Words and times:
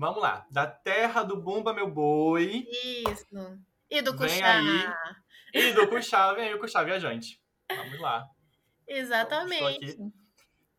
vamos 0.00 0.22
lá. 0.22 0.46
Da 0.50 0.66
terra 0.66 1.22
do 1.22 1.36
Bumba 1.36 1.74
Meu 1.74 1.88
Boi. 1.88 2.66
Isso. 3.06 3.60
E 3.90 4.00
do 4.00 4.16
Cuxá. 4.16 4.60
E 5.52 5.72
do 5.72 5.86
Cuxá, 5.88 6.32
vem 6.32 6.48
aí 6.48 6.54
o 6.54 6.58
Cuxá 6.58 6.82
Viajante. 6.82 7.40
Vamos 7.68 8.00
lá. 8.00 8.26
Exatamente. 8.88 9.84
Estou 9.84 10.06
aqui, 10.06 10.12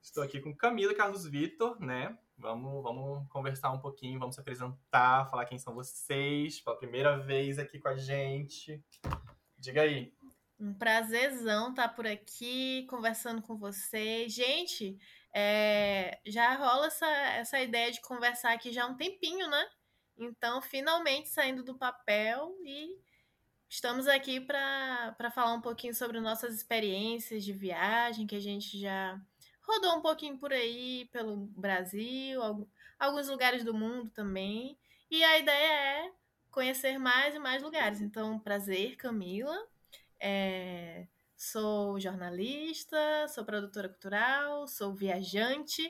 estou 0.01 0.23
aqui 0.23 0.39
com 0.41 0.55
Camila 0.55 0.91
e 0.91 0.95
Carlos 0.95 1.25
Vitor, 1.25 1.79
né? 1.79 2.17
Vamos, 2.35 2.81
vamos 2.81 3.29
conversar 3.29 3.71
um 3.71 3.79
pouquinho, 3.79 4.19
vamos 4.19 4.33
se 4.33 4.41
apresentar, 4.41 5.29
falar 5.29 5.45
quem 5.45 5.59
são 5.59 5.75
vocês, 5.75 6.59
pela 6.59 6.75
primeira 6.75 7.17
vez 7.17 7.59
aqui 7.59 7.79
com 7.79 7.89
a 7.89 7.95
gente. 7.95 8.83
Diga 9.59 9.83
aí. 9.83 10.11
Um 10.59 10.73
prazerzão 10.73 11.69
estar 11.69 11.89
por 11.89 12.07
aqui 12.07 12.87
conversando 12.89 13.41
com 13.41 13.55
vocês. 13.55 14.33
Gente, 14.33 14.97
é, 15.33 16.19
já 16.25 16.55
rola 16.55 16.87
essa, 16.87 17.07
essa 17.07 17.59
ideia 17.59 17.91
de 17.91 18.01
conversar 18.01 18.53
aqui 18.53 18.71
já 18.71 18.83
há 18.83 18.87
um 18.87 18.97
tempinho, 18.97 19.47
né? 19.47 19.69
Então, 20.17 20.61
finalmente 20.61 21.29
saindo 21.29 21.63
do 21.63 21.77
papel 21.77 22.55
e 22.63 22.99
estamos 23.69 24.07
aqui 24.07 24.39
para 24.41 25.31
falar 25.33 25.53
um 25.53 25.61
pouquinho 25.61 25.95
sobre 25.95 26.19
nossas 26.19 26.53
experiências 26.55 27.43
de 27.43 27.53
viagem, 27.53 28.27
que 28.27 28.35
a 28.35 28.41
gente 28.41 28.79
já 28.79 29.19
rodou 29.61 29.97
um 29.97 30.01
pouquinho 30.01 30.37
por 30.37 30.51
aí, 30.51 31.09
pelo 31.11 31.37
Brasil, 31.55 32.41
alguns 32.99 33.27
lugares 33.29 33.63
do 33.63 33.73
mundo 33.73 34.09
também. 34.09 34.77
E 35.09 35.23
a 35.23 35.39
ideia 35.39 36.05
é 36.07 36.11
conhecer 36.51 36.97
mais 36.97 37.33
e 37.33 37.39
mais 37.39 37.63
lugares. 37.63 38.01
Então, 38.01 38.39
prazer, 38.39 38.97
Camila. 38.97 39.57
É, 40.19 41.07
sou 41.41 41.99
jornalista, 41.99 43.27
sou 43.27 43.43
produtora 43.43 43.89
cultural, 43.89 44.67
sou 44.67 44.93
viajante 44.93 45.81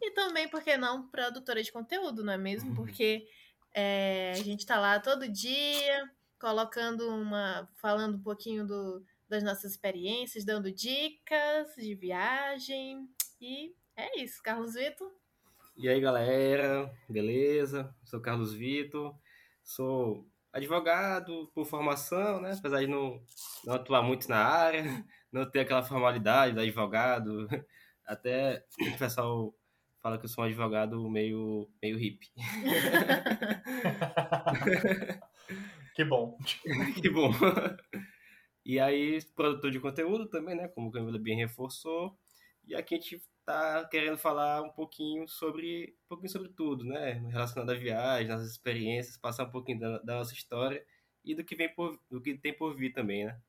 e 0.00 0.12
também, 0.12 0.48
por 0.48 0.62
que 0.62 0.76
não, 0.76 1.08
produtora 1.08 1.60
de 1.60 1.72
conteúdo, 1.72 2.22
não 2.22 2.32
é 2.32 2.38
mesmo? 2.38 2.76
Porque 2.76 3.26
é, 3.74 4.30
a 4.30 4.42
gente 4.44 4.60
está 4.60 4.78
lá 4.78 5.00
todo 5.00 5.28
dia, 5.28 6.08
colocando 6.38 7.08
uma. 7.08 7.68
falando 7.74 8.18
um 8.18 8.22
pouquinho 8.22 8.64
do, 8.64 9.04
das 9.28 9.42
nossas 9.42 9.72
experiências, 9.72 10.44
dando 10.44 10.70
dicas 10.70 11.74
de 11.74 11.92
viagem. 11.96 13.08
E 13.40 13.74
é 13.96 14.22
isso, 14.22 14.40
Carlos 14.40 14.74
Vitor. 14.74 15.10
E 15.76 15.88
aí, 15.88 16.00
galera, 16.00 16.88
beleza? 17.08 17.92
Sou 18.04 18.20
Carlos 18.20 18.54
Vitor, 18.54 19.12
sou 19.64 20.24
advogado 20.52 21.50
por 21.54 21.64
formação, 21.64 22.40
né? 22.40 22.54
Apesar 22.58 22.80
de 22.80 22.86
não, 22.86 23.22
não 23.64 23.74
atuar 23.74 24.02
muito 24.02 24.28
na 24.28 24.38
área, 24.38 24.82
não 25.32 25.48
ter 25.48 25.60
aquela 25.60 25.82
formalidade 25.82 26.54
do 26.54 26.60
advogado. 26.60 27.48
Até 28.06 28.64
o 28.94 28.98
pessoal 28.98 29.54
fala 30.02 30.18
que 30.18 30.24
eu 30.24 30.28
sou 30.28 30.44
um 30.44 30.46
advogado 30.46 31.08
meio, 31.08 31.68
meio 31.82 31.98
hippie. 31.98 32.30
que 35.94 36.04
bom. 36.04 36.36
que 37.00 37.10
bom. 37.10 37.32
E 38.64 38.80
aí, 38.80 39.22
produtor 39.34 39.70
de 39.70 39.80
conteúdo 39.80 40.28
também, 40.28 40.56
né? 40.56 40.68
Como 40.68 40.88
o 40.88 40.90
Camila 40.90 41.18
bem 41.18 41.36
reforçou. 41.36 42.16
E 42.66 42.74
aqui 42.74 42.94
a 42.94 42.98
gente 42.98 43.22
tá 43.44 43.84
querendo 43.88 44.18
falar 44.18 44.62
um 44.62 44.70
pouquinho 44.70 45.26
sobre 45.26 45.96
um 46.04 46.08
pouquinho 46.08 46.30
sobre 46.30 46.48
tudo, 46.50 46.84
né? 46.84 47.12
Relacionado 47.30 47.70
à 47.70 47.74
viagem, 47.74 48.28
nossas 48.28 48.50
experiências, 48.50 49.16
passar 49.16 49.44
um 49.44 49.50
pouquinho 49.50 49.80
da, 49.80 49.98
da, 49.98 50.14
nossa 50.16 50.34
história 50.34 50.84
e 51.24 51.34
do 51.34 51.44
que 51.44 51.56
vem 51.56 51.72
por 51.74 51.98
do 52.10 52.20
que 52.20 52.36
tem 52.36 52.56
por 52.56 52.76
vir 52.76 52.92
também, 52.92 53.26
né? 53.26 53.40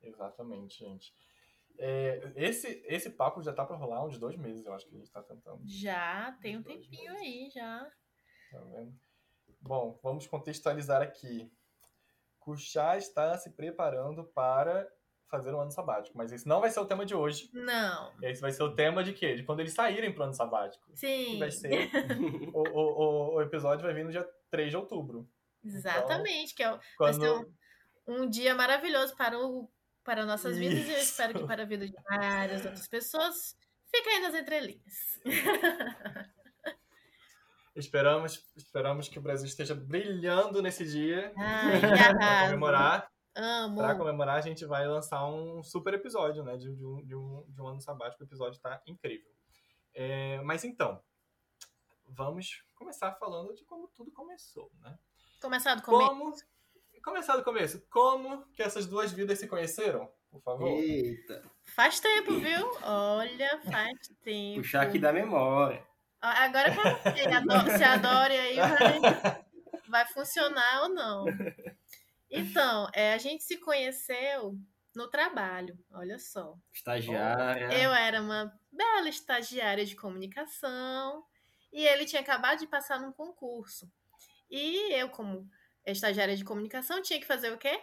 Exatamente, 0.00 0.78
gente. 0.78 1.14
É, 1.80 2.32
esse, 2.34 2.82
esse 2.86 3.10
papo 3.10 3.40
já 3.42 3.52
tá 3.52 3.64
para 3.64 3.76
rolar 3.76 4.04
uns 4.04 4.18
dois 4.18 4.36
meses, 4.36 4.66
eu 4.66 4.72
acho 4.72 4.86
que 4.86 4.94
a 4.94 4.98
gente 4.98 5.10
tá 5.10 5.22
tentando. 5.22 5.60
Já, 5.64 6.32
tem 6.42 6.56
um 6.56 6.62
tempinho 6.62 7.12
meses. 7.12 7.26
aí, 7.26 7.50
já. 7.50 7.90
Tá 8.50 8.60
vendo? 8.60 8.98
Bom, 9.60 9.98
vamos 10.02 10.26
contextualizar 10.26 11.02
aqui. 11.02 11.50
Kuchá 12.38 12.96
está 12.96 13.36
se 13.36 13.50
preparando 13.50 14.24
para 14.24 14.90
fazer 15.28 15.54
um 15.54 15.60
ano 15.60 15.70
sabático. 15.70 16.16
Mas 16.16 16.32
esse 16.32 16.46
não 16.46 16.60
vai 16.60 16.70
ser 16.70 16.80
o 16.80 16.86
tema 16.86 17.04
de 17.04 17.14
hoje. 17.14 17.50
Não. 17.52 18.12
Esse 18.22 18.40
vai 18.40 18.50
ser 18.50 18.62
o 18.62 18.74
tema 18.74 19.04
de 19.04 19.12
quê? 19.12 19.34
De 19.34 19.42
quando 19.42 19.60
eles 19.60 19.72
saírem 19.72 20.12
pro 20.12 20.24
ano 20.24 20.34
sabático. 20.34 20.84
Sim. 20.94 21.32
Que 21.32 21.38
vai 21.38 21.50
ser. 21.50 21.90
o, 22.52 22.62
o, 22.62 23.34
o, 23.36 23.42
episódio 23.42 23.84
vai 23.84 23.94
vir 23.94 24.04
no 24.04 24.10
dia 24.10 24.28
3 24.50 24.70
de 24.70 24.76
outubro. 24.76 25.28
Exatamente, 25.64 26.54
então, 26.54 26.56
que 26.56 26.62
é 26.62 26.72
o, 26.72 26.80
quando... 26.96 27.20
vai 27.20 27.28
ser 27.28 27.52
um, 28.06 28.22
um 28.22 28.28
dia 28.28 28.54
maravilhoso 28.54 29.14
para, 29.16 29.38
o, 29.38 29.70
para 30.04 30.24
nossas 30.24 30.56
Isso. 30.56 30.60
vidas 30.60 30.88
e 30.88 30.92
eu 30.92 30.98
espero 30.98 31.38
que 31.38 31.46
para 31.46 31.62
a 31.62 31.66
vida 31.66 31.86
de 31.86 31.94
várias 32.08 32.64
outras 32.64 32.88
pessoas. 32.88 33.56
Fica 33.94 34.10
aí 34.10 34.20
nas 34.20 34.34
entrelinhas. 34.34 35.20
esperamos, 37.74 38.44
esperamos 38.56 39.08
que 39.08 39.18
o 39.18 39.22
Brasil 39.22 39.46
esteja 39.46 39.74
brilhando 39.74 40.60
nesse 40.60 40.84
dia 40.84 41.32
Ai, 41.36 41.80
para 41.80 42.44
comemorar. 42.44 43.10
Amo. 43.40 43.76
Pra 43.76 43.94
comemorar, 43.94 44.34
a 44.34 44.40
gente 44.40 44.66
vai 44.66 44.84
lançar 44.88 45.24
um 45.24 45.62
super 45.62 45.94
episódio, 45.94 46.42
né? 46.42 46.56
De, 46.56 46.74
de, 46.74 46.84
um, 46.84 47.04
de, 47.04 47.14
um, 47.14 47.44
de 47.48 47.62
um 47.62 47.68
ano 47.68 47.80
sabático. 47.80 48.20
O 48.20 48.26
episódio 48.26 48.60
tá 48.60 48.82
incrível. 48.84 49.30
É, 49.94 50.40
mas 50.42 50.64
então, 50.64 51.00
vamos 52.04 52.64
começar 52.74 53.12
falando 53.12 53.54
de 53.54 53.64
como 53.64 53.86
tudo 53.94 54.10
começou, 54.10 54.68
né? 54.80 54.98
Começar 55.40 55.76
do 55.76 55.82
começo. 55.82 56.10
Como... 56.10 56.34
Começar 57.04 57.36
do 57.36 57.44
começo. 57.44 57.80
Como 57.88 58.44
que 58.54 58.62
essas 58.62 58.88
duas 58.88 59.12
vidas 59.12 59.38
se 59.38 59.46
conheceram? 59.46 60.10
Por 60.32 60.42
favor. 60.42 60.66
Eita. 60.66 61.40
Faz 61.64 62.00
tempo, 62.00 62.40
viu? 62.40 62.68
Olha, 62.82 63.60
faz 63.70 63.98
tempo. 64.24 64.62
Puxar 64.62 64.82
aqui 64.82 64.98
da 64.98 65.12
memória. 65.12 65.86
Agora 66.20 66.72
se 67.78 67.84
adore 67.84 68.36
aí 68.36 68.56
vai, 68.56 69.44
vai 69.88 70.06
funcionar 70.06 70.82
ou 70.82 70.88
não. 70.88 71.24
Então, 72.30 72.88
é, 72.92 73.14
a 73.14 73.18
gente 73.18 73.42
se 73.44 73.56
conheceu 73.58 74.58
no 74.94 75.08
trabalho, 75.08 75.78
olha 75.92 76.18
só. 76.18 76.56
Estagiária. 76.72 77.72
Eu 77.72 77.92
era 77.92 78.20
uma 78.20 78.52
bela 78.70 79.08
estagiária 79.08 79.84
de 79.84 79.96
comunicação 79.96 81.24
e 81.72 81.86
ele 81.86 82.04
tinha 82.04 82.20
acabado 82.20 82.58
de 82.58 82.66
passar 82.66 83.00
num 83.00 83.12
concurso. 83.12 83.90
E 84.50 84.92
eu, 84.92 85.08
como 85.10 85.48
estagiária 85.86 86.36
de 86.36 86.44
comunicação, 86.44 87.02
tinha 87.02 87.20
que 87.20 87.26
fazer 87.26 87.52
o 87.52 87.58
quê? 87.58 87.80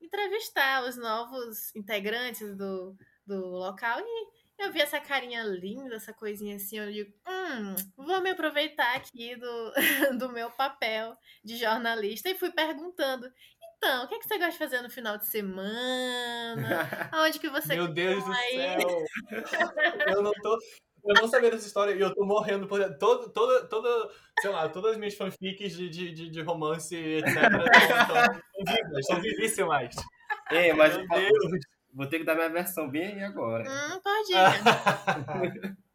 Entrevistar 0.00 0.84
os 0.84 0.96
novos 0.96 1.74
integrantes 1.74 2.56
do, 2.56 2.96
do 3.26 3.46
local 3.46 4.00
e 4.00 4.36
eu 4.58 4.72
vi 4.72 4.80
essa 4.80 4.98
carinha 4.98 5.42
linda, 5.42 5.96
essa 5.96 6.14
coisinha 6.14 6.56
assim, 6.56 6.78
eu 6.78 6.90
digo, 6.90 7.12
hum, 7.28 7.74
vou 7.96 8.22
me 8.22 8.30
aproveitar 8.30 8.96
aqui 8.96 9.36
do, 9.36 9.72
do 10.18 10.32
meu 10.32 10.50
papel 10.50 11.16
de 11.44 11.56
jornalista 11.56 12.30
e 12.30 12.34
fui 12.34 12.50
perguntando, 12.50 13.30
então, 13.78 14.04
o 14.04 14.08
que, 14.08 14.14
é 14.14 14.18
que 14.18 14.26
você 14.26 14.38
gosta 14.38 14.52
de 14.52 14.58
fazer 14.58 14.82
no 14.82 14.90
final 14.90 15.18
de 15.18 15.26
semana? 15.26 16.88
Aonde 17.12 17.38
que 17.38 17.48
você 17.48 17.76
Meu 17.76 17.88
Deus 17.88 18.24
do 18.24 18.34
céu! 18.34 19.04
eu 20.16 20.22
não 20.22 20.32
tô. 20.32 20.58
Eu 21.04 21.14
não 21.14 21.28
sabia 21.28 21.52
dessa 21.52 21.66
história 21.66 21.92
e 21.92 22.00
eu 22.00 22.12
tô 22.12 22.24
morrendo 22.24 22.66
por. 22.66 22.82
Todo, 22.98 23.30
todo, 23.30 23.68
todo, 23.68 24.10
sei 24.40 24.50
lá, 24.50 24.68
todas 24.68 24.92
as 24.92 24.98
minhas 24.98 25.14
fanfics 25.14 25.76
de, 25.76 25.88
de, 25.88 26.30
de 26.30 26.42
romance, 26.42 26.96
etc. 26.96 27.36
Estão 27.36 28.74
vivas, 28.74 28.98
estão 28.98 29.20
vivíssimas. 29.20 29.94
É, 30.50 30.72
mas 30.72 30.96
Meu 30.96 31.06
Deus. 31.06 31.60
vou 31.92 32.06
ter 32.06 32.18
que 32.18 32.24
dar 32.24 32.34
minha 32.34 32.48
versão 32.48 32.88
bem 32.88 33.22
agora. 33.22 33.64
Hum, 33.70 34.00
pode 34.00 34.32
ir. 34.32 35.76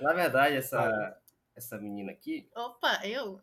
Na 0.00 0.12
verdade, 0.12 0.56
essa, 0.56 1.18
essa 1.56 1.76
menina 1.78 2.12
aqui. 2.12 2.48
Opa, 2.54 3.00
eu? 3.04 3.40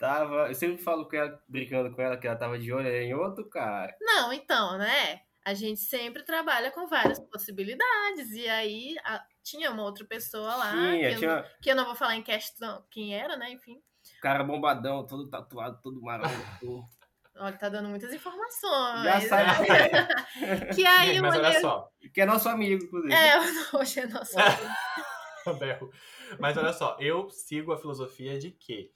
Tava. 0.00 0.48
Eu 0.48 0.54
sempre 0.54 0.82
falo 0.82 1.06
com 1.06 1.14
ela, 1.14 1.40
brincando 1.46 1.94
com 1.94 2.00
ela, 2.00 2.16
que 2.16 2.26
ela 2.26 2.36
tava 2.36 2.58
de 2.58 2.72
olho 2.72 2.88
em 2.88 3.14
outro 3.14 3.48
cara. 3.48 3.94
Não, 4.00 4.32
então, 4.32 4.78
né? 4.78 5.20
A 5.44 5.54
gente 5.54 5.80
sempre 5.80 6.24
trabalha 6.24 6.70
com 6.70 6.86
várias 6.88 7.18
possibilidades. 7.18 8.32
E 8.32 8.48
aí 8.48 8.96
a, 9.04 9.22
tinha 9.44 9.70
uma 9.70 9.84
outra 9.84 10.04
pessoa 10.04 10.56
lá. 10.56 10.72
Tinha, 10.72 11.10
que, 11.10 11.16
tinha... 11.16 11.30
Eu, 11.30 11.44
que 11.62 11.70
eu 11.70 11.76
não 11.76 11.84
vou 11.84 11.94
falar 11.94 12.16
em 12.16 12.22
questão 12.22 12.84
quem 12.90 13.14
era, 13.14 13.36
né? 13.36 13.50
Enfim. 13.52 13.80
Cara 14.22 14.42
bombadão, 14.42 15.06
todo 15.06 15.28
tatuado, 15.28 15.78
todo 15.82 16.00
maroto. 16.00 16.28
Olha, 17.36 17.56
tá 17.56 17.68
dando 17.70 17.88
muitas 17.88 18.12
informações. 18.12 19.04
Já 19.04 19.20
sabe 19.22 19.64
que 19.64 19.72
é. 19.72 20.66
que 20.74 20.84
aí 20.84 21.20
Mas 21.22 21.34
olha 21.34 21.60
só. 21.60 21.88
Que 22.12 22.20
é 22.20 22.26
nosso 22.26 22.48
amigo, 22.50 22.84
inclusive. 22.84 23.14
É, 23.14 23.38
hoje 23.72 24.00
é 24.00 24.06
nosso 24.06 24.38
amigo. 24.38 25.90
Mas 26.38 26.56
olha 26.58 26.72
só, 26.74 26.98
eu 27.00 27.30
sigo 27.30 27.72
a 27.72 27.78
filosofia 27.78 28.38
de 28.38 28.50
que 28.50 28.92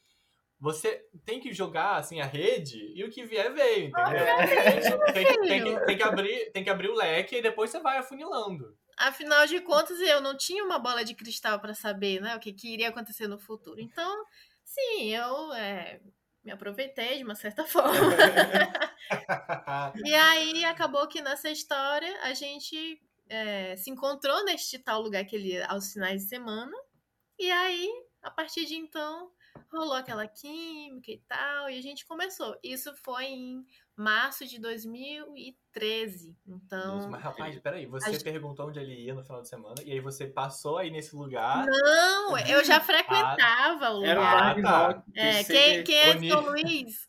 você 0.65 1.07
tem 1.27 1.39
que 1.39 1.53
jogar 1.53 1.97
assim 1.97 2.23
a 2.23 2.25
rede 2.25 2.91
e 2.95 3.05
o 3.05 3.11
que 3.11 3.27
vier 3.27 3.53
veio, 3.53 3.89
entendeu? 3.89 4.25
tem, 5.13 5.27
que, 5.27 5.41
tem, 5.41 5.63
que, 5.63 5.87
tem, 5.87 5.97
que, 5.99 6.03
abrir, 6.03 6.51
tem 6.53 6.65
que 6.65 6.71
abrir 6.71 6.89
o 6.89 6.95
leque 6.95 7.37
e 7.37 7.43
depois 7.43 7.69
você 7.69 7.81
vai 7.81 7.99
afunilando. 7.99 8.75
Afinal 8.97 9.47
de 9.47 9.61
contas, 9.61 10.01
eu 10.01 10.23
não 10.23 10.35
tinha 10.35 10.65
uma 10.65 10.79
bola 10.79 11.05
de 11.05 11.15
cristal 11.15 11.61
para 11.61 11.75
saber 11.75 12.19
né, 12.23 12.35
o 12.35 12.41
que, 12.41 12.51
que, 12.51 12.73
iria 12.73 12.89
acontecer 12.89 13.29
no 13.29 13.39
futuro. 13.39 13.79
Então, 13.79 14.25
sim, 14.65 15.15
eu 15.15 15.53
é, 15.53 16.01
me 16.43 16.51
aproveitei 16.51 17.19
de 17.19 17.25
uma 17.25 17.35
certa 17.35 17.65
forma. 17.69 18.17
e 20.03 20.15
aí 20.15 20.65
acabou 20.65 21.07
que 21.07 21.21
nessa 21.21 21.51
história 21.51 22.23
a 22.23 22.33
gente 22.33 22.99
é, 23.29 23.77
se 23.77 23.91
encontrou 23.91 24.43
neste 24.47 24.79
tal 24.79 25.03
lugar 25.03 25.27
que 25.27 25.37
ele 25.37 25.63
aos 25.65 25.93
finais 25.93 26.23
de 26.23 26.29
semana. 26.31 26.75
E 27.39 27.51
aí, 27.51 27.91
a 28.23 28.31
partir 28.31 28.65
de 28.65 28.77
então, 28.77 29.31
rolou 29.73 29.95
aquela 29.95 30.27
química 30.27 31.11
e 31.11 31.19
tal, 31.29 31.69
e 31.69 31.79
a 31.79 31.83
gente 31.83 32.07
começou. 32.07 32.57
Isso 32.63 32.95
foi 32.97 33.25
em 33.25 33.67
março 33.97 34.47
de 34.47 34.61
2013. 34.61 36.37
Então. 36.47 37.11
Mas, 37.11 37.23
rapaz, 37.23 37.59
peraí, 37.59 37.87
você 37.87 38.13
gente... 38.13 38.25
perguntou 38.25 38.69
onde 38.69 38.79
ele 38.79 38.95
ia 38.95 39.15
no 39.15 39.25
final 39.25 39.43
de 39.43 39.49
semana, 39.49 39.77
e 39.85 39.93
aí 39.93 40.01
você 40.01 40.27
passou 40.27 40.79
aí 40.79 40.91
nesse 40.91 41.15
lugar. 41.15 41.67
Não, 41.67 42.39
eu 42.39 42.65
já 42.65 42.81
frequentava 42.81 43.87
ah, 43.87 43.91
o 43.93 43.97
lugar. 43.99 44.59
Ah, 44.59 44.63
tá. 44.63 45.05
É, 45.15 45.45
quem, 45.45 45.85
quem 45.85 45.99
é 45.99 46.15
de 46.15 46.29
São 46.29 46.41
Luís? 46.41 47.09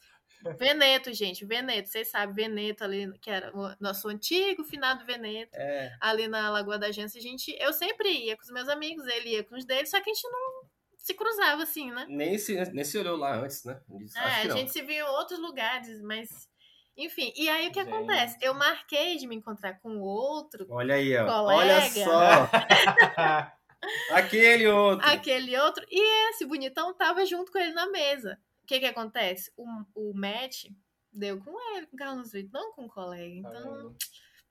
Veneto, 0.54 1.12
gente, 1.12 1.44
Veneto, 1.44 1.90
vocês 1.90 2.10
sabem, 2.10 2.36
Veneto 2.36 2.84
ali, 2.84 3.12
que 3.20 3.32
era 3.32 3.52
o 3.56 3.76
nosso 3.80 4.08
antigo 4.08 4.64
finado 4.64 5.04
Veneto, 5.04 5.56
é. 5.56 5.92
ali 6.00 6.28
na 6.28 6.52
Lagoa 6.52 6.78
da 6.78 6.88
Agência, 6.88 7.18
a 7.18 7.22
gente, 7.22 7.56
eu 7.60 7.74
sempre 7.74 8.10
ia 8.10 8.38
com 8.38 8.44
os 8.44 8.52
meus 8.52 8.70
amigos, 8.70 9.08
ele 9.08 9.30
ia 9.30 9.44
com 9.44 9.56
os 9.56 9.66
dele, 9.66 9.88
só 9.88 10.00
que 10.00 10.10
a 10.10 10.14
gente 10.14 10.28
não 10.30 10.65
se 11.06 11.14
cruzava 11.14 11.62
assim, 11.62 11.92
né? 11.92 12.08
Nem 12.10 12.36
se, 12.36 12.56
nem 12.74 12.84
se 12.84 12.98
olhou 12.98 13.16
lá 13.16 13.36
antes, 13.36 13.64
né? 13.64 13.80
é, 14.16 14.42
a 14.42 14.50
gente 14.50 14.72
se 14.72 14.82
viu 14.82 15.06
em 15.06 15.10
outros 15.10 15.38
lugares, 15.38 16.02
mas 16.02 16.50
enfim, 16.98 17.32
e 17.36 17.48
aí 17.48 17.68
o 17.68 17.72
que 17.72 17.84
Gente. 17.84 17.94
acontece? 17.94 18.38
Eu 18.42 18.56
marquei 18.56 19.16
de 19.16 19.28
me 19.28 19.36
encontrar 19.36 19.80
com 19.82 20.00
outro. 20.00 20.66
Olha 20.68 20.96
aí, 20.96 21.16
ó. 21.16 21.28
Colega. 21.28 21.64
Olha 21.64 21.82
só. 21.92 22.50
Aquele 24.18 24.66
outro. 24.66 25.08
Aquele 25.08 25.56
outro. 25.60 25.86
E 25.92 26.30
esse 26.32 26.44
bonitão 26.44 26.92
tava 26.96 27.24
junto 27.24 27.52
com 27.52 27.60
ele 27.60 27.74
na 27.74 27.86
mesa. 27.86 28.40
O 28.64 28.66
que 28.66 28.80
que 28.80 28.88
acontece? 28.88 29.52
O, 29.56 29.68
o 29.94 30.12
match 30.16 30.66
deu 31.14 31.40
com 31.40 31.76
ele, 31.76 31.86
com 31.86 31.96
o 31.96 32.00
Carlos 32.00 32.32
Vitor, 32.32 32.50
não 32.52 32.74
com 32.74 32.86
o 32.86 32.90
colega. 32.90 33.44
Tá 33.44 33.60
então, 33.60 33.96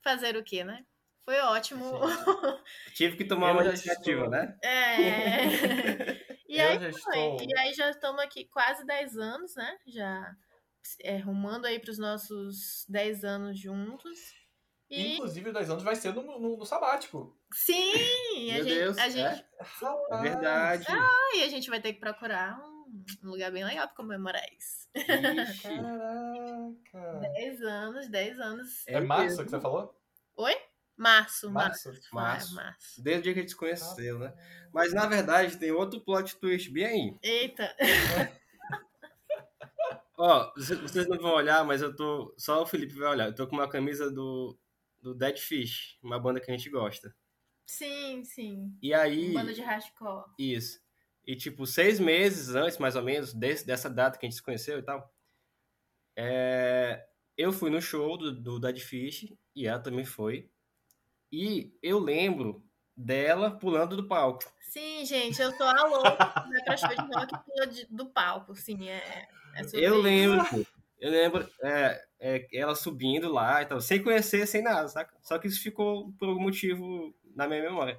fazer 0.04 0.36
o 0.36 0.44
quê, 0.44 0.62
né? 0.62 0.84
Foi 1.24 1.40
ótimo. 1.40 1.98
Tive 2.94 3.16
que 3.16 3.24
tomar 3.24 3.50
uma 3.50 3.64
iniciativa, 3.64 4.28
né? 4.28 4.56
É. 4.62 6.24
e, 6.54 6.60
aí, 6.60 6.90
estou... 6.90 7.36
e 7.40 7.58
aí 7.58 7.74
já 7.74 7.90
estamos 7.90 8.22
aqui 8.22 8.44
quase 8.46 8.84
10 8.86 9.18
anos, 9.18 9.54
né? 9.54 9.78
Já 9.86 10.36
é, 11.00 11.16
rumando 11.18 11.66
aí 11.66 11.78
para 11.78 11.90
os 11.90 11.98
nossos 11.98 12.84
10 12.88 13.24
anos 13.24 13.58
juntos. 13.58 14.18
E... 14.90 15.14
Inclusive, 15.14 15.52
10 15.52 15.70
anos 15.70 15.82
vai 15.82 15.96
ser 15.96 16.14
no, 16.14 16.22
no, 16.22 16.56
no 16.56 16.66
sabático. 16.66 17.36
Sim! 17.52 17.92
Meu 18.36 18.54
a 18.54 18.62
gente, 18.62 18.74
Deus, 18.74 18.98
a 18.98 19.08
gente... 19.08 19.44
É? 19.44 20.22
Verdade. 20.22 20.86
Ah, 20.88 21.36
e 21.36 21.42
a 21.42 21.48
gente 21.48 21.70
vai 21.70 21.80
ter 21.80 21.92
que 21.94 22.00
procurar 22.00 22.58
um, 22.58 22.86
um 23.24 23.30
lugar 23.30 23.50
bem 23.50 23.64
legal 23.64 23.86
para 23.86 23.96
comemorar 23.96 24.44
isso. 24.52 24.88
Caraca! 25.62 27.28
10 27.32 27.62
anos, 27.62 28.08
10 28.08 28.40
anos. 28.40 28.86
É, 28.86 28.94
é 28.94 29.00
março 29.00 29.42
que 29.42 29.50
você 29.50 29.60
falou? 29.60 29.98
Oi? 30.36 30.54
Março, 30.96 31.50
março. 31.50 31.92
Março. 32.12 32.54
março. 32.54 33.02
Desde 33.02 33.20
o 33.20 33.22
dia 33.22 33.32
que 33.32 33.38
a 33.40 33.42
gente 33.42 33.50
se 33.50 33.56
conheceu, 33.56 34.18
né? 34.18 34.32
Mas 34.72 34.92
na 34.92 35.06
verdade 35.06 35.58
tem 35.58 35.72
outro 35.72 36.00
plot 36.00 36.36
twist 36.36 36.70
bem 36.70 36.84
aí. 36.84 37.18
Eita! 37.22 37.74
Ó, 40.16 40.52
vocês 40.54 41.08
não 41.08 41.18
vão 41.18 41.34
olhar, 41.34 41.64
mas 41.64 41.82
eu 41.82 41.94
tô. 41.94 42.32
Só 42.38 42.62
o 42.62 42.66
Felipe 42.66 42.94
vai 42.94 43.08
olhar. 43.08 43.26
Eu 43.26 43.34
tô 43.34 43.46
com 43.48 43.56
uma 43.56 43.68
camisa 43.68 44.10
do, 44.10 44.56
do 45.02 45.14
Dead 45.14 45.38
Fish, 45.38 45.98
uma 46.02 46.20
banda 46.20 46.40
que 46.40 46.50
a 46.50 46.56
gente 46.56 46.70
gosta. 46.70 47.14
Sim, 47.66 48.24
sim. 48.24 48.76
E 48.80 48.94
aí. 48.94 49.32
Banda 49.32 49.52
de 49.52 49.62
hardcore. 49.62 50.30
Isso. 50.38 50.80
E, 51.26 51.34
tipo, 51.34 51.66
seis 51.66 51.98
meses 51.98 52.54
antes, 52.54 52.78
mais 52.78 52.96
ou 52.96 53.02
menos, 53.02 53.32
desse, 53.32 53.66
dessa 53.66 53.88
data 53.88 54.18
que 54.18 54.26
a 54.26 54.28
gente 54.28 54.36
se 54.36 54.42
conheceu 54.42 54.78
e 54.78 54.82
tal, 54.82 55.12
é, 56.16 57.04
eu 57.36 57.52
fui 57.52 57.70
no 57.70 57.80
show 57.80 58.16
do, 58.16 58.32
do 58.32 58.60
Dead 58.60 58.78
Fish 58.78 59.34
e 59.56 59.66
ela 59.66 59.80
também 59.80 60.04
foi. 60.04 60.50
E 61.36 61.76
eu 61.82 61.98
lembro 61.98 62.62
dela 62.96 63.50
pulando 63.50 63.96
do 63.96 64.06
palco. 64.06 64.44
Sim, 64.60 65.04
gente, 65.04 65.42
eu 65.42 65.50
sou 65.50 65.66
a 65.66 65.84
louca 65.84 66.14
pra 66.64 66.76
show 66.76 66.88
de 66.90 67.12
rock 67.12 67.44
pula 67.44 67.66
de, 67.66 67.86
do 67.90 68.06
palco, 68.06 68.54
sim, 68.54 68.88
é. 68.88 69.26
É 69.56 69.62
eu 69.72 70.00
lembro, 70.00 70.44
eu 71.00 71.10
lembro 71.10 71.48
é, 71.60 72.00
é, 72.20 72.46
ela 72.52 72.76
subindo 72.76 73.32
lá 73.32 73.62
e 73.62 73.66
tal, 73.66 73.80
sem 73.80 74.00
conhecer, 74.00 74.46
sem 74.46 74.62
nada, 74.62 74.86
saca? 74.86 75.12
Só 75.22 75.36
que 75.36 75.48
isso 75.48 75.60
ficou 75.60 76.12
por 76.20 76.28
algum 76.28 76.42
motivo 76.42 77.12
na 77.34 77.48
minha 77.48 77.62
memória. 77.62 77.98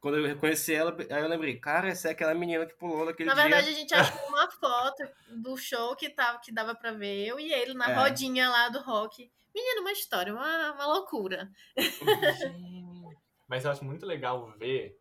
Quando 0.00 0.16
eu 0.16 0.26
reconheci 0.26 0.74
ela, 0.74 0.96
aí 1.10 1.22
eu 1.22 1.28
lembrei, 1.28 1.58
cara, 1.58 1.88
essa 1.88 2.08
é 2.08 2.12
aquela 2.12 2.34
menina 2.34 2.64
que 2.64 2.74
pulou 2.74 3.04
naquele 3.04 3.28
Na 3.28 3.34
dia. 3.34 3.42
verdade, 3.42 3.68
a 3.68 3.72
gente 3.72 3.94
achou 3.94 4.28
uma 4.28 4.50
foto 4.50 5.06
do 5.36 5.56
show 5.58 5.94
que, 5.94 6.08
tava, 6.08 6.38
que 6.38 6.50
dava 6.50 6.74
pra 6.74 6.92
ver 6.92 7.26
eu 7.26 7.38
e 7.38 7.52
ele 7.52 7.74
na 7.74 7.90
é. 7.90 7.94
rodinha 7.94 8.48
lá 8.48 8.70
do 8.70 8.80
rock. 8.80 9.30
Menino, 9.54 9.82
uma 9.82 9.92
história, 9.92 10.32
uma, 10.32 10.72
uma 10.72 10.86
loucura. 10.86 11.50
Mas 13.46 13.64
eu 13.64 13.70
acho 13.70 13.84
muito 13.84 14.06
legal 14.06 14.50
ver. 14.56 14.96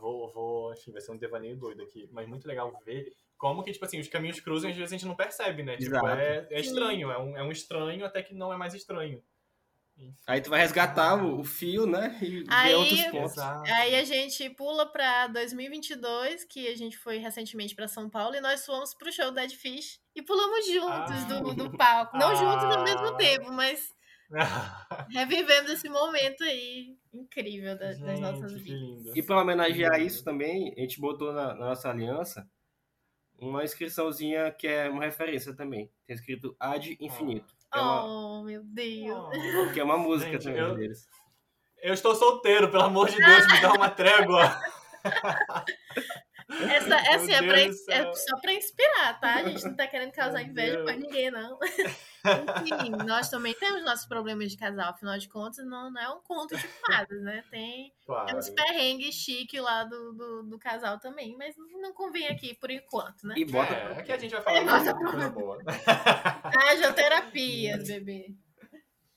vou, 0.00 0.32
vou, 0.32 0.72
enfim, 0.72 0.92
vai 0.92 1.00
ser 1.00 1.12
um 1.12 1.18
devaneio 1.18 1.58
doido 1.58 1.82
aqui, 1.82 2.08
mas 2.10 2.26
muito 2.26 2.48
legal 2.48 2.72
ver 2.84 3.12
como 3.36 3.64
que, 3.64 3.72
tipo 3.72 3.84
assim, 3.86 3.98
os 3.98 4.06
caminhos 4.06 4.38
cruzam 4.38 4.68
e 4.68 4.72
às 4.72 4.76
vezes 4.76 4.92
a 4.92 4.96
gente 4.96 5.08
não 5.08 5.16
percebe, 5.16 5.62
né? 5.62 5.76
Tipo, 5.78 5.96
é, 6.06 6.46
é, 6.50 6.60
estranho, 6.60 7.10
é 7.10 7.18
um, 7.18 7.36
é 7.38 7.42
um 7.42 7.50
estranho 7.50 8.04
até 8.04 8.22
que 8.22 8.34
não 8.34 8.52
é 8.52 8.56
mais 8.56 8.74
estranho. 8.74 9.22
Aí 10.26 10.40
tu 10.40 10.50
vai 10.50 10.60
resgatar 10.60 11.14
o, 11.14 11.40
o 11.40 11.44
fio, 11.44 11.86
né? 11.86 12.18
E 12.22 12.44
aí, 12.48 12.68
ver 12.68 12.74
outros 12.76 13.02
pontos. 13.06 13.38
Aí 13.38 13.96
a 13.96 14.04
gente 14.04 14.50
pula 14.50 14.90
pra 14.90 15.26
2022, 15.28 16.44
que 16.44 16.68
a 16.68 16.76
gente 16.76 16.96
foi 16.98 17.18
recentemente 17.18 17.74
pra 17.74 17.88
São 17.88 18.08
Paulo, 18.08 18.34
e 18.34 18.40
nós 18.40 18.64
fomos 18.64 18.94
pro 18.94 19.12
show 19.12 19.30
Dead 19.32 19.52
Fish 19.52 20.00
e 20.14 20.22
pulamos 20.22 20.66
juntos 20.66 21.24
ah. 21.24 21.40
do, 21.40 21.54
do 21.54 21.76
palco. 21.76 22.16
Não 22.16 22.30
ah. 22.30 22.34
juntos 22.34 22.76
ao 22.76 22.84
mesmo 22.84 23.16
tempo, 23.16 23.52
mas 23.52 23.94
revivendo 25.10 25.72
esse 25.72 25.88
momento 25.88 26.44
aí 26.44 26.96
incrível 27.12 27.76
das, 27.76 27.98
gente, 27.98 28.06
das 28.06 28.20
nossas 28.20 28.52
vidas. 28.52 29.16
E 29.16 29.22
para 29.22 29.40
homenagear 29.40 30.00
isso 30.00 30.22
também, 30.22 30.72
a 30.76 30.80
gente 30.80 31.00
botou 31.00 31.32
na, 31.32 31.54
na 31.54 31.66
nossa 31.66 31.90
aliança 31.90 32.48
uma 33.38 33.64
inscriçãozinha 33.64 34.52
que 34.52 34.66
é 34.66 34.88
uma 34.88 35.04
referência 35.04 35.54
também. 35.54 35.90
Tem 36.06 36.14
escrito 36.14 36.54
Ad 36.60 36.96
Infinito. 37.00 37.54
É 37.54 37.59
uma... 37.78 38.04
Oh, 38.04 38.42
meu 38.42 38.62
Deus. 38.64 39.72
Que 39.72 39.80
é 39.80 39.84
uma 39.84 39.98
música 39.98 40.32
Gente, 40.32 40.44
também 40.44 40.60
eu, 40.60 40.74
deles. 40.74 41.06
Eu 41.82 41.94
estou 41.94 42.14
solteiro, 42.14 42.70
pelo 42.70 42.84
amor 42.84 43.08
de 43.08 43.16
Deus, 43.16 43.46
me 43.46 43.60
dá 43.60 43.72
uma 43.72 43.88
trégua. 43.90 44.60
Essa, 46.50 46.96
essa 47.10 47.32
é, 47.32 47.42
pra, 47.42 47.60
é, 47.60 48.12
só 48.12 48.40
pra 48.40 48.52
inspirar, 48.52 49.20
tá? 49.20 49.34
A 49.36 49.48
gente 49.48 49.64
não 49.64 49.76
tá 49.76 49.86
querendo 49.86 50.12
causar 50.12 50.42
inveja 50.42 50.82
pra 50.82 50.96
ninguém, 50.96 51.30
não. 51.30 51.58
Enfim, 52.66 52.90
nós 53.06 53.30
também 53.30 53.54
temos 53.54 53.82
nossos 53.84 54.06
problemas 54.06 54.50
de 54.50 54.56
casal, 54.58 54.90
afinal 54.90 55.16
de 55.16 55.28
contas, 55.28 55.64
não, 55.64 55.90
não 55.90 56.00
é 56.00 56.08
um 56.10 56.20
conto 56.20 56.56
de 56.56 56.66
fadas, 56.66 57.22
né? 57.22 57.42
Tem, 57.50 57.92
claro. 58.04 58.26
tem 58.26 58.36
uns 58.36 58.50
perrengues 58.50 59.14
chique 59.14 59.58
lá 59.60 59.84
do, 59.84 60.12
do, 60.12 60.42
do, 60.42 60.58
casal 60.58 60.98
também, 60.98 61.36
mas 61.36 61.54
não 61.80 61.92
convém 61.94 62.26
aqui 62.28 62.54
por 62.54 62.70
enquanto, 62.70 63.26
né? 63.26 63.34
E 63.36 63.44
bota 63.44 63.72
é, 63.72 64.00
aqui 64.00 64.12
a 64.12 64.18
gente 64.18 64.32
vai 64.32 64.42
falar 64.42 64.60
de 64.82 64.94
coisa 64.94 65.30
boa. 65.30 65.58
Haja 66.68 66.92
terapias, 66.92 67.86
bebê. 67.86 68.34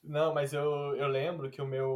Não, 0.04 0.34
mas 0.34 0.54
eu, 0.54 0.96
eu 0.96 1.08
lembro 1.08 1.50
que 1.50 1.62
o 1.62 1.66
meu, 1.66 1.90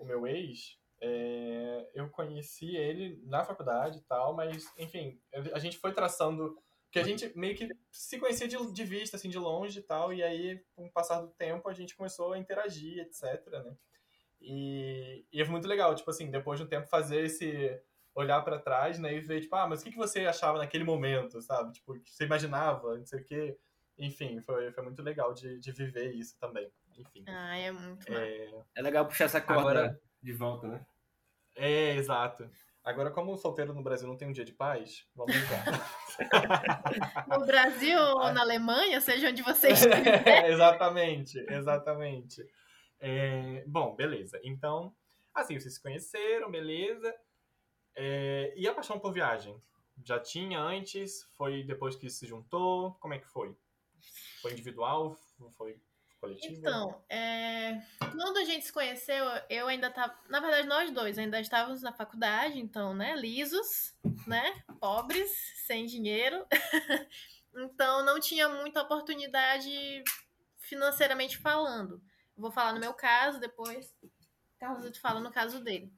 o 0.00 0.04
meu 0.04 0.26
ex, 0.26 0.79
é, 1.00 1.90
eu 1.94 2.08
conheci 2.10 2.76
ele 2.76 3.22
na 3.24 3.44
faculdade 3.44 3.98
e 3.98 4.02
tal, 4.02 4.34
mas, 4.34 4.70
enfim, 4.76 5.18
a 5.52 5.58
gente 5.58 5.78
foi 5.78 5.92
traçando. 5.92 6.58
que 6.90 6.98
a 6.98 7.02
gente 7.02 7.32
meio 7.36 7.56
que 7.56 7.68
se 7.90 8.18
conhecia 8.18 8.46
de, 8.46 8.72
de 8.72 8.84
vista, 8.84 9.16
assim, 9.16 9.30
de 9.30 9.38
longe 9.38 9.78
e 9.78 9.82
tal, 9.82 10.12
e 10.12 10.22
aí, 10.22 10.62
com 10.74 10.86
o 10.86 10.92
passar 10.92 11.20
do 11.20 11.28
tempo, 11.28 11.68
a 11.68 11.72
gente 11.72 11.96
começou 11.96 12.32
a 12.32 12.38
interagir, 12.38 12.98
etc, 12.98 13.46
né? 13.64 13.76
E, 14.40 15.24
e 15.32 15.40
é 15.40 15.44
muito 15.44 15.68
legal, 15.68 15.94
tipo 15.94 16.10
assim, 16.10 16.30
depois 16.30 16.58
de 16.58 16.66
um 16.66 16.68
tempo 16.68 16.86
fazer 16.86 17.24
esse 17.24 17.80
olhar 18.14 18.42
para 18.42 18.58
trás, 18.58 18.98
né, 18.98 19.14
e 19.14 19.20
ver, 19.20 19.40
tipo, 19.40 19.54
ah, 19.54 19.66
mas 19.66 19.80
o 19.80 19.84
que, 19.84 19.90
que 19.92 19.96
você 19.96 20.26
achava 20.26 20.58
naquele 20.58 20.84
momento, 20.84 21.40
sabe? 21.40 21.72
Tipo, 21.72 21.98
você 22.04 22.24
imaginava, 22.24 22.98
não 22.98 23.06
sei 23.06 23.20
o 23.20 23.24
quê. 23.24 23.58
Enfim, 23.96 24.40
foi, 24.40 24.72
foi 24.72 24.82
muito 24.82 25.02
legal 25.02 25.32
de, 25.32 25.58
de 25.58 25.72
viver 25.72 26.12
isso 26.14 26.38
também. 26.38 26.70
Enfim. 26.98 27.24
Ah, 27.28 27.56
é 27.56 27.70
muito 27.70 28.12
é... 28.12 28.64
é 28.74 28.82
legal 28.82 29.06
puxar 29.06 29.26
essa 29.26 29.40
corda 29.40 29.60
Agora... 29.60 30.00
de 30.22 30.32
volta, 30.32 30.66
né? 30.66 30.86
É, 31.60 31.94
exato. 31.94 32.50
Agora, 32.82 33.10
como 33.10 33.32
o 33.32 33.36
solteiro 33.36 33.74
no 33.74 33.82
Brasil 33.82 34.08
não 34.08 34.16
tem 34.16 34.26
um 34.26 34.32
dia 34.32 34.44
de 34.44 34.52
paz, 34.52 35.06
vamos 35.14 35.34
ligar. 35.34 35.66
no 37.28 37.44
Brasil 37.44 38.00
ou 38.16 38.32
na 38.32 38.40
Alemanha, 38.40 38.98
seja 39.02 39.28
onde 39.28 39.42
vocês 39.42 39.84
é, 39.84 40.48
exatamente, 40.50 41.38
exatamente. 41.48 42.42
É, 42.98 43.62
bom, 43.66 43.94
beleza. 43.94 44.40
Então, 44.42 44.94
assim, 45.34 45.60
vocês 45.60 45.74
se 45.74 45.82
conheceram, 45.82 46.50
beleza. 46.50 47.14
É, 47.94 48.54
e 48.56 48.66
a 48.66 48.72
paixão 48.72 48.98
por 48.98 49.12
viagem? 49.12 49.54
Já 50.02 50.18
tinha 50.18 50.58
antes? 50.58 51.28
Foi 51.36 51.62
depois 51.62 51.94
que 51.94 52.08
se 52.08 52.26
juntou? 52.26 52.94
Como 52.94 53.12
é 53.12 53.18
que 53.18 53.28
foi? 53.28 53.54
Foi 54.40 54.52
individual? 54.52 55.14
Foi 55.58 55.78
coletivo? 56.20 56.54
Então, 56.58 57.02
é... 57.08 57.80
quando 57.98 58.36
a 58.38 58.44
gente 58.44 58.66
se 58.66 58.72
conheceu, 58.72 59.24
eu 59.48 59.66
ainda 59.66 59.88
estava. 59.88 60.14
Na 60.28 60.40
verdade, 60.40 60.68
nós 60.68 60.90
dois 60.90 61.18
ainda 61.18 61.40
estávamos 61.40 61.82
na 61.82 61.92
faculdade, 61.92 62.58
então, 62.58 62.94
né? 62.94 63.16
Lisos, 63.16 63.94
né? 64.26 64.62
Pobres, 64.78 65.30
sem 65.66 65.86
dinheiro. 65.86 66.46
então, 67.56 68.04
não 68.04 68.20
tinha 68.20 68.48
muita 68.48 68.82
oportunidade 68.82 70.04
financeiramente 70.58 71.38
falando. 71.38 72.02
Vou 72.36 72.50
falar 72.50 72.72
no 72.72 72.80
meu 72.80 72.94
caso, 72.94 73.40
depois 73.40 73.94
Carlos 74.58 74.90
te 74.90 75.00
fala 75.00 75.20
no 75.20 75.32
caso 75.32 75.62
dele. 75.62 75.92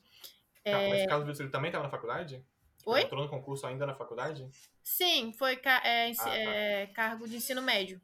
Tá, 0.65 0.71
é... 0.71 0.89
Mas 0.89 1.07
Carlos 1.07 1.27
Vitor 1.27 1.51
também 1.51 1.69
estava 1.69 1.85
na 1.85 1.91
faculdade? 1.91 2.45
Oi? 2.87 3.03
Entrou 3.03 3.23
no 3.23 3.29
concurso 3.29 3.67
ainda 3.67 3.87
na 3.87 3.95
faculdade? 3.95 4.49
Sim, 4.83 5.33
foi 5.33 5.55
é, 5.85 6.11
Ah, 6.11 6.15
tá. 6.17 6.35
é, 6.35 6.87
cargo 6.89 7.29
de 7.29 7.37
ensino 7.37 7.63
médio. 7.63 8.01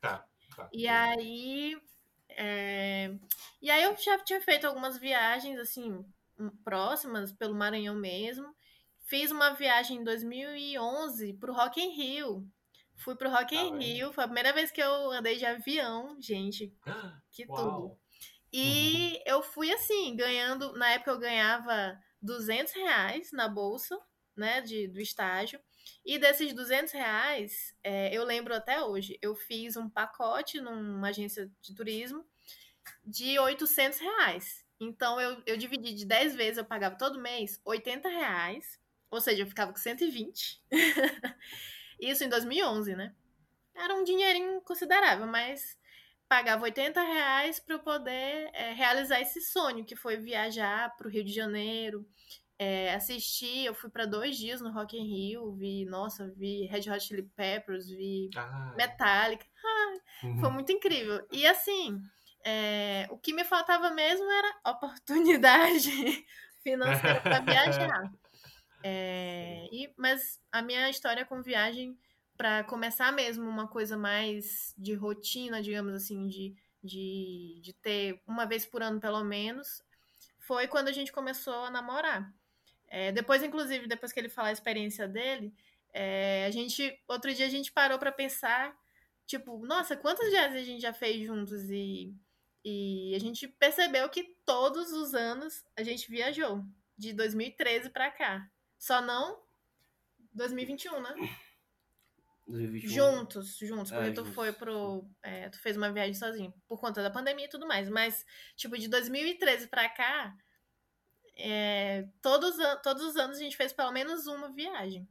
Tá, 0.00 0.26
tá. 0.54 0.68
E 0.72 0.86
aí. 0.88 1.76
é, 2.30 3.14
E 3.60 3.70
aí 3.70 3.82
eu 3.82 3.96
já 3.96 4.18
tinha 4.18 4.40
feito 4.40 4.66
algumas 4.66 4.98
viagens, 4.98 5.58
assim, 5.58 6.04
um, 6.38 6.50
próximas, 6.64 7.32
pelo 7.32 7.54
Maranhão 7.54 7.94
mesmo. 7.94 8.54
Fiz 9.06 9.30
uma 9.30 9.50
viagem 9.50 9.98
em 9.98 10.04
2011 10.04 11.34
pro 11.34 11.52
Rock 11.52 11.80
in 11.80 11.90
Rio. 11.96 12.46
Fui 12.96 13.16
pro 13.16 13.30
Rock 13.30 13.54
in 13.56 13.72
vendo? 13.72 13.82
Rio, 13.82 14.12
foi 14.12 14.24
a 14.24 14.28
primeira 14.28 14.52
vez 14.52 14.70
que 14.70 14.80
eu 14.80 15.10
andei 15.10 15.36
de 15.36 15.46
avião, 15.46 16.20
gente, 16.20 16.72
que 17.32 17.46
tudo. 17.46 17.60
Uau. 17.60 17.98
E 18.52 19.22
eu 19.26 19.42
fui 19.42 19.72
assim, 19.72 20.16
ganhando. 20.16 20.72
Na 20.74 20.90
época 20.90 21.12
eu 21.12 21.18
ganhava 21.18 21.98
200 22.20 22.72
reais 22.74 23.32
na 23.32 23.48
bolsa, 23.48 23.98
né, 24.36 24.60
de, 24.60 24.88
do 24.88 25.00
estágio. 25.00 25.60
E 26.04 26.18
desses 26.18 26.52
200 26.52 26.92
reais, 26.92 27.74
é, 27.82 28.14
eu 28.16 28.24
lembro 28.24 28.54
até 28.54 28.82
hoje, 28.82 29.18
eu 29.20 29.34
fiz 29.34 29.76
um 29.76 29.88
pacote 29.88 30.60
numa 30.60 31.08
agência 31.08 31.50
de 31.60 31.74
turismo 31.74 32.24
de 33.04 33.38
800 33.38 33.98
reais. 33.98 34.64
Então 34.78 35.20
eu, 35.20 35.42
eu 35.46 35.56
dividi 35.56 35.92
de 35.92 36.04
10 36.06 36.34
vezes, 36.34 36.58
eu 36.58 36.64
pagava 36.64 36.96
todo 36.96 37.20
mês 37.20 37.60
80 37.64 38.08
reais. 38.08 38.78
Ou 39.10 39.20
seja, 39.20 39.42
eu 39.42 39.46
ficava 39.46 39.72
com 39.72 39.78
120. 39.78 40.62
Isso 42.00 42.24
em 42.24 42.28
2011, 42.28 42.94
né? 42.94 43.14
Era 43.74 43.94
um 43.94 44.04
dinheirinho 44.04 44.60
considerável, 44.62 45.26
mas 45.26 45.76
pagava 46.28 46.62
80 46.62 47.02
reais 47.02 47.58
para 47.58 47.74
eu 47.74 47.80
poder 47.80 48.50
é, 48.52 48.72
realizar 48.72 49.20
esse 49.20 49.40
sonho, 49.40 49.84
que 49.84 49.96
foi 49.96 50.16
viajar 50.16 50.96
para 50.96 51.08
o 51.08 51.10
Rio 51.10 51.24
de 51.24 51.32
Janeiro, 51.32 52.08
é, 52.60 52.92
assistir. 52.94 53.64
Eu 53.64 53.74
fui 53.74 53.88
para 53.88 54.04
dois 54.04 54.36
dias 54.36 54.60
no 54.60 54.70
Rock 54.70 54.94
in 54.94 55.06
Rio, 55.06 55.50
vi, 55.52 55.86
nossa, 55.86 56.30
vi 56.36 56.66
Red 56.66 56.90
Hot 56.90 57.00
Chili 57.00 57.22
Peppers, 57.22 57.88
vi 57.88 58.28
Ah, 58.36 58.74
Metallica. 58.76 59.46
Foi 60.38 60.50
muito 60.50 60.70
incrível. 60.70 61.26
E 61.32 61.46
assim, 61.46 61.98
é, 62.44 63.08
o 63.10 63.16
que 63.16 63.32
me 63.32 63.44
faltava 63.44 63.88
mesmo 63.90 64.30
era 64.30 64.60
oportunidade 64.66 65.90
financeira 66.62 67.20
para 67.22 67.40
viajar. 67.40 68.02
É, 68.82 69.68
e, 69.70 69.92
mas 69.94 70.40
a 70.50 70.62
minha 70.62 70.88
história 70.88 71.22
com 71.26 71.42
viagem, 71.42 71.98
para 72.34 72.64
começar 72.64 73.12
mesmo 73.12 73.46
uma 73.46 73.68
coisa 73.68 73.94
mais 73.94 74.74
de 74.78 74.94
rotina, 74.94 75.60
digamos 75.60 75.92
assim, 75.92 76.26
de, 76.26 76.54
de, 76.82 77.60
de 77.62 77.74
ter 77.82 78.22
uma 78.26 78.46
vez 78.46 78.64
por 78.64 78.82
ano 78.82 78.98
pelo 78.98 79.22
menos, 79.22 79.82
foi 80.38 80.66
quando 80.66 80.88
a 80.88 80.92
gente 80.92 81.12
começou 81.12 81.66
a 81.66 81.70
namorar. 81.70 82.32
É, 82.90 83.12
depois, 83.12 83.42
inclusive, 83.42 83.86
depois 83.86 84.12
que 84.12 84.18
ele 84.18 84.28
falar 84.28 84.48
a 84.48 84.52
experiência 84.52 85.06
dele, 85.06 85.54
é, 85.92 86.44
a 86.46 86.50
gente, 86.50 87.00
outro 87.08 87.32
dia 87.32 87.46
a 87.46 87.48
gente 87.48 87.70
parou 87.72 87.98
para 87.98 88.10
pensar, 88.12 88.76
tipo, 89.26 89.64
nossa, 89.64 89.96
quantas 89.96 90.28
viagens 90.28 90.60
a 90.60 90.64
gente 90.64 90.82
já 90.82 90.92
fez 90.92 91.24
juntos 91.24 91.70
e, 91.70 92.12
e 92.64 93.14
a 93.14 93.18
gente 93.20 93.46
percebeu 93.46 94.08
que 94.08 94.36
todos 94.44 94.92
os 94.92 95.14
anos 95.14 95.64
a 95.76 95.82
gente 95.84 96.10
viajou, 96.10 96.64
de 96.98 97.12
2013 97.12 97.90
para 97.90 98.10
cá. 98.10 98.50
Só 98.76 99.00
não 99.00 99.40
2021, 100.34 101.00
né? 101.00 101.14
2021. 102.46 102.90
Juntos, 102.90 103.56
juntos, 103.58 103.90
porque 103.92 104.08
É, 104.08 104.12
tu 104.12 104.22
juntos. 104.22 104.34
foi 104.34 104.52
pro. 104.52 105.08
é, 105.22 105.48
tu 105.48 105.60
fez 105.60 105.76
uma 105.76 105.92
viagem 105.92 106.14
sozinho, 106.14 106.52
por 106.66 106.80
conta 106.80 107.02
da 107.02 107.10
pandemia 107.10 107.44
e 107.46 107.48
tudo 107.48 107.66
mais. 107.66 107.88
Mas, 107.88 108.26
tipo, 108.56 108.76
de 108.76 108.88
2013 108.88 109.68
pra 109.68 109.88
cá, 109.88 110.36
é, 111.42 112.08
todos, 112.22 112.56
todos 112.82 113.02
os 113.02 113.16
anos 113.16 113.38
a 113.38 113.40
gente 113.42 113.56
fez 113.56 113.72
pelo 113.72 113.92
menos 113.92 114.26
uma 114.26 114.50
viagem. 114.52 115.06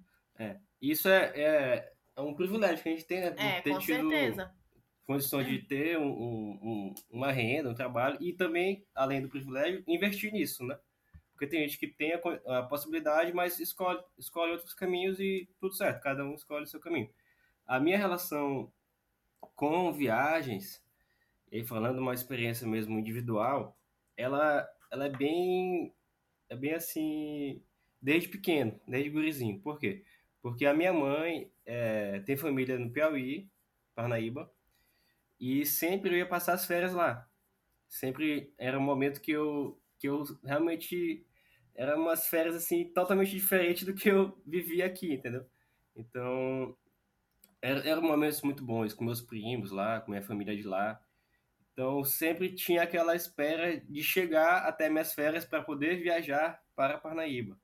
Isso 0.82 1.10
é, 1.10 1.32
é, 1.36 1.94
é 2.16 2.22
um 2.22 2.34
privilégio 2.34 2.82
que 2.82 2.90
a 2.90 2.92
gente 2.94 3.06
tem, 3.06 3.20
né? 3.20 3.36
É, 3.38 3.62
ter 3.62 3.72
com 3.74 3.80
tido 3.80 4.10
certeza. 4.10 4.54
condição 5.06 5.44
de 5.44 5.60
ter 5.60 5.98
um- 5.98 6.04
um- 6.08 6.60
um- 6.62 6.96
uma 7.10 7.32
renda, 7.32 7.70
um 7.70 7.74
trabalho 7.74 8.18
e 8.22 8.32
também, 8.32 8.86
além 8.96 9.22
do 9.22 9.28
privilégio, 9.30 9.84
investir 9.88 10.32
nisso, 10.32 10.64
né? 10.66 10.80
Porque 11.34 11.48
tem 11.48 11.62
gente 11.62 11.78
que 11.78 11.88
tem 11.88 12.14
a, 12.14 12.60
a 12.60 12.64
possibilidade, 12.64 13.34
mas 13.34 13.60
escolhe, 13.60 14.02
escolhe 14.18 14.52
outros 14.54 14.74
caminhos 14.74 15.20
e 15.20 15.50
tudo 15.60 15.74
certo, 15.74 16.02
cada 16.02 16.24
um 16.24 16.34
escolhe 16.34 16.64
o 16.64 16.68
seu 16.68 16.80
caminho. 16.80 17.10
A 17.66 17.80
minha 17.80 17.98
relação 17.98 18.72
com 19.56 19.92
viagens, 19.92 20.82
e 21.52 21.64
falando 21.66 22.00
uma 22.00 22.14
experiência 22.14 22.68
mesmo 22.68 22.98
individual, 23.00 23.78
ela, 24.16 24.68
ela 24.92 25.06
é 25.06 25.10
bem, 25.10 25.94
é 26.50 26.56
bem 26.56 26.74
assim, 26.74 27.62
desde 28.02 28.30
pequeno, 28.30 28.80
desde 28.88 29.10
gurizinho. 29.10 29.60
Por 29.62 29.80
quê? 29.80 30.04
Porque 30.42 30.66
a 30.66 30.74
minha 30.74 30.94
mãe 30.94 31.52
é, 31.66 32.20
tem 32.22 32.38
família 32.38 32.78
no 32.78 32.92
Piauí, 32.92 33.50
Parnaíba, 33.94 34.52
e 35.40 35.66
sempre 35.66 36.12
eu 36.12 36.18
ia 36.18 36.26
passar 36.26 36.54
as 36.54 36.66
férias 36.66 36.94
lá. 36.94 37.28
Sempre 37.88 38.54
era 38.58 38.78
um 38.78 38.82
momento 38.82 39.22
que 39.22 39.32
eu, 39.32 39.80
que 39.98 40.08
eu 40.08 40.24
realmente 40.44 41.26
era 41.76 41.98
umas 41.98 42.28
férias 42.28 42.56
assim 42.56 42.86
totalmente 42.86 43.32
diferente 43.32 43.86
do 43.86 43.94
que 43.94 44.10
eu 44.10 44.38
vivia 44.46 44.86
aqui, 44.86 45.14
entendeu? 45.14 45.46
Então, 45.96 46.78
era, 47.62 47.88
eram 47.88 48.02
momentos 48.02 48.42
muito 48.42 48.64
bons 48.64 48.94
com 48.94 49.04
meus 49.04 49.22
primos 49.22 49.72
lá, 49.72 50.02
com 50.02 50.12
minha 50.12 50.24
família 50.24 50.56
de 50.56 50.64
lá. 50.64 51.02
Então, 51.80 52.04
sempre 52.04 52.54
tinha 52.54 52.84
aquela 52.84 53.16
espera 53.16 53.80
de 53.80 54.04
chegar 54.04 54.68
até 54.68 54.90
minhas 54.90 55.14
férias 55.14 55.46
para 55.46 55.64
poder 55.64 55.96
viajar 56.04 56.62
para 56.76 56.98
Parnaíba. 56.98 57.58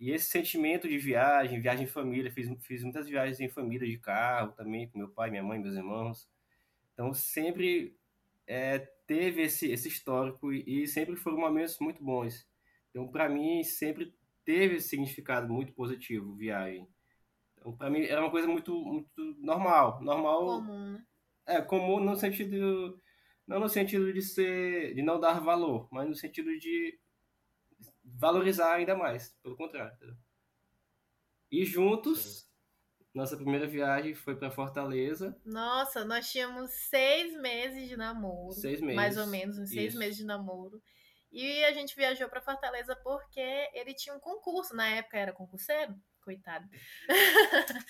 E 0.00 0.10
esse 0.10 0.30
sentimento 0.30 0.88
de 0.88 0.96
viagem, 0.96 1.60
viagem 1.60 1.84
em 1.84 1.86
família, 1.86 2.32
fiz, 2.32 2.48
fiz 2.62 2.82
muitas 2.82 3.06
viagens 3.06 3.40
em 3.40 3.50
família 3.50 3.86
de 3.86 3.98
carro 3.98 4.52
também, 4.52 4.88
com 4.88 4.96
meu 4.96 5.10
pai, 5.10 5.30
minha 5.30 5.42
mãe, 5.42 5.58
meus 5.58 5.76
irmãos. 5.76 6.26
Então, 6.94 7.12
sempre 7.12 7.94
é, 8.46 8.78
teve 9.06 9.42
esse, 9.42 9.70
esse 9.70 9.86
histórico 9.86 10.50
e, 10.50 10.84
e 10.84 10.86
sempre 10.86 11.14
foram 11.14 11.36
momentos 11.36 11.78
muito 11.78 12.02
bons. 12.02 12.48
Então, 12.88 13.06
para 13.06 13.28
mim, 13.28 13.62
sempre 13.64 14.14
teve 14.46 14.76
esse 14.76 14.88
significado 14.88 15.52
muito 15.52 15.74
positivo, 15.74 16.34
viagem. 16.36 16.88
Então, 17.58 17.76
para 17.76 17.90
mim, 17.90 18.00
era 18.04 18.22
uma 18.22 18.30
coisa 18.30 18.48
muito, 18.48 18.74
muito 18.82 19.36
normal. 19.38 20.02
Normal, 20.02 20.46
Comum, 20.46 20.92
né? 20.92 21.04
é, 21.48 21.60
comum 21.60 22.00
no 22.00 22.16
sentido... 22.16 22.98
Não 23.46 23.60
no 23.60 23.68
sentido 23.68 24.12
de 24.12 24.22
ser... 24.22 24.94
De 24.94 25.02
não 25.02 25.20
dar 25.20 25.40
valor, 25.40 25.88
mas 25.90 26.08
no 26.08 26.14
sentido 26.14 26.56
de 26.58 26.98
valorizar 28.04 28.74
ainda 28.74 28.96
mais. 28.96 29.36
Pelo 29.42 29.56
contrário. 29.56 29.94
entendeu? 29.96 30.16
E 31.50 31.64
juntos, 31.64 32.48
nossa 33.14 33.36
primeira 33.36 33.66
viagem 33.66 34.14
foi 34.14 34.34
para 34.34 34.50
Fortaleza. 34.50 35.38
Nossa, 35.44 36.04
nós 36.04 36.30
tínhamos 36.30 36.70
seis 36.88 37.38
meses 37.40 37.88
de 37.88 37.96
namoro. 37.96 38.52
Seis 38.52 38.80
meses. 38.80 38.96
Mais 38.96 39.18
ou 39.18 39.26
menos, 39.26 39.58
uns 39.58 39.68
seis 39.68 39.90
Isso. 39.90 39.98
meses 39.98 40.16
de 40.16 40.24
namoro. 40.24 40.82
E 41.30 41.64
a 41.64 41.72
gente 41.72 41.94
viajou 41.94 42.28
pra 42.28 42.40
Fortaleza 42.40 42.96
porque 42.96 43.40
ele 43.74 43.94
tinha 43.94 44.14
um 44.14 44.20
concurso. 44.20 44.74
Na 44.74 44.88
época 44.88 45.18
era 45.18 45.32
concurseiro, 45.32 45.94
coitado. 46.22 46.68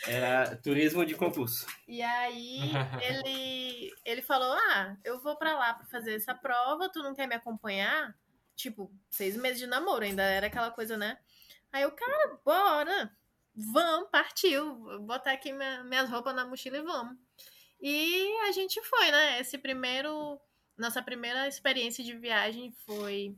Era 0.06 0.56
turismo 0.56 1.04
de 1.04 1.14
concurso. 1.14 1.66
E 1.86 2.02
aí 2.02 2.58
ele, 3.02 3.92
ele 4.04 4.22
falou: 4.22 4.52
Ah, 4.52 4.96
eu 5.04 5.20
vou 5.20 5.36
pra 5.36 5.56
lá 5.56 5.74
pra 5.74 5.86
fazer 5.86 6.14
essa 6.14 6.34
prova, 6.34 6.88
tu 6.90 7.02
não 7.02 7.14
quer 7.14 7.26
me 7.26 7.34
acompanhar? 7.34 8.14
Tipo, 8.56 8.92
seis 9.10 9.36
meses 9.36 9.58
de 9.58 9.66
namoro, 9.66 10.04
ainda 10.04 10.22
era 10.22 10.46
aquela 10.46 10.70
coisa, 10.70 10.96
né? 10.96 11.18
Aí 11.72 11.84
o 11.86 11.92
cara, 11.92 12.38
bora! 12.44 13.16
Vamos, 13.54 14.08
partiu. 14.10 14.76
Vou 14.78 15.00
botar 15.00 15.32
aqui 15.32 15.52
minha- 15.52 15.84
minhas 15.84 16.08
roupas 16.08 16.34
na 16.34 16.46
mochila 16.46 16.78
e 16.78 16.82
vamos. 16.82 17.16
E 17.80 18.38
a 18.48 18.52
gente 18.52 18.80
foi, 18.82 19.10
né? 19.10 19.40
Esse 19.40 19.58
primeiro. 19.58 20.40
Nossa 20.76 21.02
primeira 21.02 21.46
experiência 21.46 22.02
de 22.02 22.16
viagem 22.16 22.72
foi 22.86 23.36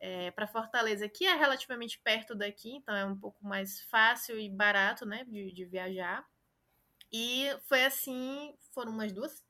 é, 0.00 0.30
para 0.30 0.46
Fortaleza, 0.46 1.08
que 1.08 1.26
é 1.26 1.34
relativamente 1.34 1.98
perto 1.98 2.34
daqui, 2.34 2.76
então 2.76 2.94
é 2.94 3.04
um 3.04 3.16
pouco 3.16 3.44
mais 3.46 3.80
fácil 3.82 4.38
e 4.38 4.48
barato, 4.48 5.04
né? 5.06 5.24
De, 5.24 5.52
de 5.52 5.64
viajar. 5.64 6.26
E 7.12 7.46
foi 7.68 7.84
assim, 7.84 8.54
foram 8.72 8.92
umas 8.92 9.12
duas. 9.12 9.44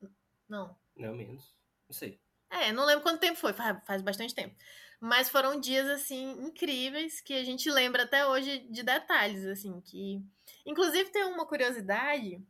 Não. 0.48 0.76
Não, 0.96 1.14
menos. 1.14 1.54
Não 1.88 1.94
sei. 1.94 2.20
É, 2.50 2.72
não 2.72 2.84
lembro 2.84 3.02
quanto 3.02 3.20
tempo 3.20 3.38
foi, 3.38 3.52
faz, 3.52 3.78
faz 3.84 4.02
bastante 4.02 4.34
tempo. 4.34 4.54
Mas 5.00 5.28
foram 5.28 5.60
dias, 5.60 5.88
assim, 5.88 6.32
incríveis, 6.44 7.20
que 7.20 7.34
a 7.34 7.44
gente 7.44 7.70
lembra 7.70 8.04
até 8.04 8.26
hoje 8.26 8.60
de 8.70 8.82
detalhes, 8.82 9.44
assim, 9.44 9.80
que. 9.80 10.22
Inclusive 10.64 11.10
tem 11.10 11.24
uma 11.24 11.46
curiosidade 11.46 12.42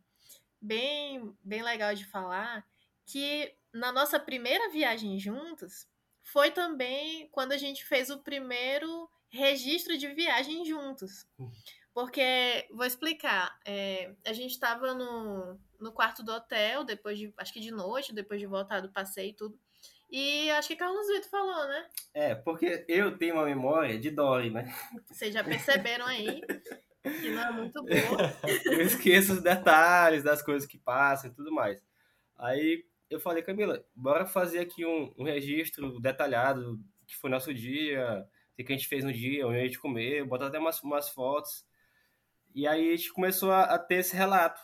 bem, 0.61 1.35
bem 1.43 1.61
legal 1.63 1.93
de 1.93 2.05
falar, 2.05 2.65
que 3.05 3.53
na 3.73 3.91
nossa 3.91 4.19
primeira 4.19 4.69
viagem 4.69 5.19
juntos 5.19 5.87
foi 6.25 6.51
também 6.51 7.29
quando 7.31 7.51
a 7.51 7.57
gente 7.57 7.85
fez 7.85 8.09
o 8.09 8.19
primeiro 8.19 9.09
registro 9.29 9.97
de 9.97 10.07
viagem 10.09 10.65
juntos. 10.65 11.25
Porque, 11.93 12.67
vou 12.71 12.85
explicar, 12.85 13.57
é, 13.63 14.11
a 14.25 14.33
gente 14.33 14.51
estava 14.51 14.93
no, 14.93 15.57
no 15.79 15.93
quarto 15.93 16.23
do 16.23 16.33
hotel, 16.33 16.83
depois 16.83 17.17
de, 17.17 17.33
acho 17.37 17.53
que 17.53 17.61
de 17.61 17.71
noite, 17.71 18.13
depois 18.13 18.39
de 18.39 18.45
voltar 18.45 18.81
do 18.81 18.91
passeio 18.91 19.29
e 19.29 19.35
tudo. 19.35 19.57
E 20.09 20.49
acho 20.51 20.67
que 20.67 20.75
Carlos 20.75 21.07
Vitor 21.07 21.29
falou, 21.29 21.67
né? 21.67 21.87
É, 22.13 22.35
porque 22.35 22.85
eu 22.87 23.17
tenho 23.17 23.35
uma 23.35 23.45
memória 23.45 23.97
de 23.97 24.11
Dory, 24.11 24.49
né? 24.49 24.73
Vocês 25.09 25.33
já 25.33 25.43
perceberam 25.43 26.05
aí 26.05 26.41
que 27.03 27.29
não 27.29 27.43
é 27.43 27.51
muito 27.51 27.81
boa. 27.81 27.91
Eu 28.65 28.81
esqueço 28.81 29.33
os 29.33 29.41
detalhes 29.41 30.23
das 30.23 30.41
coisas 30.41 30.67
que 30.67 30.77
passam 30.77 31.29
e 31.29 31.33
tudo 31.33 31.51
mais. 31.51 31.83
Aí 32.37 32.83
eu 33.09 33.19
falei, 33.19 33.43
Camila, 33.43 33.83
bora 33.95 34.25
fazer 34.25 34.59
aqui 34.59 34.85
um, 34.85 35.13
um 35.17 35.23
registro 35.23 35.99
detalhado 35.99 36.77
do 36.77 36.83
que 37.05 37.15
foi 37.15 37.29
nosso 37.29 37.53
dia, 37.53 38.25
o 38.59 38.63
que 38.63 38.71
a 38.73 38.75
gente 38.75 38.87
fez 38.87 39.03
no 39.03 39.13
dia, 39.13 39.47
onde 39.47 39.59
a 39.59 39.63
gente 39.65 39.79
comeu, 39.79 40.25
botar 40.25 40.47
até 40.47 40.57
umas, 40.57 40.81
umas 40.81 41.09
fotos. 41.09 41.65
E 42.53 42.65
aí 42.67 42.93
a 42.93 42.95
gente 42.95 43.11
começou 43.13 43.51
a, 43.51 43.63
a 43.63 43.79
ter 43.79 43.95
esse 43.95 44.15
relato. 44.15 44.59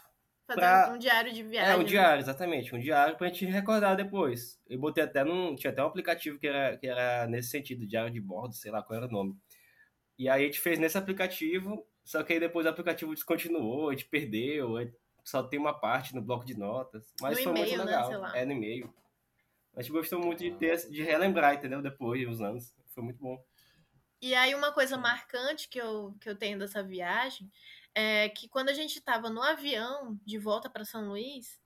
Fazer 0.48 0.60
Pra- 0.60 0.92
um 0.94 0.98
diário 0.98 1.32
de 1.32 1.44
viagem. 1.44 1.72
É, 1.72 1.76
um 1.76 1.80
né? 1.80 1.84
diário, 1.86 2.22
exatamente. 2.22 2.74
Um 2.74 2.80
diário 2.80 3.18
pra 3.18 3.28
gente 3.28 3.46
recordar 3.46 3.96
depois. 3.96 4.60
Eu 4.68 4.80
botei 4.80 5.04
até 5.04 5.24
num. 5.24 5.56
Tinha 5.56 5.72
até 5.72 5.84
um 5.84 5.88
aplicativo 5.88 6.40
que 6.40 6.48
era, 6.48 6.78
que 6.78 6.88
era 6.88 7.28
nesse 7.28 7.50
sentido, 7.50 7.86
diário 7.86 8.12
de 8.12 8.20
bordo, 8.20 8.54
sei 8.56 8.72
lá 8.72 8.82
qual 8.82 8.98
era 8.98 9.08
o 9.08 9.12
nome. 9.12 9.38
E 10.18 10.30
aí 10.30 10.44
a 10.44 10.46
gente 10.46 10.60
fez 10.60 10.80
nesse 10.80 10.98
aplicativo, 10.98 11.86
só 12.04 12.24
que 12.24 12.34
aí 12.34 12.40
depois 12.40 12.66
o 12.66 12.70
aplicativo 12.70 13.14
descontinuou, 13.14 13.90
a 13.90 13.92
gente 13.94 14.06
perdeu, 14.06 14.78
só 15.24 15.44
tem 15.44 15.60
uma 15.60 15.74
parte 15.74 16.16
no 16.16 16.22
bloco 16.22 16.46
de 16.46 16.58
notas. 16.58 17.14
Mas 17.22 17.38
No 17.38 17.44
foi 17.44 17.54
muito 17.54 17.78
né, 17.78 17.84
legal. 17.84 18.08
sei 18.08 18.18
lá. 18.18 18.38
É 18.38 18.46
no 18.46 18.52
e-mail. 18.54 18.94
A 19.76 19.82
gente 19.82 19.92
gostou 19.92 20.20
muito 20.20 20.40
de 20.40 20.52
ter, 20.52 20.78
de 20.90 21.02
relembrar, 21.02 21.54
entendeu? 21.56 21.82
Depois 21.82 22.20
de 22.20 22.28
uns 22.28 22.42
anos. 22.42 22.74
Foi 22.88 23.04
muito 23.04 23.20
bom. 23.20 23.42
E 24.22 24.36
aí 24.36 24.54
uma 24.54 24.72
coisa 24.72 24.98
marcante 24.98 25.68
que 25.68 25.80
eu, 25.80 26.16
que 26.20 26.30
eu 26.30 26.36
tenho 26.36 26.60
dessa 26.60 26.84
viagem 26.84 27.52
é 27.96 28.30
que 28.30 28.48
quando 28.48 28.70
a 28.70 28.74
gente 28.74 29.00
estava 29.00 29.30
no 29.30 29.42
avião 29.42 30.20
de 30.26 30.38
volta 30.38 30.70
para 30.70 30.86
São 30.86 31.08
Luís, 31.08 31.60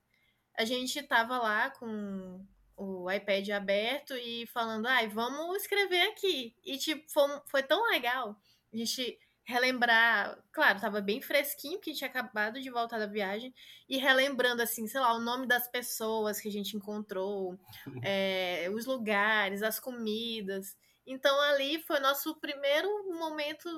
a 0.58 0.64
gente 0.64 0.98
estava 1.00 1.38
lá 1.38 1.70
com 1.72 2.46
o 2.78 3.12
iPad 3.12 3.50
aberto 3.50 4.16
e 4.16 4.46
falando, 4.48 4.86
ai, 4.86 5.08
vamos 5.08 5.58
escrever 5.62 6.02
aqui. 6.10 6.56
E 6.64 6.78
tipo, 6.78 7.10
foi, 7.12 7.42
foi 7.48 7.64
tão 7.64 7.90
legal 7.90 8.40
a 8.76 8.78
gente 8.78 9.18
relembrar, 9.46 10.38
claro, 10.52 10.82
tava 10.82 11.00
bem 11.00 11.22
fresquinho, 11.22 11.78
porque 11.78 11.92
a 11.92 11.94
gente 11.94 12.00
tinha 12.00 12.10
acabado 12.10 12.60
de 12.60 12.70
voltar 12.72 12.98
da 12.98 13.06
viagem, 13.06 13.54
e 13.88 13.98
relembrando, 13.98 14.62
assim, 14.62 14.88
sei 14.88 15.00
lá, 15.00 15.14
o 15.14 15.20
nome 15.20 15.48
das 15.48 15.68
pessoas 15.68 16.42
que 16.42 16.48
a 16.50 16.52
gente 16.52 16.76
encontrou, 16.76 17.58
é, 18.04 18.68
os 18.74 18.86
lugares, 18.86 19.62
as 19.62 19.80
comidas. 19.80 20.76
Então 21.06 21.40
ali 21.42 21.80
foi 21.84 22.00
nosso 22.00 22.36
primeiro 22.40 22.90
momento, 23.14 23.70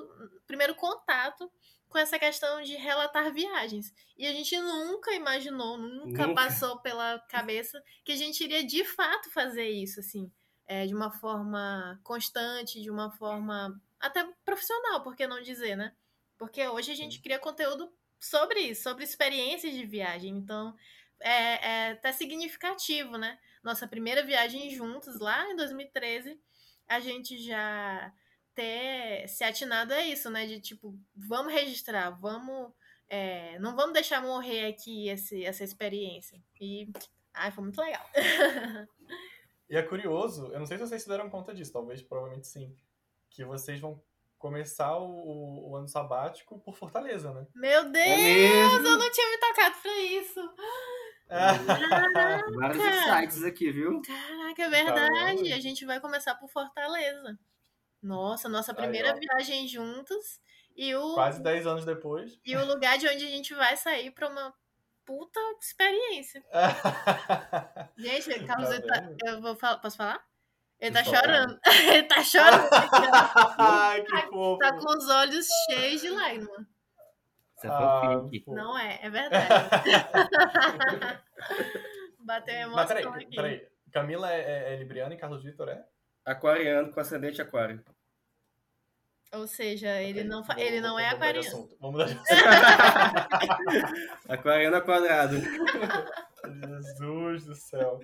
primeiro 0.46 0.74
contato 0.74 1.50
com 1.86 1.98
essa 1.98 2.18
questão 2.18 2.62
de 2.62 2.74
relatar 2.74 3.32
viagens. 3.32 3.92
E 4.16 4.26
a 4.26 4.32
gente 4.32 4.58
nunca 4.58 5.12
imaginou, 5.12 5.76
nunca, 5.76 6.26
Nunca. 6.26 6.34
passou 6.34 6.78
pela 6.80 7.18
cabeça 7.28 7.82
que 8.04 8.12
a 8.12 8.16
gente 8.16 8.42
iria 8.42 8.64
de 8.64 8.84
fato 8.84 9.30
fazer 9.30 9.68
isso, 9.68 10.00
assim, 10.00 10.30
é, 10.66 10.86
de 10.86 10.94
uma 10.94 11.10
forma 11.10 12.00
constante, 12.02 12.80
de 12.80 12.90
uma 12.90 13.10
forma 13.10 13.78
até 14.00 14.26
profissional, 14.44 15.02
por 15.02 15.16
que 15.16 15.26
não 15.26 15.42
dizer, 15.42 15.76
né? 15.76 15.94
Porque 16.36 16.66
hoje 16.68 16.92
a 16.92 16.94
gente 16.94 17.20
cria 17.20 17.38
conteúdo 17.38 17.92
sobre 18.18 18.60
isso, 18.60 18.82
sobre 18.82 19.04
experiências 19.04 19.72
de 19.72 19.84
viagem. 19.84 20.36
Então 20.36 20.74
é, 21.20 21.30
é 21.30 21.90
até 21.92 22.12
significativo, 22.12 23.16
né? 23.16 23.38
Nossa 23.62 23.88
primeira 23.88 24.22
viagem 24.22 24.70
juntos 24.70 25.18
lá 25.18 25.48
em 25.50 25.56
2013 25.56 26.40
a 26.88 27.00
gente 27.00 27.38
já 27.38 28.12
ter 28.54 29.28
se 29.28 29.44
atinado 29.44 29.92
a 29.92 30.04
isso, 30.04 30.30
né? 30.30 30.46
De 30.46 30.60
tipo, 30.60 30.98
vamos 31.14 31.52
registrar, 31.52 32.10
vamos. 32.10 32.72
é, 33.08 33.58
não 33.58 33.76
vamos 33.76 33.92
deixar 33.92 34.22
morrer 34.22 34.66
aqui 34.66 35.08
esse, 35.08 35.44
essa 35.44 35.62
experiência. 35.64 36.40
E. 36.60 36.90
Ai, 37.34 37.52
foi 37.52 37.64
muito 37.64 37.80
legal. 37.80 38.04
E 39.70 39.76
é 39.76 39.82
curioso, 39.82 40.46
eu 40.46 40.58
não 40.58 40.64
sei 40.64 40.78
se 40.78 40.86
vocês 40.86 41.02
se 41.02 41.08
deram 41.08 41.28
conta 41.28 41.54
disso, 41.54 41.74
talvez, 41.74 42.00
provavelmente 42.00 42.46
sim, 42.46 42.74
que 43.30 43.44
vocês 43.44 43.78
vão 43.80 44.02
começar 44.38 44.96
o, 44.98 45.70
o 45.70 45.76
ano 45.76 45.88
sabático 45.88 46.58
por 46.60 46.76
Fortaleza, 46.76 47.32
né? 47.32 47.46
Meu 47.54 47.90
Deus, 47.90 48.06
É 48.06 48.64
eu 48.76 48.80
não 48.98 49.10
tinha 49.10 49.30
me 49.30 49.38
tocado 49.38 49.76
pra 49.82 49.96
isso. 49.98 50.54
Vários 52.56 52.84
insights 52.84 53.42
aqui, 53.44 53.70
viu? 53.70 54.00
Caraca, 54.02 54.62
é 54.62 54.68
verdade. 54.68 55.42
vendo? 55.42 55.54
a 55.54 55.60
gente 55.60 55.84
vai 55.84 56.00
começar 56.00 56.34
por 56.36 56.48
Fortaleza. 56.48 57.38
Nossa, 58.02 58.48
nossa 58.48 58.72
Aí, 58.72 58.76
primeira 58.76 59.12
ó. 59.14 59.18
viagem 59.18 59.66
juntos. 59.66 60.40
E 60.76 60.94
o, 60.94 61.14
Quase 61.14 61.42
10 61.42 61.66
anos 61.66 61.84
depois. 61.84 62.38
e 62.44 62.56
o 62.56 62.64
lugar 62.64 62.96
de 62.98 63.08
onde 63.08 63.24
a 63.24 63.28
gente 63.28 63.52
vai 63.54 63.76
sair 63.76 64.12
pra 64.12 64.28
uma 64.28 64.54
puta 65.04 65.40
experiência. 65.60 66.44
Gente, 67.98 68.44
Carlos, 68.46 68.68
Tá 68.68 68.80
tá- 69.02 69.10
eu 69.26 69.40
vou 69.40 69.56
falar, 69.56 69.78
posso 69.78 69.96
falar? 69.96 70.24
Ele 70.80 70.92
tá 70.94 71.02
Pode 71.04 71.16
falar. 71.16 71.22
chorando. 71.24 71.60
ele 71.92 72.02
tá 72.04 72.22
chorando. 72.22 72.68
Ai, 73.58 74.02
que 74.02 74.22
fofo. 74.28 74.58
tá 74.58 74.72
com 74.72 74.96
os 74.96 75.08
olhos 75.10 75.46
cheios 75.68 76.00
de 76.00 76.10
lágrimas. 76.10 76.66
É 77.64 77.68
Ah. 77.68 78.20
Não 78.46 78.78
é, 78.78 79.00
é 79.02 79.10
verdade. 79.10 79.48
Bateu 82.20 82.54
a 82.64 82.68
Mas 82.68 82.90
emoção 82.90 83.12
peraí, 83.12 83.24
aqui. 83.26 83.36
peraí. 83.36 83.66
Camila 83.92 84.32
é, 84.32 84.40
é, 84.40 84.74
é 84.74 84.76
libriana 84.76 85.14
e 85.14 85.18
Carlos 85.18 85.42
Vitor 85.42 85.68
é? 85.68 85.82
Aquariano 86.24 86.92
com 86.92 87.00
ascendente 87.00 87.40
aquário. 87.40 87.82
Ou 89.32 89.46
seja, 89.46 90.00
ele 90.00 90.22
não, 90.24 90.42
fa- 90.44 90.54
vou- 90.54 90.62
ele 90.62 90.80
não 90.80 90.90
vou- 90.90 90.98
é 91.00 91.10
vamos 91.14 91.18
mudar 91.18 91.32
de 91.32 91.38
aquariano. 91.38 91.58
assunto. 91.58 91.76
Vamos 91.80 91.98
mudar 91.98 92.06
de 94.26 94.32
Aquariano 94.32 94.76
ao 94.76 94.82
quadrado. 94.82 95.36
Jesus 95.40 96.98
do 97.36 97.54
céu. 97.54 98.00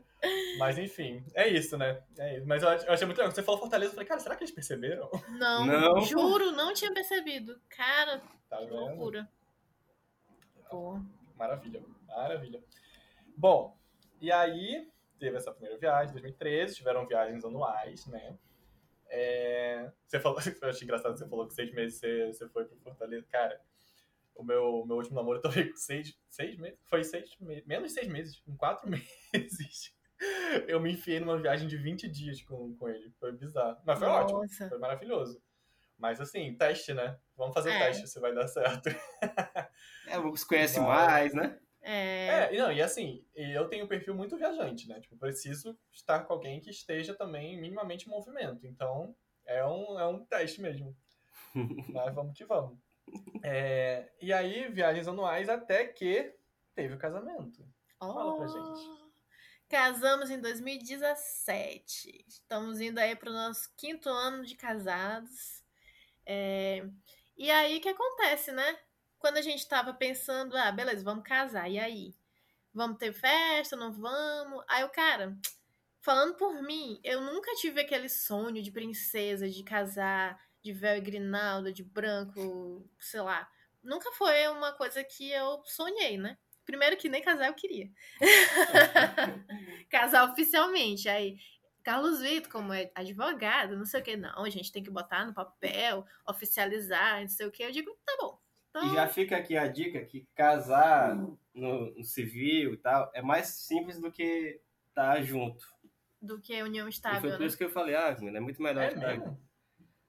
Mas 0.58 0.78
enfim, 0.78 1.24
é 1.34 1.48
isso, 1.48 1.76
né? 1.76 2.02
É 2.18 2.38
isso. 2.38 2.46
Mas 2.46 2.62
eu, 2.62 2.68
ach- 2.68 2.84
eu 2.86 2.92
achei 2.92 3.06
muito 3.06 3.18
legal. 3.18 3.32
Você 3.32 3.42
falou 3.42 3.60
Fortaleza, 3.60 3.90
eu 3.90 3.94
falei, 3.94 4.08
cara, 4.08 4.20
será 4.20 4.36
que 4.36 4.44
eles 4.44 4.54
perceberam? 4.54 5.10
Não, 5.38 5.66
Não. 5.66 6.00
juro, 6.02 6.52
não 6.52 6.72
tinha 6.72 6.92
percebido. 6.92 7.60
Cara, 7.68 8.20
Tá 8.48 8.58
que 8.58 8.64
vendo? 8.64 8.74
loucura. 8.74 9.28
Pô. 10.70 10.98
Maravilha, 11.36 11.82
maravilha. 12.08 12.62
Bom, 13.36 13.76
e 14.20 14.30
aí 14.30 14.88
teve 15.18 15.36
essa 15.36 15.52
primeira 15.52 15.76
viagem, 15.78 16.12
2013, 16.12 16.76
tiveram 16.76 17.06
viagens 17.06 17.44
anuais, 17.44 18.06
né? 18.06 18.36
É, 19.08 19.90
você 20.06 20.18
falou, 20.18 20.38
eu 20.62 20.68
achei 20.68 20.84
engraçado, 20.84 21.16
você 21.18 21.28
falou 21.28 21.46
que 21.46 21.54
seis 21.54 21.72
meses 21.72 21.98
você, 21.98 22.26
você 22.28 22.48
foi 22.48 22.64
pro 22.64 22.76
Fortaleza. 22.78 23.26
Cara, 23.30 23.60
o 24.34 24.42
meu, 24.44 24.84
meu 24.86 24.96
último 24.96 25.16
namoro 25.16 25.38
eu 25.38 25.42
também 25.42 25.70
com 25.70 25.76
seis, 25.76 26.16
seis 26.28 26.56
meses, 26.56 26.78
foi 26.84 27.04
seis 27.04 27.30
meses, 27.40 27.64
menos 27.66 27.88
de 27.88 27.94
seis 27.94 28.08
meses, 28.08 28.42
em 28.46 28.56
quatro 28.56 28.88
meses. 29.32 29.94
Eu 30.68 30.80
me 30.80 30.92
enfiei 30.92 31.20
numa 31.20 31.38
viagem 31.38 31.66
de 31.68 31.76
20 31.76 32.08
dias 32.08 32.40
com, 32.42 32.74
com 32.76 32.88
ele. 32.88 33.10
Foi 33.18 33.32
bizarro. 33.32 33.76
Mas 33.84 33.98
foi 33.98 34.08
ótimo, 34.08 34.40
Nossa. 34.40 34.68
foi 34.68 34.78
maravilhoso. 34.78 35.42
Mas 35.98 36.20
assim, 36.20 36.54
teste, 36.56 36.94
né? 36.94 37.18
Vamos 37.36 37.52
fazer 37.54 37.70
o 37.70 37.72
É. 37.72 37.78
teste 37.86 38.06
se 38.08 38.20
vai 38.20 38.34
dar 38.34 38.46
certo. 38.48 38.88
É, 40.06 40.18
você 40.20 40.46
conhece 40.46 40.78
Vai. 40.80 40.86
mais, 40.86 41.34
né? 41.34 41.58
É, 41.80 42.26
É, 42.28 42.54
e 42.54 42.58
não, 42.58 42.72
e 42.72 42.80
assim, 42.80 43.24
eu 43.34 43.68
tenho 43.68 43.84
um 43.84 43.88
perfil 43.88 44.14
muito 44.14 44.36
viajante, 44.36 44.88
né? 44.88 45.00
Tipo, 45.00 45.16
preciso 45.16 45.78
estar 45.92 46.20
com 46.24 46.32
alguém 46.32 46.60
que 46.60 46.70
esteja 46.70 47.14
também 47.14 47.60
minimamente 47.60 48.06
em 48.06 48.10
movimento. 48.10 48.66
Então, 48.66 49.14
é 49.46 49.64
um, 49.66 49.98
é 49.98 50.06
um 50.06 50.24
teste 50.24 50.60
mesmo. 50.60 50.96
Mas 51.92 52.14
vamos 52.14 52.36
que 52.36 52.44
vamos. 52.44 52.78
É, 53.42 54.10
e 54.20 54.32
aí, 54.32 54.68
viagens 54.70 55.06
anuais 55.06 55.48
até 55.48 55.86
que 55.86 56.34
teve 56.74 56.94
o 56.94 56.98
casamento. 56.98 57.64
Fala 57.98 58.36
pra 58.36 58.46
Oh. 58.46 58.48
gente. 58.48 59.04
Casamos 59.68 60.30
em 60.30 60.40
2017. 60.40 62.24
Estamos 62.28 62.80
indo 62.80 62.98
aí 62.98 63.14
pro 63.16 63.32
nosso 63.32 63.70
quinto 63.76 64.08
ano 64.08 64.44
de 64.44 64.54
casados. 64.56 65.62
É, 66.26 66.86
E 67.36 67.50
aí, 67.50 67.78
o 67.78 67.80
que 67.80 67.88
acontece, 67.88 68.52
né? 68.52 68.78
Quando 69.18 69.38
a 69.38 69.42
gente 69.42 69.66
tava 69.68 69.92
pensando, 69.92 70.56
ah, 70.56 70.70
beleza, 70.70 71.02
vamos 71.02 71.24
casar, 71.26 71.68
e 71.68 71.78
aí? 71.80 72.14
Vamos 72.72 72.96
ter 72.98 73.12
festa, 73.12 73.74
não 73.76 73.92
vamos? 73.92 74.64
Aí 74.68 74.84
o 74.84 74.88
cara, 74.90 75.36
falando 76.00 76.34
por 76.36 76.62
mim, 76.62 77.00
eu 77.02 77.20
nunca 77.20 77.52
tive 77.56 77.80
aquele 77.80 78.08
sonho 78.08 78.62
de 78.62 78.70
princesa, 78.70 79.48
de 79.48 79.62
casar, 79.64 80.40
de 80.64 80.72
véu 80.72 80.96
e 80.96 81.00
grinalda, 81.00 81.70
de 81.72 81.84
branco, 81.84 82.88
sei 82.98 83.20
lá. 83.20 83.48
Nunca 83.82 84.10
foi 84.12 84.48
uma 84.48 84.72
coisa 84.72 85.04
que 85.04 85.30
eu 85.30 85.62
sonhei, 85.64 86.16
né? 86.16 86.38
Primeiro 86.64 86.96
que 86.96 87.08
nem 87.10 87.20
casar 87.22 87.48
eu 87.48 87.54
queria. 87.54 87.90
casar 89.90 90.30
oficialmente. 90.30 91.08
Aí, 91.08 91.36
Carlos 91.82 92.20
Vitor, 92.20 92.50
como 92.50 92.72
é 92.72 92.90
advogado, 92.94 93.76
não 93.76 93.84
sei 93.84 94.00
o 94.00 94.02
que, 94.02 94.16
não, 94.16 94.42
a 94.44 94.48
gente 94.50 94.72
tem 94.72 94.82
que 94.82 94.90
botar 94.90 95.26
no 95.26 95.34
papel, 95.34 96.06
oficializar, 96.26 97.20
não 97.20 97.28
sei 97.28 97.46
o 97.46 97.50
que. 97.50 97.62
Eu 97.62 97.70
digo, 97.70 97.94
tá 98.04 98.16
bom. 98.20 98.38
Então, 98.70 98.82
E 98.82 98.94
já 98.94 99.06
fica 99.06 99.36
aqui 99.36 99.56
a 99.56 99.68
dica 99.68 100.04
que 100.04 100.26
casar 100.34 101.14
no, 101.14 101.38
no 101.94 102.02
civil 102.04 102.74
e 102.74 102.76
tal 102.78 103.10
é 103.14 103.22
mais 103.22 103.48
simples 103.48 104.00
do 104.00 104.10
que 104.10 104.60
estar 104.88 105.22
junto. 105.22 105.64
do 106.20 106.40
que 106.40 106.58
a 106.58 106.64
união 106.64 106.88
e 106.88 106.90
foi 106.90 106.90
estável, 106.90 107.30
por 107.32 107.40
né? 107.40 107.46
isso 107.46 107.56
que 107.58 107.64
eu 107.64 107.70
falei, 107.70 107.94
ah, 107.94 108.14
menina, 108.18 108.38
é 108.38 108.40
muito 108.40 108.62
melhor 108.62 108.84
É 108.84 108.88
estar 108.88 109.18
mesmo? 109.18 109.38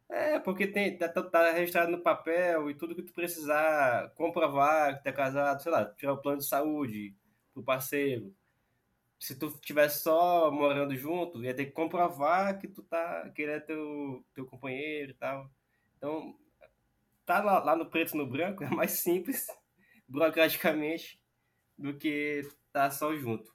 É, 0.10 0.39
porque 0.39 0.68
tem, 0.68 0.98
tá, 0.98 1.10
tá- 1.10 1.24
tá 1.24 1.52
registrado 1.52 1.91
no 1.91 2.00
papel 2.02 2.70
e 2.70 2.76
tudo 2.76 2.96
que 2.96 3.02
tu 3.02 3.12
precisar 3.13 4.10
comprovar 4.15 4.98
que 4.98 5.04
tá 5.04 5.12
casado, 5.12 5.62
sei 5.63 5.72
lá, 5.72 5.86
tirar 5.96 6.13
o 6.13 6.22
plano 6.22 6.38
de 6.39 6.46
saúde 6.48 7.15
pro 7.54 7.63
parceiro. 7.63 8.34
se 9.20 9.36
tu 9.38 9.52
tivesse 9.62 10.02
só 10.04 10.52
morando 10.52 10.96
junto, 10.96 11.44
ia 11.44 11.56
ter 11.56 11.65
que 11.68 11.72
comprovar 11.72 12.60
que 12.60 12.68
tu 12.68 12.84
tá 12.84 13.30
que 13.32 13.41
ele 13.44 13.54
é 13.54 13.60
teu, 13.60 14.26
teu 14.34 14.46
companheiro 14.46 15.12
e 15.12 15.15
tal. 15.15 15.50
Então, 15.98 16.38
tá 17.26 17.41
lá, 17.44 17.60
lá 17.63 17.76
no 17.76 17.89
preto 17.89 18.13
e 18.15 18.18
no 18.18 18.28
branco 18.28 18.63
é 18.63 18.70
mais 18.70 18.91
simples, 18.91 19.48
burocraticamente, 20.08 21.20
do 21.78 21.98
que 21.98 22.44
tá 22.74 22.91
só 22.91 23.15
junto. 23.15 23.54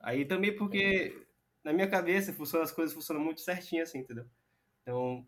Aí 0.00 0.24
também 0.26 0.56
porque 0.56 1.26
na 1.64 1.72
minha 1.72 1.88
cabeça 1.90 2.32
funciona, 2.32 2.64
as 2.64 2.72
coisas 2.72 2.94
funcionam 2.94 3.24
muito 3.24 3.40
certinho 3.42 3.82
assim, 3.82 4.00
entendeu? 4.00 4.26
Então, 4.82 5.26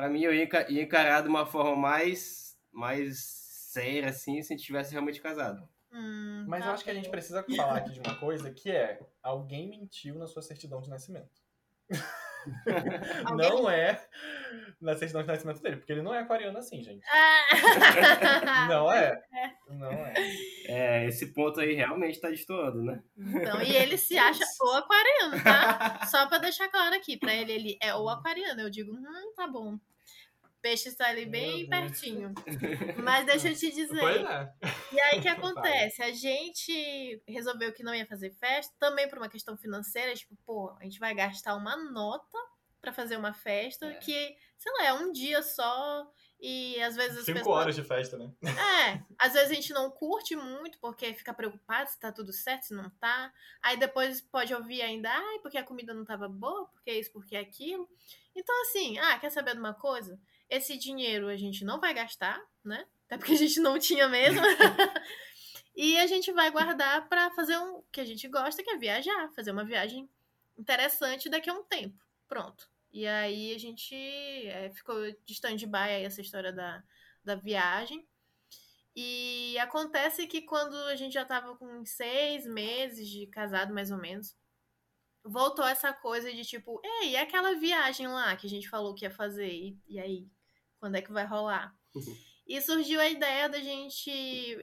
para 0.00 0.08
mim 0.08 0.22
eu 0.22 0.34
ia, 0.34 0.48
encarar 0.82 1.22
de 1.22 1.28
uma 1.28 1.44
forma 1.44 1.76
mais 1.76 2.58
mais 2.72 3.18
séria 3.18 4.08
assim, 4.08 4.40
se 4.42 4.50
a 4.52 4.56
gente 4.56 4.64
tivesse 4.64 4.92
realmente 4.92 5.20
casado. 5.20 5.68
Hum, 5.92 6.46
Mas 6.48 6.62
tá 6.62 6.68
eu 6.68 6.72
acho 6.72 6.84
que 6.84 6.90
a 6.90 6.94
gente 6.94 7.10
precisa 7.10 7.44
falar 7.54 7.76
aqui 7.76 7.92
de 7.92 8.00
uma 8.00 8.16
coisa 8.16 8.50
que 8.50 8.70
é 8.70 8.98
alguém 9.22 9.68
mentiu 9.68 10.14
na 10.14 10.26
sua 10.26 10.40
certidão 10.40 10.80
de 10.80 10.88
nascimento. 10.88 11.28
Não 13.36 13.68
é 13.68 14.02
na 14.80 14.96
certidão 14.96 15.20
de 15.20 15.28
nascimento 15.28 15.60
dele, 15.60 15.76
porque 15.76 15.92
ele 15.92 16.00
não 16.00 16.14
é 16.14 16.20
aquariano 16.20 16.56
assim, 16.56 16.82
gente. 16.82 17.04
Ah! 17.06 17.46
Não 18.70 18.90
é. 18.90 19.22
Não 19.68 19.92
é. 19.92 20.14
É, 20.64 21.06
esse 21.06 21.34
ponto 21.34 21.60
aí 21.60 21.74
realmente 21.74 22.18
tá 22.18 22.30
destoando, 22.30 22.82
né? 22.82 23.02
Então, 23.18 23.60
e 23.60 23.76
ele 23.76 23.98
se 23.98 24.16
acha 24.16 24.42
o 24.62 24.70
aquariano, 24.70 25.44
tá? 25.44 26.06
Só 26.06 26.26
pra 26.26 26.38
deixar 26.38 26.70
claro 26.70 26.96
aqui, 26.96 27.18
pra 27.18 27.34
ele, 27.34 27.52
ele 27.52 27.78
é 27.82 27.94
o 27.94 28.08
aquariano. 28.08 28.62
Eu 28.62 28.70
digo, 28.70 28.92
hum, 28.94 29.32
tá 29.36 29.46
bom. 29.46 29.78
Peixe 30.60 30.88
está 30.88 31.08
ali 31.08 31.26
bem 31.26 31.68
pertinho. 31.68 32.32
Mas 33.02 33.24
deixa 33.26 33.48
eu 33.48 33.54
te 33.54 33.70
Pois 33.70 33.74
dizer. 33.74 34.26
é. 34.26 34.52
E 34.92 35.00
aí, 35.00 35.18
o 35.18 35.22
que 35.22 35.28
acontece? 35.28 36.02
A 36.02 36.12
gente 36.12 37.22
resolveu 37.26 37.72
que 37.72 37.82
não 37.82 37.94
ia 37.94 38.06
fazer 38.06 38.30
festa, 38.32 38.74
também 38.78 39.08
por 39.08 39.18
uma 39.18 39.28
questão 39.28 39.56
financeira. 39.56 40.14
Tipo, 40.14 40.36
pô, 40.44 40.76
a 40.80 40.84
gente 40.84 40.98
vai 40.98 41.14
gastar 41.14 41.54
uma 41.56 41.76
nota 41.76 42.38
pra 42.80 42.92
fazer 42.92 43.16
uma 43.16 43.32
festa 43.34 43.86
É. 43.86 43.94
que, 43.94 44.36
sei 44.56 44.72
lá, 44.78 44.84
é 44.86 44.92
um 44.94 45.12
dia 45.12 45.42
só. 45.42 46.06
E 46.42 46.80
às 46.80 46.96
vezes 46.96 47.18
as 47.18 47.24
Cinco 47.26 47.38
pessoas... 47.38 47.56
horas 47.58 47.74
de 47.74 47.84
festa, 47.84 48.16
né? 48.16 48.30
É, 48.42 49.02
às 49.18 49.34
vezes 49.34 49.50
a 49.50 49.54
gente 49.54 49.74
não 49.74 49.90
curte 49.90 50.34
muito 50.34 50.78
porque 50.80 51.12
fica 51.12 51.34
preocupado 51.34 51.90
se 51.90 52.00
tá 52.00 52.10
tudo 52.10 52.32
certo, 52.32 52.62
se 52.62 52.74
não 52.74 52.88
tá. 52.98 53.30
Aí 53.62 53.76
depois 53.76 54.22
pode 54.22 54.54
ouvir 54.54 54.80
ainda, 54.80 55.10
ai, 55.10 55.38
porque 55.40 55.58
a 55.58 55.62
comida 55.62 55.92
não 55.92 56.02
tava 56.02 56.26
boa, 56.30 56.66
porque 56.68 56.90
isso, 56.92 57.12
porque 57.12 57.36
aquilo. 57.36 57.86
Então, 58.34 58.58
assim, 58.62 58.96
ah, 58.98 59.18
quer 59.18 59.28
saber 59.30 59.52
de 59.52 59.60
uma 59.60 59.74
coisa? 59.74 60.18
Esse 60.50 60.76
dinheiro 60.76 61.28
a 61.28 61.36
gente 61.36 61.64
não 61.64 61.80
vai 61.80 61.94
gastar, 61.94 62.44
né? 62.64 62.84
Até 63.06 63.16
porque 63.16 63.32
a 63.32 63.38
gente 63.38 63.60
não 63.60 63.78
tinha 63.78 64.08
mesmo. 64.08 64.40
e 65.74 65.96
a 65.98 66.06
gente 66.06 66.32
vai 66.32 66.50
guardar 66.50 67.08
pra 67.08 67.30
fazer 67.30 67.56
um 67.56 67.82
que 67.90 68.00
a 68.00 68.04
gente 68.04 68.26
gosta, 68.28 68.62
que 68.62 68.70
é 68.70 68.76
viajar, 68.76 69.30
fazer 69.34 69.52
uma 69.52 69.64
viagem 69.64 70.08
interessante 70.58 71.30
daqui 71.30 71.48
a 71.48 71.54
um 71.54 71.62
tempo. 71.64 72.04
Pronto. 72.28 72.68
E 72.92 73.06
aí 73.06 73.54
a 73.54 73.58
gente 73.58 73.94
é, 73.94 74.70
ficou 74.70 74.96
de 75.24 75.32
stand-by 75.32 75.76
aí 75.76 76.04
essa 76.04 76.20
história 76.20 76.52
da, 76.52 76.82
da 77.24 77.36
viagem. 77.36 78.06
E 78.94 79.56
acontece 79.58 80.26
que 80.26 80.42
quando 80.42 80.74
a 80.74 80.96
gente 80.96 81.14
já 81.14 81.24
tava 81.24 81.56
com 81.56 81.84
seis 81.84 82.44
meses 82.44 83.08
de 83.08 83.26
casado, 83.28 83.72
mais 83.72 83.90
ou 83.90 83.98
menos, 83.98 84.36
voltou 85.24 85.64
essa 85.64 85.92
coisa 85.92 86.32
de 86.32 86.44
tipo, 86.44 86.80
ei, 86.84 87.10
e 87.10 87.16
aquela 87.16 87.54
viagem 87.54 88.08
lá 88.08 88.34
que 88.36 88.46
a 88.46 88.50
gente 88.50 88.68
falou 88.68 88.94
que 88.94 89.04
ia 89.04 89.10
fazer? 89.10 89.52
E, 89.52 89.78
e 89.88 90.00
aí, 90.00 90.26
quando 90.80 90.96
é 90.96 91.02
que 91.02 91.12
vai 91.12 91.24
rolar? 91.26 91.72
E 92.46 92.60
surgiu 92.60 93.00
a 93.00 93.08
ideia 93.08 93.48
da 93.48 93.60
gente 93.60 94.10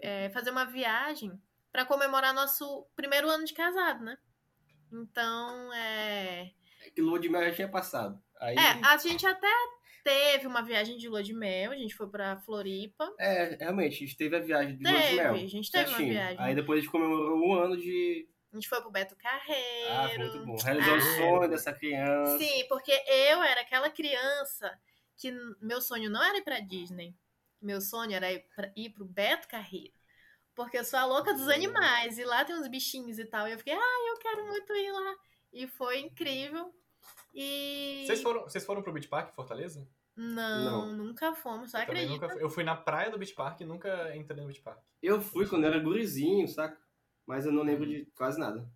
é, 0.02 0.30
fazer 0.32 0.50
uma 0.50 0.66
viagem 0.66 1.32
para 1.72 1.86
comemorar 1.86 2.34
nosso 2.34 2.86
primeiro 2.96 3.30
ano 3.30 3.46
de 3.46 3.54
casado, 3.54 4.04
né? 4.04 4.18
Então, 4.92 5.74
é. 5.74 6.52
É 6.86 6.90
que 6.90 7.02
lua 7.02 7.20
de 7.20 7.30
mel 7.30 7.44
já 7.46 7.54
tinha 7.54 7.70
passado. 7.70 8.22
Aí, 8.40 8.56
É, 8.58 8.86
a 8.86 8.98
gente 8.98 9.26
até 9.26 9.48
teve 10.04 10.48
uma 10.48 10.62
viagem 10.62 10.98
de 10.98 11.10
lua 11.10 11.22
de 11.22 11.34
mel, 11.34 11.72
a 11.72 11.76
gente 11.76 11.94
foi 11.96 12.08
pra 12.10 12.38
Floripa. 12.38 13.14
é, 13.20 13.58
realmente, 13.60 13.96
a 13.96 14.00
gente 14.00 14.16
teve 14.18 14.36
a 14.36 14.40
viagem 14.40 14.78
de 14.78 14.84
lua 14.84 14.94
de 14.94 15.04
Teve, 15.08 15.16
mel. 15.16 15.34
a 15.34 15.38
gente 15.38 15.72
teve 15.72 15.84
uma 15.90 15.98
certinho. 15.98 16.14
viagem. 16.14 16.38
Aí 16.40 16.56
depois 16.56 16.80
a 16.80 16.82
gente 16.82 16.92
comemorou 16.92 17.38
um 17.40 17.54
ano 17.54 17.78
de... 17.78 18.28
A 18.54 18.56
gente 18.56 18.70
foi 18.70 18.80
pro 18.82 18.90
Beto 18.90 19.16
Carreiro. 19.18 19.92
Ah, 19.92 20.08
foi 20.10 20.18
muito 20.20 20.46
bom. 20.46 20.56
Realizou 20.56 20.94
o 20.94 20.98
Ah. 20.98 21.02
sonho 21.18 21.50
dessa 21.50 21.74
criança. 21.74 22.38
Sim, 22.40 22.66
porque 22.70 22.92
eu 22.92 23.44
era 23.44 23.62
aquela 23.62 23.90
criança 23.90 24.72
que 25.18 25.32
meu 25.60 25.82
sonho 25.82 26.10
não 26.10 26.24
era 26.24 26.38
ir 26.38 26.44
pra 26.44 26.60
Disney. 26.60 27.16
Meu 27.62 27.82
sonho 27.82 28.14
era 28.14 28.32
ir, 28.32 28.46
pra, 28.56 28.72
ir 28.76 28.92
pro 28.92 29.04
Beto 29.04 29.48
Carreiro. 29.48 29.94
Porque 30.54 30.78
eu 30.78 30.86
sou 30.86 31.00
a 31.00 31.06
louca 31.06 31.34
dos 31.34 31.48
animais. 31.50 32.18
E 32.18 32.24
lá 32.24 32.46
tem 32.46 32.56
uns 32.56 32.68
bichinhos 32.68 33.20
e 33.20 33.26
tal. 33.26 33.48
E 33.48 33.52
eu 33.52 33.58
fiquei, 33.58 33.74
ah, 33.74 34.10
eu 34.10 34.18
quero 34.20 34.48
muito 34.48 34.74
ir 34.74 34.92
lá. 34.92 35.16
E 35.52 35.68
foi 35.68 36.00
incrível. 36.00 36.74
E. 37.34 38.04
Vocês 38.06 38.22
foram, 38.22 38.44
vocês 38.44 38.66
foram 38.66 38.82
pro 38.82 38.94
Beach 38.94 39.08
Park 39.08 39.30
em 39.30 39.36
Fortaleza? 39.36 39.88
Não, 40.16 40.88
nunca 40.88 41.36
fomos, 41.36 41.70
só 41.70 41.78
acredita. 41.78 42.12
nunca 42.12 42.30
fui. 42.30 42.44
Eu 42.44 42.50
fui 42.50 42.64
na 42.64 42.76
praia 42.76 43.12
do 43.12 43.20
Beach 43.20 43.36
Park 43.36 43.62
e 43.62 43.66
nunca 43.66 44.16
entrei 44.16 44.42
no 44.42 44.48
Beach 44.48 44.62
Park. 44.62 44.84
Eu 45.02 45.22
fui 45.22 45.48
quando 45.48 45.66
era 45.66 45.78
gurizinho, 45.78 46.48
saca? 46.48 46.76
Mas 47.26 47.46
eu 47.46 47.52
não 47.52 47.62
lembro 47.62 47.86
de 47.86 48.06
quase 48.16 48.40
nada. 48.40 48.68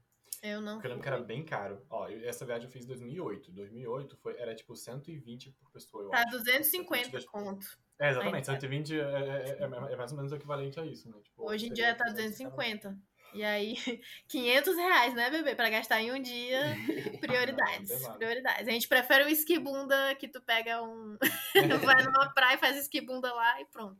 Eu 0.41 0.60
não. 0.60 0.73
Porque 0.73 0.88
eu 0.88 0.89
lembro 0.91 1.04
que 1.04 1.10
era 1.10 1.19
bem 1.21 1.43
caro. 1.45 1.86
Ó, 1.89 2.08
essa 2.10 2.45
viagem 2.45 2.65
eu 2.65 2.71
fiz 2.71 2.84
em 2.84 2.88
2008. 2.88 3.51
2008 3.51 4.17
foi, 4.17 4.36
era 4.39 4.56
tipo 4.56 4.75
120 4.75 5.51
por 5.51 5.71
pessoa, 5.71 6.04
eu 6.04 6.10
Tá 6.10 6.19
acho. 6.21 6.32
250 6.32 7.21
conto. 7.27 7.65
É, 7.99 8.10
exatamente. 8.10 8.49
Aí, 8.49 8.56
tá. 8.56 8.62
120 8.62 8.99
é, 8.99 9.04
é- 9.04 9.58
é- 9.60 9.63
é 9.93 9.95
mais 9.95 10.12
ou 10.12 10.17
menos 10.17 10.32
o 10.32 10.36
equivalente 10.36 10.80
a 10.80 10.86
isso, 10.86 11.08
né? 11.10 11.17
Tipo, 11.23 11.47
Hoje 11.47 11.67
em 11.67 11.73
dia 11.73 11.93
tá 11.93 12.06
250. 12.06 12.89
250. 12.89 13.12
E 13.34 13.43
aí, 13.43 13.75
500 14.27 14.75
reais, 14.75 15.13
né, 15.13 15.30
bebê? 15.30 15.56
Pra 15.56 15.69
gastar 15.69 16.01
em 16.01 16.12
um 16.12 16.21
dia. 16.21 16.60
Prioridades. 17.21 18.01
Não, 18.01 18.17
prioridades. 18.17 18.67
A 18.67 18.71
gente 18.71 18.88
prefere 18.88 19.23
o 19.23 19.30
esquibunda 19.30 20.15
que 20.15 20.27
tu 20.27 20.41
pega 20.41 20.82
um. 20.82 21.17
vai 21.95 22.04
numa 22.04 22.34
praia, 22.34 22.58
faz 22.58 22.75
esquibunda 22.77 23.32
lá 23.34 23.62
e 23.62 23.65
pronto. 23.65 23.99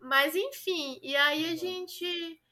Mas 0.00 0.34
enfim, 0.34 0.98
e 1.00 1.14
aí 1.14 1.52
a 1.52 1.54
gente, 1.56 2.42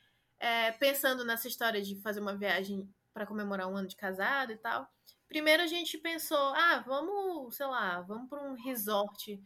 é, 0.41 0.73
pensando 0.73 1.25
nessa 1.25 1.47
história 1.47 1.83
de 1.83 2.01
fazer 2.01 2.21
uma 2.21 2.35
viagem 2.35 2.89
pra 3.13 3.27
comemorar 3.27 3.69
um 3.69 3.77
ano 3.77 3.87
de 3.87 3.97
casado 3.97 4.53
e 4.53 4.57
tal, 4.57 4.89
primeiro 5.29 5.63
a 5.63 5.67
gente 5.67 5.99
pensou, 5.99 6.39
ah, 6.39 6.83
vamos, 6.87 7.55
sei 7.55 7.67
lá, 7.67 8.01
vamos 8.01 8.29
pra 8.29 8.43
um 8.43 8.55
resort 8.55 9.41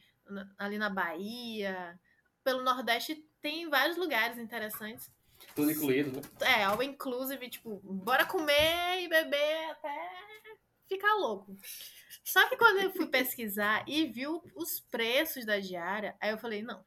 ali 0.57 0.78
na 0.78 0.88
Bahia. 0.88 1.98
Pelo 2.42 2.62
Nordeste 2.62 3.26
tem 3.42 3.68
vários 3.68 3.96
lugares 3.96 4.38
interessantes. 4.38 5.11
Tudo 5.54 5.70
incluído, 5.70 6.12
né? 6.12 6.22
É, 6.40 6.64
all 6.64 6.83
inclusive, 6.83 7.50
tipo, 7.50 7.80
bora 7.83 8.24
comer 8.24 9.02
e 9.02 9.09
beber 9.09 9.70
até 9.70 10.11
ficar 10.88 11.14
louco. 11.14 11.57
Só 12.22 12.48
que 12.48 12.57
quando 12.57 12.78
eu 12.78 12.92
fui 12.92 13.07
pesquisar 13.07 13.85
e 13.87 14.07
vi 14.07 14.26
os 14.26 14.80
preços 14.90 15.44
da 15.44 15.59
diária, 15.59 16.16
aí 16.20 16.30
eu 16.30 16.38
falei, 16.38 16.62
não, 16.62 16.85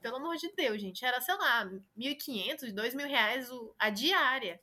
pelo 0.00 0.16
amor 0.16 0.36
de 0.36 0.50
Deus, 0.52 0.80
gente, 0.80 1.04
era, 1.04 1.20
sei 1.20 1.34
lá, 1.36 1.64
1.500, 1.96 2.72
2.000 2.72 3.06
reais 3.08 3.48
a 3.78 3.90
diária. 3.90 4.60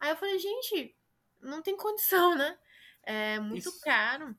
Aí 0.00 0.10
eu 0.10 0.16
falei, 0.16 0.38
gente, 0.38 0.94
não 1.40 1.60
tem 1.62 1.76
condição, 1.76 2.36
né? 2.36 2.58
É 3.02 3.40
muito 3.40 3.68
Isso. 3.68 3.80
caro. 3.80 4.34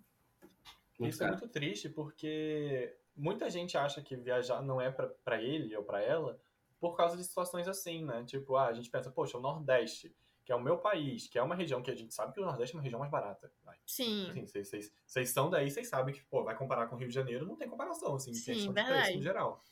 Muito 1.00 1.14
Isso 1.14 1.24
é 1.24 1.28
caro. 1.28 1.40
muito 1.40 1.52
triste 1.52 1.90
porque 1.90 2.96
muita 3.16 3.50
gente 3.50 3.78
acha 3.78 4.02
que 4.02 4.16
viajar 4.16 4.62
não 4.62 4.80
é 4.80 4.92
pra, 4.92 5.08
pra 5.24 5.42
ele 5.42 5.76
ou 5.76 5.84
pra 5.84 6.02
ela 6.02 6.40
por 6.80 6.96
causa 6.96 7.18
de 7.18 7.24
situações 7.24 7.68
assim, 7.68 8.06
né? 8.06 8.24
Tipo, 8.26 8.56
ah, 8.56 8.68
a 8.68 8.74
gente 8.74 8.90
pensa, 8.90 9.12
poxa, 9.12 9.38
o 9.38 9.42
Nordeste, 9.42 10.16
que 10.46 10.52
é 10.52 10.56
o 10.56 10.62
meu 10.62 10.78
país, 10.78 11.28
que 11.28 11.38
é 11.38 11.44
uma 11.44 11.56
região 11.56 11.82
que 11.82 11.92
a 11.92 11.96
gente 11.96 12.14
sabe 12.14 12.34
que 12.34 12.40
o 12.40 12.46
Nordeste 12.46 12.74
é 12.74 12.78
uma 12.78 12.84
região 12.84 13.00
mais 13.00 13.12
barata. 13.12 13.52
Vai. 13.64 13.78
Sim, 13.86 14.30
Assim, 14.30 14.46
vocês- 14.46 14.68
vocês 14.70 14.94
vocês 15.06 15.30
são 15.30 15.50
daí, 15.50 15.70
vocês 15.70 15.90
sabem 15.90 16.14
que, 16.14 16.22
pô, 16.24 16.44
vai 16.44 16.56
comparar 16.56 16.88
com 16.88 16.96
o 16.96 16.98
Rio 16.98 17.10
de 17.10 17.14
Janeiro, 17.14 17.46
não 17.46 17.56
tem 17.58 17.68
comparação, 17.68 18.16
assim, 18.16 18.32
em 18.32 18.36
Sim, 18.36 18.46
questão 18.54 18.68
de 18.74 18.82
verdade. 18.82 19.02
preço 19.02 19.18
no 19.18 19.24
geral. 19.24 19.64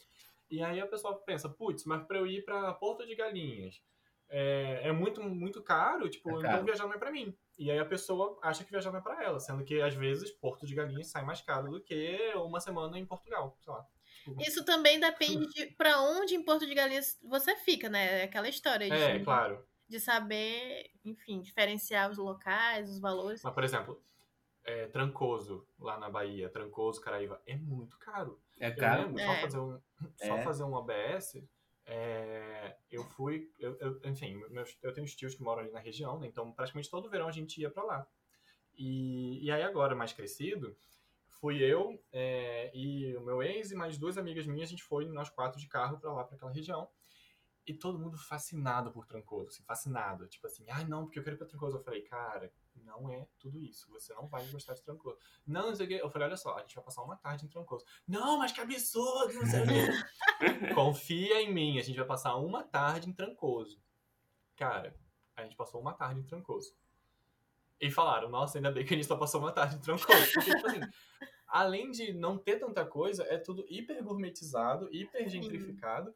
E 0.50 0.62
aí 0.64 0.80
a 0.80 0.88
pessoa 0.88 1.16
pensa, 1.26 1.50
putz, 1.50 1.84
mas 1.86 2.06
pra 2.08 2.18
eu 2.20 2.28
ir 2.28 2.44
pra 2.46 2.74
Porto 2.74 3.06
de 3.06 3.16
Galinhas 3.16 3.82
é, 4.30 4.82
é 4.90 4.92
muito, 4.92 5.22
muito 5.24 5.62
caro, 5.64 6.10
tipo, 6.10 6.30
É 6.30 6.34
então 6.34 6.42
caro. 6.52 6.66
viajar 6.66 6.86
não 6.86 6.94
é 6.94 6.98
pra 6.98 7.12
mim. 7.12 7.38
E 7.58 7.72
aí 7.72 7.80
a 7.80 7.86
pessoa 7.86 8.38
acha 8.44 8.64
que 8.64 8.72
viajar 8.72 8.92
não 8.92 9.00
é 9.00 9.02
pra 9.02 9.24
ela, 9.24 9.40
sendo 9.40 9.64
que 9.64 9.82
às 9.82 9.94
vezes 9.94 10.32
Porto 10.32 10.66
de 10.68 10.76
Galinhas 10.76 11.08
sai 11.08 11.24
mais 11.26 11.42
caro 11.42 11.70
do 11.72 11.82
que 11.82 12.34
uma 12.36 12.60
semana 12.60 12.98
em 13.00 13.06
Portugal, 13.06 13.58
sei 13.62 13.74
lá. 13.74 13.86
Tipo, 14.24 14.42
Isso 14.42 14.66
também 14.66 15.00
depende 15.00 15.48
de 15.48 15.68
pra 15.76 16.02
onde 16.02 16.36
em 16.36 16.44
Porto 16.44 16.66
de 16.66 16.74
Galinhas 16.76 17.18
você 17.24 17.56
fica, 17.56 17.90
né? 17.90 18.22
É 18.22 18.24
Aquela 18.26 18.50
história 18.50 18.88
de, 18.88 18.94
É, 18.94 19.20
claro. 19.24 19.66
de 19.88 20.00
saber, 20.00 20.92
enfim, 21.06 21.42
diferenciar 21.42 22.10
os 22.12 22.18
locais, 22.18 22.90
os 22.90 23.00
valores. 23.00 23.42
Mas, 23.44 23.54
por 23.54 23.64
exemplo, 23.64 24.02
é, 24.66 24.88
Trancoso, 24.88 25.66
lá 25.80 25.98
na 25.98 26.10
Bahia, 26.10 26.50
Trancoso, 26.50 27.00
Caraíva, 27.02 27.42
é 27.46 27.56
muito 27.56 27.98
caro. 27.98 28.42
É 28.60 28.70
Eu 28.70 28.76
caro. 28.76 29.04
lembro, 29.04 29.20
só 29.24 29.32
É. 29.34 29.42
fazer 29.42 29.60
um, 29.60 29.82
só 30.18 30.36
É. 30.38 30.44
fazer 30.44 30.64
um 30.64 30.74
OBS, 30.74 31.44
é, 31.86 32.78
eu 32.92 33.04
fui, 33.04 33.52
eu, 33.60 33.78
eu- 33.80 34.02
enfim, 34.06 34.36
meus, 34.50 34.78
eu 34.82 34.94
tenho 34.94 35.08
tios 35.08 35.36
que 35.36 35.42
moram 35.44 35.62
ali 35.62 35.72
na 35.72 35.80
região, 35.80 36.20
né, 36.20 36.28
então 36.28 36.52
praticamente 36.52 36.90
todo 36.90 37.10
verão 37.10 37.28
a 37.28 37.32
gente 37.32 37.62
ia 37.62 37.70
pra 37.72 37.84
lá. 37.84 38.08
E, 38.74 39.44
e 39.46 39.52
aí 39.52 39.64
agora, 39.64 39.96
mais 39.96 40.14
crescido, 40.14 40.76
fui 41.40 41.64
eu 41.64 42.04
é, 42.12 42.72
e 42.76 43.16
o 43.16 43.22
meu 43.22 43.42
ex 43.42 43.72
e 43.72 43.76
mais 43.76 43.98
duas 43.98 44.18
amigas 44.18 44.46
minhas, 44.46 44.70
a 44.70 44.72
gente 44.72 44.84
foi 44.84 45.06
nós 45.06 45.30
quatro 45.30 45.60
de 45.60 45.68
carro 45.68 46.00
pra 46.00 46.12
lá, 46.14 46.24
pra 46.24 46.36
aquela 46.36 46.52
região. 46.52 46.90
E 47.66 47.74
todo 47.74 48.00
mundo 48.00 48.18
fascinado 48.18 48.92
por 48.94 49.06
Trancoso, 49.06 49.50
assim, 49.50 49.64
fascinado. 49.64 50.26
Tipo 50.28 50.48
assim, 50.48 50.66
ai 50.70 50.86
não, 50.86 51.04
porque 51.04 51.20
eu 51.20 51.24
quero 51.24 51.36
ir 51.36 51.38
pra 51.38 51.46
Trancoso. 51.48 51.76
Eu 51.78 51.84
falei, 51.84 52.02
cara, 52.04 52.50
não 52.84 53.10
é 53.10 53.28
tudo 53.40 53.60
isso. 53.60 53.90
Você 53.92 54.14
não 54.14 54.28
vai 54.28 54.46
gostar 54.48 54.74
de 54.74 54.84
Trancoso. 54.84 55.18
Não, 55.46 55.68
não 55.68 55.76
sei 55.76 55.86
o 55.86 55.90
quê. 55.90 56.00
Eu 56.02 56.10
falei, 56.10 56.28
olha 56.28 56.38
só, 56.38 56.56
a 56.56 56.62
gente 56.62 56.76
vai 56.76 56.84
passar 56.84 57.04
uma 57.04 57.16
tarde 57.16 57.46
em 57.46 57.50
Trancoso. 57.50 57.86
Não, 58.08 58.38
mas 58.38 58.52
que 58.52 58.62
absurdo, 58.62 59.34
não 59.34 59.46
sei 59.46 59.62
o 59.62 59.68
quê. 59.68 60.74
Confia 60.76 61.42
em 61.42 61.54
mim, 61.54 61.78
a 61.80 61.82
gente 61.82 61.98
vai 61.98 62.06
passar 62.06 62.36
uma 62.36 62.64
tarde 62.64 63.10
em 63.10 63.14
Trancoso. 63.14 63.82
Cara, 64.56 64.96
a 65.36 65.44
gente 65.44 65.56
passou 65.56 65.80
uma 65.80 65.94
tarde 65.94 66.20
em 66.20 66.24
Trancoso. 66.24 66.76
E 67.80 67.92
falaram, 67.92 68.30
nossa, 68.30 68.58
ainda 68.58 68.72
bem 68.72 68.84
que 68.84 68.94
a 68.94 68.98
gente 68.98 69.08
só 69.08 69.16
passou 69.16 69.40
uma 69.40 69.52
tarde 69.52 69.76
em 69.76 69.80
Trancoso. 69.80 70.34
Porque, 70.34 70.56
tipo 70.56 70.68
assim, 70.68 70.82
além 71.48 71.92
de 71.92 72.12
não 72.12 72.38
ter 72.38 72.60
tanta 72.60 72.86
coisa, 72.86 73.24
é 73.24 73.38
tudo 73.38 73.66
hiper 73.70 74.04
gourmetizado, 74.04 74.90
hiper 74.92 75.30
gentrificado. 75.30 76.14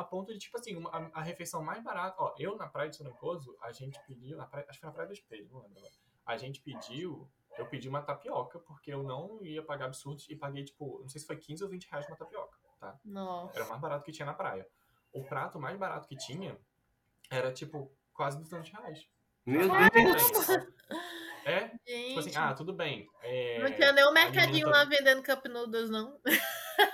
A 0.00 0.04
ponto 0.04 0.32
de, 0.32 0.38
tipo 0.38 0.56
assim, 0.58 0.74
uma- 0.76 0.90
a, 0.90 1.20
a 1.20 1.22
refeição 1.22 1.62
mais 1.62 1.82
barata. 1.82 2.16
Ó, 2.18 2.34
eu 2.38 2.56
na 2.56 2.66
praia 2.66 2.88
de 2.90 2.96
Trancoso, 2.98 3.56
a 3.60 3.70
gente 3.72 4.00
pediu. 4.06 4.36
Na 4.36 4.46
praia, 4.46 4.64
acho 4.68 4.78
que 4.78 4.80
foi 4.80 4.88
na 4.88 4.92
Praia 4.94 5.06
do 5.08 5.12
Espelho, 5.12 5.48
não 5.52 5.60
lembro 5.60 5.78
agora. 5.78 5.92
A 6.26 6.36
gente 6.36 6.60
pediu. 6.60 7.28
Eu 7.58 7.66
pedi 7.66 7.88
uma 7.88 8.00
tapioca, 8.00 8.58
porque 8.60 8.92
eu 8.94 9.02
não 9.02 9.44
ia 9.44 9.62
pagar 9.62 9.86
absurdos 9.86 10.26
e 10.30 10.36
paguei, 10.36 10.64
tipo, 10.64 11.00
não 11.02 11.08
sei 11.08 11.20
se 11.20 11.26
foi 11.26 11.36
15 11.36 11.62
ou 11.64 11.68
20 11.68 11.90
reais 11.90 12.06
uma 12.06 12.16
tapioca, 12.16 12.56
tá? 12.78 12.98
Nossa. 13.04 13.56
Era 13.56 13.66
o 13.66 13.68
mais 13.68 13.80
barato 13.80 14.04
que 14.04 14.12
tinha 14.12 14.24
na 14.24 14.32
praia. 14.34 14.66
O 15.12 15.22
prato 15.24 15.58
mais 15.60 15.76
barato 15.76 16.08
que 16.08 16.16
tinha 16.16 16.56
era, 17.28 17.52
tipo, 17.52 17.92
quase 18.14 18.38
200 18.38 18.70
reais. 18.70 19.08
Meu 19.44 19.68
Ah, 19.74 19.88
Deus! 19.90 20.48
É, 21.44 21.70
Gente. 21.86 22.08
tipo 22.08 22.20
assim, 22.20 22.36
ah, 22.36 22.54
tudo 22.54 22.72
bem. 22.72 23.08
é, 23.22 23.58
não 23.62 23.74
tinha 23.74 23.92
nem 23.92 24.06
um 24.06 24.12
mercadinho 24.12 24.70
tá- 24.70 24.78
lá 24.78 24.84
vendendo 24.84 25.22
cup 25.22 25.44
noodles, 25.46 25.90
não. 25.90 26.18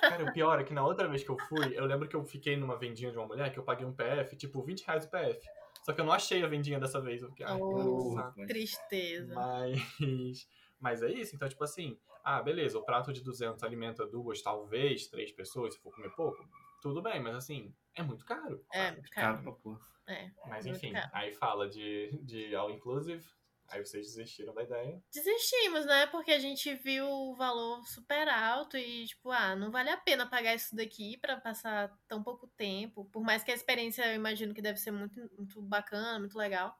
Cara, 0.09 0.25
o 0.25 0.33
pior 0.33 0.61
é 0.61 0.65
que 0.65 0.73
na 0.75 0.85
outra 0.85 1.09
vez 1.09 1.23
que 1.23 1.31
eu 1.31 1.39
fui, 1.49 1.77
eu 1.77 1.85
lembro 1.87 2.09
que 2.09 2.17
eu 2.17 2.25
fiquei 2.25 2.57
numa 2.57 2.77
vendinha 2.77 3.11
de 3.11 3.19
uma 3.19 3.27
mulher 3.27 3.53
que 3.53 3.59
eu 3.59 3.63
paguei 3.65 3.87
um 3.87 3.93
PF, 3.93 4.37
tipo, 4.37 4.63
20 4.63 4.85
reais 4.87 5.05
o 5.05 5.11
PF. 5.11 5.41
Só 5.83 5.93
que 5.93 6.01
eu 6.01 6.05
não 6.05 6.13
achei 6.13 6.43
a 6.43 6.49
vendinha 6.49 6.81
dessa 6.81 7.01
vez. 7.01 7.23
Eu 7.23 7.29
fiquei, 7.31 7.47
ai, 7.47 7.59
Oh. 7.61 8.15
cara. 8.17 8.33
Tristeza. 8.47 9.35
Mas, 9.35 9.79
mas 10.81 11.03
é 11.03 11.11
isso, 11.11 11.35
então, 11.35 11.49
tipo 11.49 11.63
assim, 11.63 11.99
ah, 12.25 12.43
beleza, 12.43 12.79
o 12.79 12.85
prato 12.85 13.13
de 13.13 13.23
200 13.23 13.63
alimenta 13.63 14.07
duas, 14.07 14.43
talvez, 14.43 15.07
três 15.07 15.31
pessoas, 15.33 15.75
se 15.75 15.81
for 15.81 15.93
comer 15.95 16.11
pouco, 16.11 16.45
tudo 16.83 17.01
bem, 17.01 17.21
mas 17.21 17.37
assim, 17.37 17.73
é 17.95 18.03
muito 18.03 18.25
caro. 18.25 18.65
É? 18.73 18.93
Caro 19.13 19.55
porra. 19.63 19.81
É. 20.09 20.31
Mas 20.47 20.67
enfim, 20.67 20.93
caro. 20.93 21.09
aí 21.13 21.33
fala 21.33 21.69
de, 21.69 22.11
de 22.23 22.55
all 22.55 22.71
inclusive, 22.71 23.25
aí 23.69 23.85
vocês 23.85 24.07
desistiram 24.07 24.55
da 24.55 24.63
ideia. 24.63 25.03
Desistimos, 25.13 25.85
né? 25.87 26.07
Porque 26.07 26.33
a 26.33 26.39
gente 26.39 26.75
viu 26.75 27.07
o 27.09 27.35
valor 27.35 27.87
super 27.87 28.29
alto 28.29 28.77
e, 28.77 29.07
tipo, 29.07 29.31
ah, 29.31 29.57
não 29.57 29.71
vale 29.71 29.91
a 29.91 29.97
pena 29.97 30.29
pagar 30.29 30.55
isso 30.55 30.75
daqui 30.75 31.17
pra 31.19 31.37
passar 31.37 31.97
tão 32.09 32.23
pouco 32.23 32.47
tempo. 32.57 33.05
Por 33.07 33.23
mais 33.23 33.43
que 33.43 33.51
a 33.51 33.55
experiência 33.55 34.07
eu 34.07 34.15
imagino 34.15 34.55
que 34.55 34.63
deve 34.63 34.79
ser 34.79 34.91
muito, 34.91 35.21
muito 35.37 35.61
bacana, 35.63 36.19
muito 36.19 36.37
legal. 36.37 36.79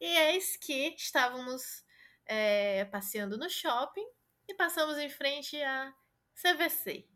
E 0.00 0.06
eis 0.06 0.56
que 0.56 0.94
estávamos 0.96 1.84
é, 2.26 2.84
passeando 2.86 3.36
no 3.36 3.48
shopping 3.48 4.06
e 4.48 4.54
passamos 4.54 4.96
em 4.98 5.08
frente 5.08 5.60
a 5.62 5.92
CVC. 6.34 7.06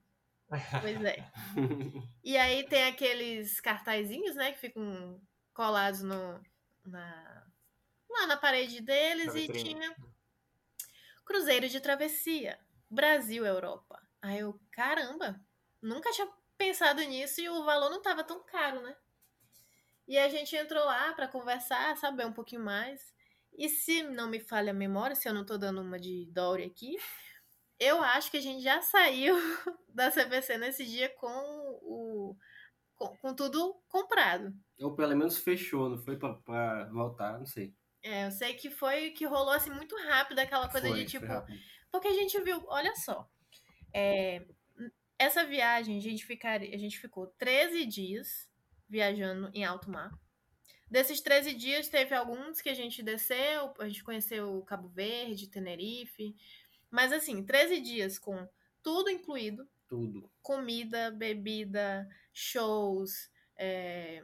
Pois 0.81 1.05
é. 1.05 1.31
E 2.25 2.37
aí 2.37 2.65
tem 2.65 2.85
aqueles 2.85 3.61
cartazinhos, 3.61 4.37
né, 4.37 4.53
que 4.53 4.61
ficam 4.61 5.21
colados 5.53 6.03
no, 6.03 6.41
na, 6.85 7.42
lá 8.13 8.27
na 8.27 8.37
parede 8.37 8.81
deles 8.81 9.35
Na 9.35 9.41
e 9.41 9.49
tinha 9.49 9.97
Cruzeiro 11.25 11.69
de 11.69 11.81
Travessia, 11.81 12.59
Brasil-Europa. 12.91 14.01
Aí 14.21 14.41
eu, 14.41 14.61
caramba, 14.71 15.41
nunca 15.81 16.11
tinha 16.13 16.29
pensado 16.57 17.01
nisso 17.03 17.41
e 17.41 17.49
o 17.49 17.65
valor 17.65 17.91
não 17.91 18.03
tava 18.03 18.23
tão 18.23 18.45
caro, 18.45 18.83
né? 18.83 18.97
E 20.07 20.19
a 20.19 20.29
gente 20.29 20.55
entrou 20.55 20.85
lá 20.85 21.13
pra 21.15 21.29
conversar, 21.29 21.97
saber 21.97 22.27
um 22.27 22.33
pouquinho 22.33 22.63
mais. 22.63 23.15
E 23.53 23.69
se 23.69 24.03
não 24.03 24.29
me 24.29 24.41
falha 24.41 24.71
a 24.71 24.75
memória, 24.75 25.17
se 25.17 25.29
eu 25.29 25.35
não 25.35 25.45
tô 25.45 25.57
dando 25.57 25.81
uma 25.81 25.99
de 25.99 26.27
Dory 26.33 26.65
aqui, 26.65 26.97
eu 27.79 28.01
acho 28.03 28.31
que 28.31 28.37
a 28.37 28.41
gente 28.41 28.63
já 28.63 28.81
saiu 28.81 29.35
da 29.89 30.11
CVC 30.11 30.59
nesse 30.59 30.85
dia 30.85 31.09
com 31.09 31.29
o 31.83 32.37
com, 32.95 33.17
com 33.17 33.35
tudo 33.35 33.75
comprado. 33.89 34.55
Ou 34.81 34.95
pelo 34.95 35.17
menos 35.17 35.39
fechou, 35.39 35.91
não 35.91 35.99
foi 35.99 36.17
pra 36.17 36.89
voltar, 36.93 37.39
não 37.39 37.47
sei. 37.47 37.75
É, 38.03 38.27
eu 38.27 38.31
sei 38.31 38.55
que 38.55 38.69
foi 38.69 39.11
que 39.11 39.25
rolou 39.25 39.53
assim 39.53 39.71
muito 39.71 39.97
rápido 40.09 40.41
aquela 40.41 40.69
coisa 40.69 40.89
Foi, 40.89 41.05
de 41.05 41.11
tipo, 41.11 41.27
porque 41.91 42.09
a 42.09 42.15
gente 42.15 42.41
viu, 42.41 42.65
olha 42.67 42.95
só, 42.97 43.31
é, 43.95 44.45
essa 45.19 45.45
viagem 45.45 45.97
a 45.97 46.01
gente 46.01 46.25
ficaria, 46.25 46.75
a 46.75 46.79
gente 46.79 46.99
ficou 46.99 47.29
13 47.39 47.87
dias 47.87 48.49
viajando 48.89 49.51
em 49.55 49.65
alto 49.65 49.91
mar. 49.91 50.11
Desses 50.91 51.21
13 51.21 51.55
dias 51.55 51.89
teve 51.89 52.15
alguns 52.15 52.61
que 52.61 52.69
a 52.69 52.75
gente 52.75 53.03
desceu, 53.03 53.73
a 53.79 53.87
gente 53.87 54.05
conheceu 54.05 54.61
Cabo 54.63 54.89
Verde, 54.89 55.49
Tenerife, 55.49 56.35
mas 56.91 57.13
assim, 57.13 57.43
13 57.43 57.81
dias 57.81 58.19
com 58.19 58.47
tudo 58.83 59.09
incluído, 59.09 59.67
Tudo. 59.89 60.31
comida, 60.43 61.11
bebida, 61.11 62.07
shows, 62.33 63.31
é, 63.57 64.23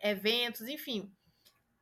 eventos, 0.00 0.68
enfim. 0.68 1.12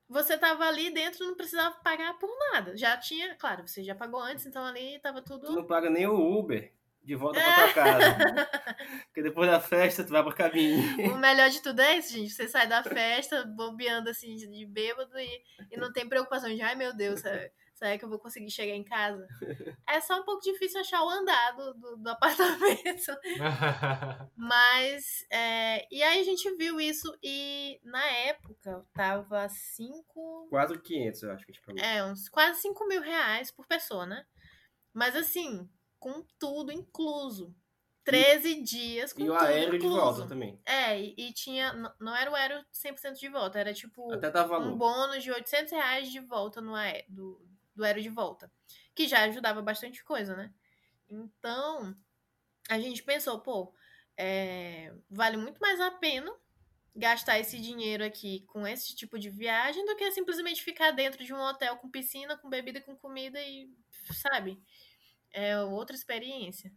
Você 0.09 0.37
tava 0.37 0.65
ali 0.65 0.91
dentro, 0.91 1.27
não 1.27 1.35
precisava 1.35 1.75
pagar 1.77 2.19
por 2.19 2.31
nada. 2.53 2.77
Já 2.77 2.97
tinha, 2.97 3.35
claro, 3.37 3.67
você 3.67 3.83
já 3.83 3.95
pagou 3.95 4.21
antes, 4.21 4.45
então 4.47 4.65
ali 4.65 4.99
tava 5.01 5.23
tudo. 5.23 5.47
Tu 5.47 5.53
não 5.53 5.67
paga 5.67 5.89
nem 5.89 6.07
o 6.07 6.39
Uber 6.39 6.73
de 7.05 7.15
volta 7.15 7.41
pra 7.41 7.55
tua 7.55 7.73
casa. 7.73 8.17
Porque 9.07 9.23
depois 9.23 9.51
da 9.51 9.61
festa 9.61 10.05
tu 10.05 10.11
vai 10.11 10.23
pra 10.23 10.33
cabine. 10.33 11.09
O 11.09 11.19
melhor 11.19 11.51
de 11.51 11.61
tudo 11.61 11.81
é 11.81 11.99
isso, 11.99 12.13
gente. 12.13 12.31
Você 12.31 12.49
sai 12.49 12.67
da 12.67 12.83
festa, 12.83 13.45
bobeando 13.45 14.09
assim, 14.09 14.35
de 14.37 14.67
bêbado 14.67 15.19
e, 15.19 15.43
e 15.71 15.77
não 15.77 15.93
tem 15.93 16.09
preocupação 16.09 16.49
de, 16.49 16.63
ai 16.63 16.75
meu 16.75 16.95
Deus, 16.95 17.21
será, 17.21 17.51
será 17.75 17.99
que 17.99 18.05
eu 18.05 18.09
vou 18.09 18.19
conseguir 18.19 18.51
chegar 18.51 18.75
em 18.75 18.85
casa? 18.85 19.27
É 19.89 20.01
só 20.01 20.19
um 20.21 20.25
pouco 20.25 20.43
difícil 20.43 20.81
achar 20.81 21.03
o 21.05 21.09
andar 21.09 21.53
do, 21.57 21.75
do, 21.75 21.97
do 21.99 22.09
apartamento. 22.11 23.13
Mas, 24.37 25.25
é, 25.31 25.87
e 25.95 26.03
aí 26.03 26.21
a 26.21 26.25
gente 26.25 26.51
viu 26.57 26.81
isso 26.81 27.17
e 27.23 27.81
na 27.85 28.05
época 28.05 28.85
tava 28.95 29.49
5, 29.49 30.49
Quase 30.51 30.79
500, 30.81 31.23
eu 31.23 31.33
acho 31.33 31.45
que 31.45 31.53
a 31.53 31.55
gente 31.55 31.65
pagou. 31.65 31.83
é, 31.83 32.05
uns 32.05 32.29
quase 32.29 32.61
5 32.63 32.87
mil 32.89 33.01
reais 33.03 33.51
por 33.51 33.67
pessoa, 33.67 34.07
né? 34.07 34.25
Mas 34.93 35.15
assim, 35.17 35.69
com 35.99 36.25
tudo 36.39 36.73
incluso. 36.73 37.55
13 38.05 38.63
dias 38.63 39.15
com 39.15 39.23
E 39.23 39.31
o 39.31 39.33
tudo 39.33 39.45
aéreo 39.47 39.71
de 39.71 39.77
incluso. 39.87 39.97
volta 39.99 40.27
também. 40.29 40.61
É, 40.67 41.01
e, 41.01 41.15
e 41.17 41.33
tinha. 41.33 41.73
Não 41.99 42.15
era 42.15 42.31
o 42.31 42.35
aéreo 42.35 42.63
100% 42.71 43.15
de 43.19 43.29
volta, 43.31 43.59
era 43.59 43.73
tipo 43.73 44.13
Até 44.13 44.31
dá 44.31 44.45
um 44.45 44.49
valor. 44.49 44.77
bônus 44.77 45.23
de 45.23 45.33
800 45.33 45.73
reais 45.73 46.13
de 46.13 46.21
volta 46.21 46.61
no 46.61 46.75
aéreo, 46.75 47.07
do, 47.09 47.49
do 47.75 47.85
aéreo 47.85 48.03
de 48.03 48.09
volta. 48.09 48.51
Que 48.95 49.09
já 49.09 49.25
ajudava 49.25 49.61
bastante 49.63 50.03
coisa, 50.05 50.37
né? 50.37 50.53
Então, 51.09 51.97
a 52.69 52.79
gente 52.79 53.03
pensou, 53.03 53.41
pô, 53.41 53.75
é, 54.17 54.95
vale 55.11 55.37
muito 55.37 55.59
mais 55.59 55.81
a 55.81 55.91
pena 55.91 56.33
gastar 56.97 57.41
esse 57.41 57.61
dinheiro 57.61 58.05
aqui 58.05 58.45
com 58.47 58.67
esse 58.67 58.95
tipo 58.95 59.19
de 59.19 59.29
viagem 59.29 59.85
do 59.85 59.97
que 59.97 60.13
simplesmente 60.13 60.63
ficar 60.63 60.93
dentro 60.93 61.25
de 61.25 61.35
um 61.35 61.41
hotel 61.41 61.77
com 61.77 61.91
piscina, 61.91 62.37
com 62.37 62.49
bebida, 62.49 62.81
com 62.81 62.97
comida 62.97 63.41
e, 63.43 63.69
sabe? 64.13 64.63
É 65.33 65.59
outra 65.61 65.97
experiência. 65.97 66.73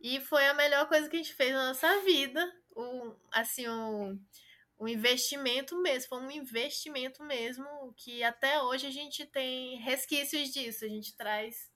E 0.00 0.20
foi 0.20 0.46
a 0.46 0.54
melhor 0.54 0.88
coisa 0.88 1.08
que 1.08 1.16
a 1.16 1.18
gente 1.18 1.34
fez 1.34 1.52
na 1.52 1.68
nossa 1.68 2.00
vida. 2.02 2.52
O, 2.70 3.14
assim, 3.32 3.66
o, 3.66 4.16
o 4.78 4.88
investimento 4.88 5.80
mesmo. 5.80 6.08
Foi 6.08 6.20
um 6.20 6.30
investimento 6.30 7.22
mesmo 7.24 7.66
que 7.96 8.22
até 8.22 8.60
hoje 8.62 8.86
a 8.86 8.90
gente 8.90 9.24
tem 9.26 9.78
resquícios 9.78 10.50
disso. 10.50 10.84
A 10.84 10.88
gente 10.88 11.16
traz, 11.16 11.70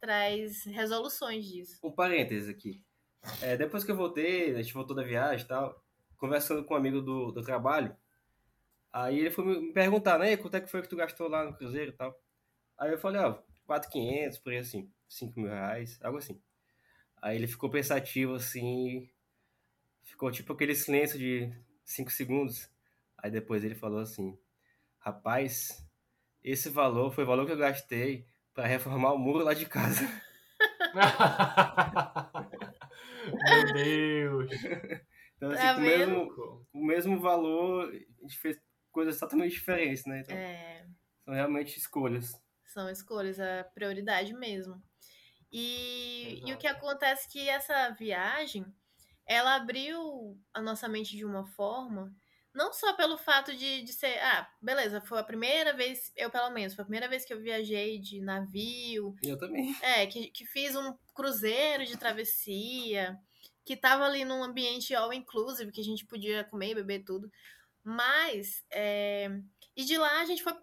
traz 0.00 0.64
resoluções 0.64 1.44
disso. 1.44 1.78
Um 1.82 1.92
parênteses 1.92 2.48
aqui. 2.48 2.82
É, 3.42 3.56
depois 3.56 3.84
que 3.84 3.90
eu 3.90 3.96
voltei, 3.96 4.54
a 4.54 4.62
gente 4.62 4.74
voltou 4.74 4.96
da 4.96 5.02
viagem 5.02 5.44
e 5.44 5.48
tal, 5.48 5.84
conversando 6.16 6.64
com 6.64 6.74
um 6.74 6.76
amigo 6.76 7.00
do, 7.00 7.30
do 7.30 7.42
trabalho, 7.42 7.94
aí 8.92 9.18
ele 9.18 9.30
foi 9.30 9.44
me 9.44 9.72
perguntar, 9.72 10.18
né, 10.18 10.36
quanto 10.36 10.56
é 10.56 10.60
que 10.60 10.70
foi 10.70 10.80
que 10.80 10.88
tu 10.88 10.96
gastou 10.96 11.28
lá 11.28 11.44
no 11.44 11.54
Cruzeiro 11.54 11.90
e 11.90 11.94
tal. 11.94 12.18
Aí 12.78 12.90
eu 12.90 12.98
falei, 12.98 13.20
ó, 13.20 13.42
4,500, 13.66 14.38
por 14.38 14.52
aí 14.52 14.58
assim, 14.58 14.90
5 15.06 15.38
mil 15.38 15.50
reais, 15.50 15.98
algo 16.02 16.18
assim. 16.18 16.40
Aí 17.20 17.36
ele 17.36 17.46
ficou 17.46 17.68
pensativo 17.68 18.34
assim, 18.34 19.10
ficou 20.02 20.30
tipo 20.30 20.54
aquele 20.54 20.74
silêncio 20.74 21.18
de 21.18 21.52
5 21.84 22.10
segundos. 22.10 22.70
Aí 23.18 23.30
depois 23.30 23.64
ele 23.64 23.74
falou 23.74 24.00
assim, 24.00 24.38
rapaz, 24.98 25.84
esse 26.42 26.68
valor 26.70 27.12
foi 27.12 27.24
o 27.24 27.26
valor 27.26 27.46
que 27.46 27.52
eu 27.52 27.56
gastei 27.58 28.26
para 28.54 28.66
reformar 28.66 29.12
o 29.12 29.18
muro 29.18 29.44
lá 29.44 29.54
de 29.54 29.66
casa. 29.66 30.02
Meu 33.24 33.72
Deus. 33.72 34.50
Então, 35.36 35.50
assim, 35.52 35.62
Tá 35.62 35.74
com 35.74 35.80
mesmo, 35.80 36.66
o 36.72 36.84
mesmo 36.84 37.20
valor, 37.20 37.88
a 37.90 38.22
gente 38.22 38.38
fez 38.38 38.60
coisas 38.92 39.18
totalmente 39.18 39.52
diferentes, 39.52 40.04
né? 40.04 40.20
Então, 40.20 40.36
É, 40.36 40.86
são 41.24 41.34
realmente 41.34 41.78
escolhas. 41.78 42.38
são 42.66 42.90
escolhas, 42.90 43.38
a 43.40 43.64
prioridade 43.64 44.32
mesmo. 44.34 44.82
E, 45.52 46.42
e 46.46 46.52
o 46.52 46.58
que 46.58 46.66
acontece 46.66 47.26
é 47.26 47.30
que 47.30 47.48
essa 47.48 47.90
viagem, 47.90 48.64
ela 49.30 49.54
abriu 49.54 50.36
a 50.52 50.60
nossa 50.60 50.88
mente 50.88 51.16
de 51.16 51.24
uma 51.24 51.46
forma 51.46 52.12
Não 52.52 52.72
só 52.72 52.94
pelo 52.94 53.16
fato 53.16 53.54
de, 53.56 53.82
de 53.82 53.92
ser. 53.92 54.18
Ah, 54.18 54.50
beleza, 54.60 55.00
foi 55.00 55.20
a 55.20 55.24
primeira 55.24 55.72
vez, 55.72 56.12
eu 56.16 56.28
pelo 56.28 56.50
menos, 56.50 56.74
foi 56.74 56.82
a 56.82 56.84
primeira 56.84 57.08
vez 57.08 57.24
que 57.24 57.32
eu 57.32 57.40
viajei 57.40 58.00
de 58.00 58.20
navio. 58.20 59.14
Eu 59.22 59.38
também. 59.38 59.72
É, 59.80 60.04
que, 60.08 60.30
que 60.30 60.44
fiz 60.44 60.74
um 60.74 60.92
cruzeiro 61.14 61.86
de 61.86 61.96
travessia, 61.96 63.16
que 63.64 63.76
tava 63.76 64.04
ali 64.04 64.24
num 64.24 64.42
ambiente 64.42 64.96
all 64.96 65.12
inclusive, 65.12 65.70
que 65.70 65.80
a 65.80 65.84
gente 65.84 66.04
podia 66.04 66.42
comer 66.42 66.72
e 66.72 66.74
beber 66.74 67.04
tudo. 67.04 67.30
Mas. 67.84 68.64
É... 68.72 69.30
E 69.76 69.84
de 69.84 69.96
lá 69.96 70.20
a 70.20 70.24
gente 70.24 70.42
foi. 70.42 70.54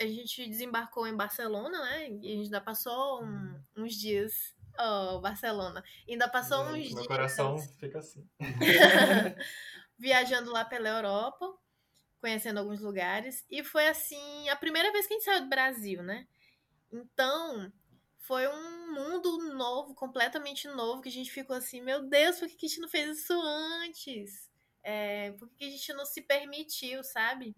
A 0.00 0.06
gente 0.06 0.48
desembarcou 0.48 1.06
em 1.06 1.14
Barcelona, 1.14 1.78
né? 1.84 2.08
E 2.08 2.32
a 2.32 2.34
gente 2.34 2.44
ainda 2.44 2.62
passou 2.62 3.22
um, 3.22 3.60
uns 3.76 3.94
dias. 3.94 4.55
Oh, 4.78 5.20
Barcelona. 5.20 5.82
Ainda 6.08 6.28
passou 6.28 6.64
Gente, 6.74 6.88
uns 6.88 6.94
meu 6.94 7.02
dias. 7.02 7.06
coração 7.06 7.58
fica 7.58 7.98
assim. 7.98 8.28
viajando 9.98 10.50
lá 10.50 10.64
pela 10.64 10.88
Europa, 10.88 11.52
conhecendo 12.20 12.58
alguns 12.58 12.80
lugares. 12.80 13.44
E 13.50 13.64
foi 13.64 13.88
assim, 13.88 14.48
a 14.48 14.56
primeira 14.56 14.92
vez 14.92 15.06
que 15.06 15.14
a 15.14 15.16
gente 15.16 15.24
saiu 15.24 15.42
do 15.42 15.48
Brasil, 15.48 16.02
né? 16.02 16.26
Então, 16.92 17.72
foi 18.18 18.46
um 18.48 18.92
mundo 18.92 19.54
novo, 19.54 19.94
completamente 19.94 20.66
novo, 20.68 21.00
que 21.00 21.08
a 21.08 21.12
gente 21.12 21.30
ficou 21.30 21.56
assim, 21.56 21.80
meu 21.80 22.08
Deus, 22.08 22.38
por 22.38 22.48
que 22.48 22.66
a 22.66 22.68
gente 22.68 22.80
não 22.80 22.88
fez 22.88 23.18
isso 23.18 23.32
antes? 23.32 24.50
É, 24.82 25.32
por 25.32 25.48
que 25.50 25.64
a 25.64 25.70
gente 25.70 25.92
não 25.94 26.04
se 26.04 26.22
permitiu, 26.22 27.02
sabe? 27.02 27.56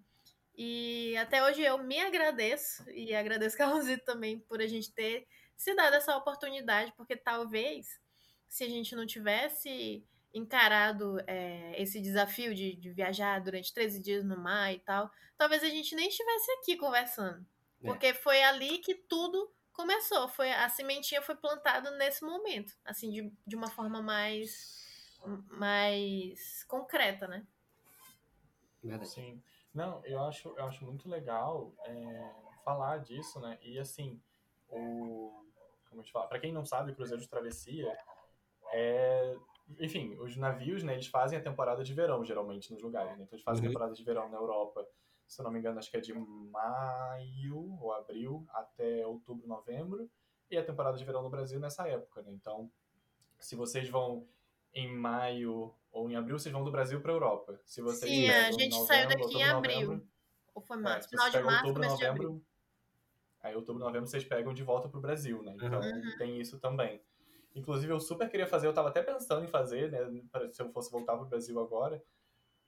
E 0.56 1.16
até 1.16 1.42
hoje 1.44 1.62
eu 1.62 1.78
me 1.78 2.00
agradeço, 2.00 2.82
e 2.90 3.14
agradeço 3.14 3.54
a 3.56 3.58
Carlosito 3.58 4.04
também 4.04 4.40
por 4.40 4.60
a 4.60 4.66
gente 4.66 4.92
ter 4.92 5.26
se 5.58 5.74
dado 5.74 5.94
essa 5.94 6.16
oportunidade, 6.16 6.92
porque 6.96 7.16
talvez 7.16 8.00
se 8.48 8.64
a 8.64 8.68
gente 8.68 8.94
não 8.94 9.04
tivesse 9.04 10.06
encarado 10.32 11.18
é, 11.26 11.74
esse 11.82 12.00
desafio 12.00 12.54
de, 12.54 12.76
de, 12.76 12.90
viajar 12.90 13.40
durante 13.40 13.74
13 13.74 14.00
dias 14.00 14.24
no 14.24 14.38
mar 14.38 14.72
e 14.72 14.78
tal, 14.78 15.10
talvez 15.36 15.62
a 15.62 15.68
gente 15.68 15.94
nem 15.96 16.08
estivesse 16.08 16.50
aqui 16.52 16.76
conversando. 16.76 17.44
É. 17.82 17.86
Porque 17.86 18.14
foi 18.14 18.42
ali 18.42 18.78
que 18.78 18.94
tudo 18.94 19.52
começou. 19.72 20.28
Foi, 20.28 20.50
a 20.52 20.68
sementinha 20.68 21.20
foi 21.20 21.34
plantada 21.34 21.90
nesse 21.92 22.24
momento, 22.24 22.72
assim, 22.84 23.10
de, 23.10 23.32
de 23.46 23.56
uma 23.56 23.68
forma 23.68 24.00
mais, 24.00 25.18
mais 25.50 26.64
concreta, 26.64 27.26
né? 27.26 27.46
Sim. 29.04 29.42
Não, 29.74 30.04
eu 30.04 30.22
acho, 30.22 30.48
eu 30.56 30.64
acho 30.64 30.84
muito 30.84 31.08
legal 31.08 31.74
é, 31.84 32.34
falar 32.64 32.98
disso, 32.98 33.40
né? 33.40 33.58
E 33.60 33.78
assim, 33.78 34.20
o. 34.68 35.47
Como 35.98 36.02
eu 36.02 36.06
te 36.06 36.12
falo, 36.12 36.28
pra 36.28 36.38
quem 36.38 36.52
não 36.52 36.64
sabe, 36.64 36.92
o 36.92 36.94
Cruzeiro 36.94 37.20
de 37.20 37.28
Travessia 37.28 37.92
é 38.72 39.36
enfim, 39.78 40.16
os 40.18 40.34
navios, 40.36 40.82
né, 40.82 40.94
eles 40.94 41.08
fazem 41.08 41.38
a 41.38 41.42
temporada 41.42 41.84
de 41.84 41.92
verão, 41.92 42.24
geralmente, 42.24 42.72
nos 42.72 42.82
lugares, 42.82 43.18
né? 43.18 43.24
Então 43.24 43.36
eles 43.36 43.44
fazem 43.44 43.62
uhum. 43.62 43.66
a 43.66 43.70
temporada 43.70 43.94
de 43.94 44.02
verão 44.02 44.28
na 44.30 44.38
Europa, 44.38 44.86
se 45.26 45.40
eu 45.40 45.44
não 45.44 45.50
me 45.50 45.58
engano, 45.58 45.78
acho 45.78 45.90
que 45.90 45.96
é 45.98 46.00
de 46.00 46.14
maio 46.14 47.76
ou 47.78 47.92
abril 47.92 48.46
até 48.50 49.06
outubro, 49.06 49.46
novembro, 49.46 50.10
e 50.50 50.56
a 50.56 50.64
temporada 50.64 50.96
de 50.96 51.04
verão 51.04 51.22
no 51.22 51.28
Brasil 51.28 51.60
nessa 51.60 51.86
época, 51.86 52.22
né? 52.22 52.32
Então, 52.32 52.70
se 53.38 53.54
vocês 53.54 53.90
vão 53.90 54.26
em 54.72 54.90
maio 54.90 55.74
ou 55.92 56.08
em 56.08 56.16
abril, 56.16 56.38
vocês 56.38 56.52
vão 56.52 56.64
do 56.64 56.70
Brasil 56.70 57.02
para 57.02 57.12
a 57.12 57.14
Europa. 57.14 57.60
Se 57.66 57.82
vocês 57.82 58.10
Sim, 58.10 58.30
a 58.30 58.50
gente 58.52 58.70
novembro, 58.70 58.86
saiu 58.86 59.08
daqui 59.08 59.22
outubro, 59.22 59.40
em 59.40 59.50
abril. 59.50 59.80
Novembro, 59.80 60.08
ou 60.54 60.62
foi 60.62 60.76
março? 60.78 61.08
É, 61.08 61.10
final 61.10 61.30
de 61.30 61.42
março, 61.42 61.66
outubro, 61.66 61.74
começo 61.74 61.92
novembro, 61.92 62.20
de 62.20 62.26
abril. 62.26 62.46
Aí, 63.42 63.54
outubro, 63.54 63.82
novembro, 63.82 64.08
vocês 64.08 64.24
pegam 64.24 64.52
de 64.52 64.62
volta 64.62 64.88
para 64.88 64.98
o 64.98 65.02
Brasil, 65.02 65.42
né? 65.42 65.54
Então, 65.56 65.80
uhum. 65.80 66.16
tem 66.18 66.40
isso 66.40 66.58
também. 66.58 67.00
Inclusive, 67.54 67.92
eu 67.92 68.00
super 68.00 68.28
queria 68.28 68.46
fazer, 68.46 68.66
eu 68.66 68.74
tava 68.74 68.88
até 68.88 69.02
pensando 69.02 69.44
em 69.44 69.48
fazer, 69.48 69.90
né? 69.90 69.98
Se 70.52 70.62
eu 70.62 70.70
fosse 70.70 70.90
voltar 70.90 71.16
pro 71.16 71.26
Brasil 71.26 71.58
agora. 71.60 72.02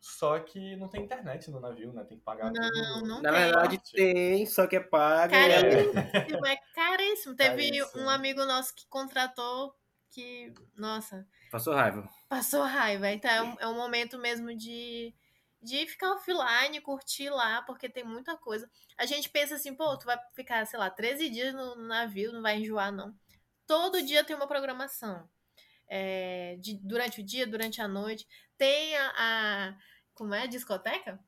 Só 0.00 0.38
que 0.38 0.76
não 0.76 0.88
tem 0.88 1.04
internet 1.04 1.50
no 1.50 1.60
navio, 1.60 1.92
né? 1.92 2.02
Tem 2.04 2.16
que 2.16 2.24
pagar 2.24 2.50
não, 2.50 2.70
tudo. 2.70 3.06
Não 3.06 3.20
Na 3.20 3.30
verdade 3.30 3.78
tem, 3.92 4.46
só 4.46 4.66
que 4.66 4.76
é 4.76 4.80
pago. 4.80 5.32
Caríssimo, 5.32 6.46
é 6.46 6.56
caríssimo. 6.74 7.36
Teve 7.36 7.70
caríssimo. 7.70 8.02
um 8.02 8.08
amigo 8.08 8.44
nosso 8.46 8.74
que 8.74 8.86
contratou 8.88 9.74
que, 10.10 10.54
nossa... 10.74 11.26
Passou 11.50 11.74
raiva. 11.74 12.08
Passou 12.28 12.62
raiva. 12.62 13.10
Então 13.10 13.30
é 13.30 13.42
um, 13.42 13.56
é 13.60 13.68
um 13.68 13.76
momento 13.76 14.18
mesmo 14.18 14.56
de, 14.56 15.14
de 15.62 15.86
ficar 15.86 16.12
offline, 16.12 16.80
curtir 16.80 17.28
lá, 17.28 17.62
porque 17.62 17.88
tem 17.88 18.04
muita 18.04 18.36
coisa. 18.36 18.70
A 18.96 19.04
gente 19.04 19.28
pensa 19.28 19.54
assim, 19.56 19.74
pô, 19.74 19.96
tu 19.98 20.06
vai 20.06 20.18
ficar, 20.34 20.66
sei 20.66 20.78
lá, 20.78 20.90
13 20.90 21.28
dias 21.28 21.54
no 21.54 21.76
navio, 21.76 22.32
não 22.32 22.42
vai 22.42 22.56
enjoar, 22.58 22.90
não. 22.90 23.14
Todo 23.66 24.02
dia 24.02 24.24
tem 24.24 24.34
uma 24.34 24.48
programação. 24.48 25.28
É, 25.86 26.56
de, 26.60 26.76
durante 26.82 27.20
o 27.20 27.24
dia, 27.24 27.46
durante 27.46 27.82
a 27.82 27.88
noite. 27.88 28.26
Tem 28.56 28.96
a, 28.96 29.12
a, 29.16 29.76
Como 30.14 30.34
é? 30.34 30.42
A 30.42 30.46
discoteca? 30.46 31.18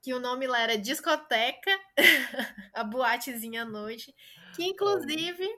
Que 0.00 0.14
o 0.14 0.20
nome 0.20 0.46
lá 0.46 0.60
era 0.60 0.78
Discoteca, 0.78 1.70
a 2.72 2.84
boatezinha 2.84 3.62
à 3.62 3.64
noite. 3.64 4.14
Que 4.54 4.64
inclusive 4.64 5.48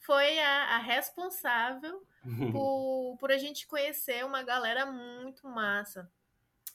foi 0.00 0.38
a, 0.40 0.76
a 0.76 0.78
responsável 0.78 2.04
por, 2.52 3.16
por 3.18 3.30
a 3.30 3.38
gente 3.38 3.66
conhecer 3.66 4.24
uma 4.24 4.42
galera 4.42 4.84
muito 4.84 5.48
massa. 5.48 6.10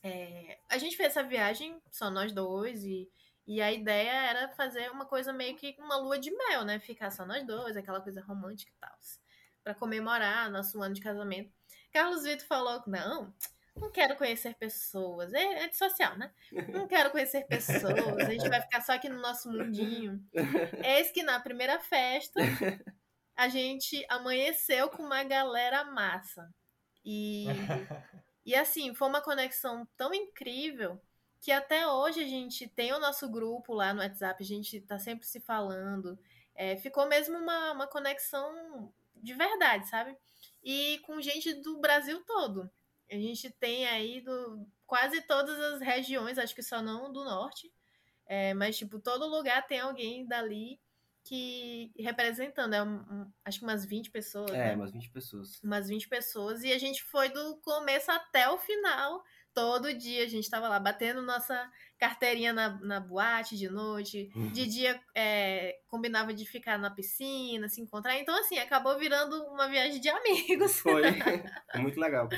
É, 0.02 0.60
a 0.70 0.78
gente 0.78 0.96
fez 0.96 1.10
essa 1.10 1.24
viagem, 1.24 1.82
só 1.92 2.10
nós 2.10 2.32
dois, 2.32 2.84
e 2.84 3.10
e 3.50 3.64
a 3.64 3.72
ideia 3.72 4.12
era 4.12 4.48
fazer 4.50 4.92
uma 4.92 5.08
coisa 5.08 5.34
meio 5.34 5.56
que 5.56 5.76
uma 5.80 5.98
lua 5.98 6.20
de 6.20 6.30
mel, 6.30 6.64
né? 6.64 6.78
Ficar 6.78 7.10
só 7.10 7.26
nós 7.26 7.44
dois, 7.48 7.76
aquela 7.76 8.00
coisa 8.00 8.22
romântica 8.22 8.72
e 8.72 8.80
tal. 8.80 8.96
para 9.64 9.74
comemorar 9.74 10.52
nosso 10.52 10.80
ano 10.80 10.94
de 10.94 11.02
casamento. 11.02 11.52
Carlos 11.92 12.26
Vitor 12.26 12.46
falou: 12.46 12.84
não, 12.86 13.34
não 13.76 13.92
quero 13.92 14.16
conhecer 14.18 14.54
pessoas. 14.54 15.34
É 15.34 15.64
antissocial, 15.66 16.16
né? 16.16 16.32
Não 16.72 16.88
quero 16.88 17.10
conhecer 17.10 17.48
pessoas. 17.48 18.20
A 18.20 18.30
gente 18.30 18.48
vai 18.48 18.62
ficar 18.62 18.82
só 18.82 18.94
aqui 18.94 19.10
no 19.10 19.20
nosso 19.20 19.52
mundinho. 19.52 20.24
Eis 20.84 21.10
que 21.12 21.24
na 21.24 21.40
primeira 21.40 21.80
festa 21.80 22.40
a 23.36 23.50
gente 23.50 24.06
amanheceu 24.10 24.90
com 24.90 25.02
uma 25.02 25.24
galera 25.24 25.86
massa. 25.86 26.54
E, 27.04 27.46
e 28.50 28.56
assim, 28.56 28.96
foi 28.96 29.08
uma 29.08 29.22
conexão 29.22 29.88
tão 29.96 30.12
incrível 30.12 31.00
que 31.40 31.52
até 31.52 31.88
hoje 31.88 32.24
a 32.24 32.28
gente 32.28 32.68
tem 32.68 32.92
o 32.92 33.00
nosso 33.00 33.30
grupo 33.30 33.76
lá 33.76 33.94
no 33.94 34.02
WhatsApp, 34.02 34.44
a 34.44 34.46
gente 34.46 34.82
tá 34.82 34.98
sempre 34.98 35.28
se 35.28 35.40
falando. 35.40 36.18
É, 36.56 36.76
ficou 36.76 37.08
mesmo 37.08 37.38
uma, 37.38 37.74
uma 37.74 37.86
conexão 37.86 38.92
de 39.16 39.36
verdade, 39.36 39.88
sabe? 39.88 40.18
E 40.64 40.98
com 41.06 41.22
gente 41.22 41.54
do 41.62 41.78
Brasil 41.78 42.24
todo. 42.26 42.68
A 43.12 43.14
gente 43.14 43.52
tem 43.52 43.86
aí 43.86 44.20
do, 44.20 44.68
quase 44.88 45.22
todas 45.22 45.60
as 45.60 45.80
regiões, 45.80 46.40
acho 46.40 46.56
que 46.56 46.64
só 46.64 46.82
não 46.82 47.14
do 47.14 47.24
norte. 47.24 47.72
É, 48.26 48.56
mas, 48.56 48.80
tipo, 48.80 49.00
todo 49.00 49.28
lugar 49.28 49.68
tem 49.68 49.80
alguém 49.80 50.26
dali 50.26 50.80
que 51.30 51.92
representando, 51.96 52.74
é 52.74 52.84
um, 52.84 53.32
acho 53.46 53.60
que 53.60 53.66
umas 53.66 53.86
20 53.86 54.10
pessoas. 54.10 54.50
É, 54.50 54.70
né? 54.70 54.76
umas 54.76 54.92
20 54.92 55.12
pessoas. 55.12 55.64
Umas 55.64 55.88
20 55.88 56.10
pessoas. 56.10 56.64
E 56.64 56.74
a 56.74 56.78
gente 56.80 57.04
foi 57.04 57.30
do 57.30 57.58
começo 57.58 58.12
até 58.12 58.50
o 58.50 58.58
final 58.58 59.24
todo 59.54 59.94
dia 59.94 60.24
a 60.24 60.28
gente 60.28 60.46
estava 60.46 60.70
lá 60.70 60.80
batendo 60.80 61.22
nossa 61.22 61.70
carteirinha 61.98 62.54
na, 62.54 62.80
na 62.82 63.00
boate 63.00 63.58
de 63.58 63.70
noite. 63.70 64.32
Uhum. 64.34 64.52
De 64.52 64.66
dia 64.66 65.00
é, 65.14 65.80
combinava 65.88 66.34
de 66.34 66.46
ficar 66.46 66.78
na 66.78 66.90
piscina, 66.90 67.68
se 67.68 67.82
encontrar. 67.82 68.18
Então, 68.18 68.38
assim, 68.40 68.58
acabou 68.58 68.98
virando 68.98 69.36
uma 69.48 69.68
viagem 69.68 70.00
de 70.00 70.08
amigos. 70.08 70.80
Foi. 70.80 71.02
Foi 71.72 71.82
muito 71.82 72.00
legal. 72.00 72.30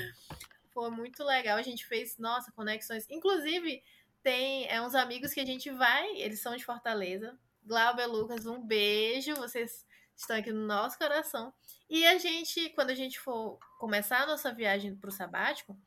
Foi 0.73 0.89
muito 0.89 1.23
legal. 1.23 1.57
A 1.57 1.61
gente 1.61 1.85
fez, 1.85 2.17
nossa, 2.17 2.51
conexões. 2.53 3.05
Inclusive, 3.09 3.83
tem 4.23 4.67
é, 4.67 4.81
uns 4.81 4.95
amigos 4.95 5.33
que 5.33 5.39
a 5.39 5.45
gente 5.45 5.69
vai, 5.69 6.15
eles 6.17 6.41
são 6.41 6.55
de 6.55 6.65
Fortaleza. 6.65 7.37
Glauber 7.63 8.05
Lucas, 8.05 8.45
um 8.45 8.61
beijo. 8.61 9.35
Vocês 9.35 9.85
estão 10.15 10.37
aqui 10.37 10.51
no 10.51 10.65
nosso 10.65 10.97
coração. 10.97 11.53
E 11.89 12.05
a 12.05 12.17
gente, 12.17 12.69
quando 12.69 12.91
a 12.91 12.95
gente 12.95 13.19
for 13.19 13.59
começar 13.79 14.23
a 14.23 14.27
nossa 14.27 14.53
viagem 14.53 14.95
para 14.95 15.09
o 15.09 15.13
sabático, 15.13 15.77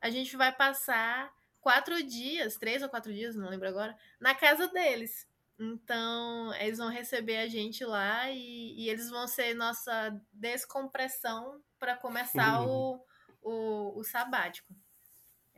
a 0.00 0.10
gente 0.10 0.36
vai 0.36 0.52
passar 0.54 1.32
quatro 1.60 2.02
dias, 2.02 2.56
três 2.56 2.82
ou 2.82 2.88
quatro 2.88 3.12
dias, 3.12 3.34
não 3.34 3.48
lembro 3.48 3.68
agora, 3.68 3.96
na 4.20 4.34
casa 4.34 4.68
deles. 4.68 5.26
Então, 5.58 6.54
eles 6.54 6.78
vão 6.78 6.88
receber 6.88 7.38
a 7.38 7.48
gente 7.48 7.84
lá 7.84 8.30
e, 8.30 8.74
e 8.78 8.88
eles 8.88 9.10
vão 9.10 9.26
ser 9.26 9.54
nossa 9.54 10.20
descompressão 10.32 11.60
para 11.78 11.96
começar 11.96 12.62
o, 12.62 13.04
o, 13.42 13.98
o 13.98 14.04
sabático. 14.04 14.72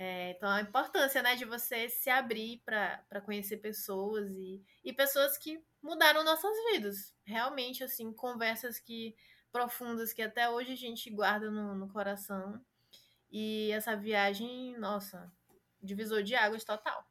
É, 0.03 0.31
então, 0.31 0.49
a 0.49 0.63
importância 0.63 1.23
né, 1.23 1.37
de 1.37 1.45
você 1.45 1.87
se 1.91 2.09
abrir 2.09 2.63
para 2.65 3.21
conhecer 3.23 3.59
pessoas 3.59 4.33
e, 4.33 4.65
e 4.83 4.95
pessoas 4.95 5.37
que 5.37 5.63
mudaram 5.83 6.25
nossas 6.25 6.57
vidas. 6.73 7.15
Realmente, 7.23 7.85
assim, 7.85 8.11
conversas 8.11 8.79
que 8.79 9.15
profundas 9.53 10.15
que 10.15 10.23
até 10.23 10.49
hoje 10.49 10.73
a 10.73 10.77
gente 10.77 11.11
guarda 11.11 11.51
no, 11.51 11.75
no 11.75 11.87
coração. 11.87 12.59
E 13.31 13.71
essa 13.73 13.95
viagem, 13.95 14.75
nossa, 14.79 15.31
divisor 15.83 16.23
de 16.23 16.35
águas 16.35 16.65
total. 16.65 17.07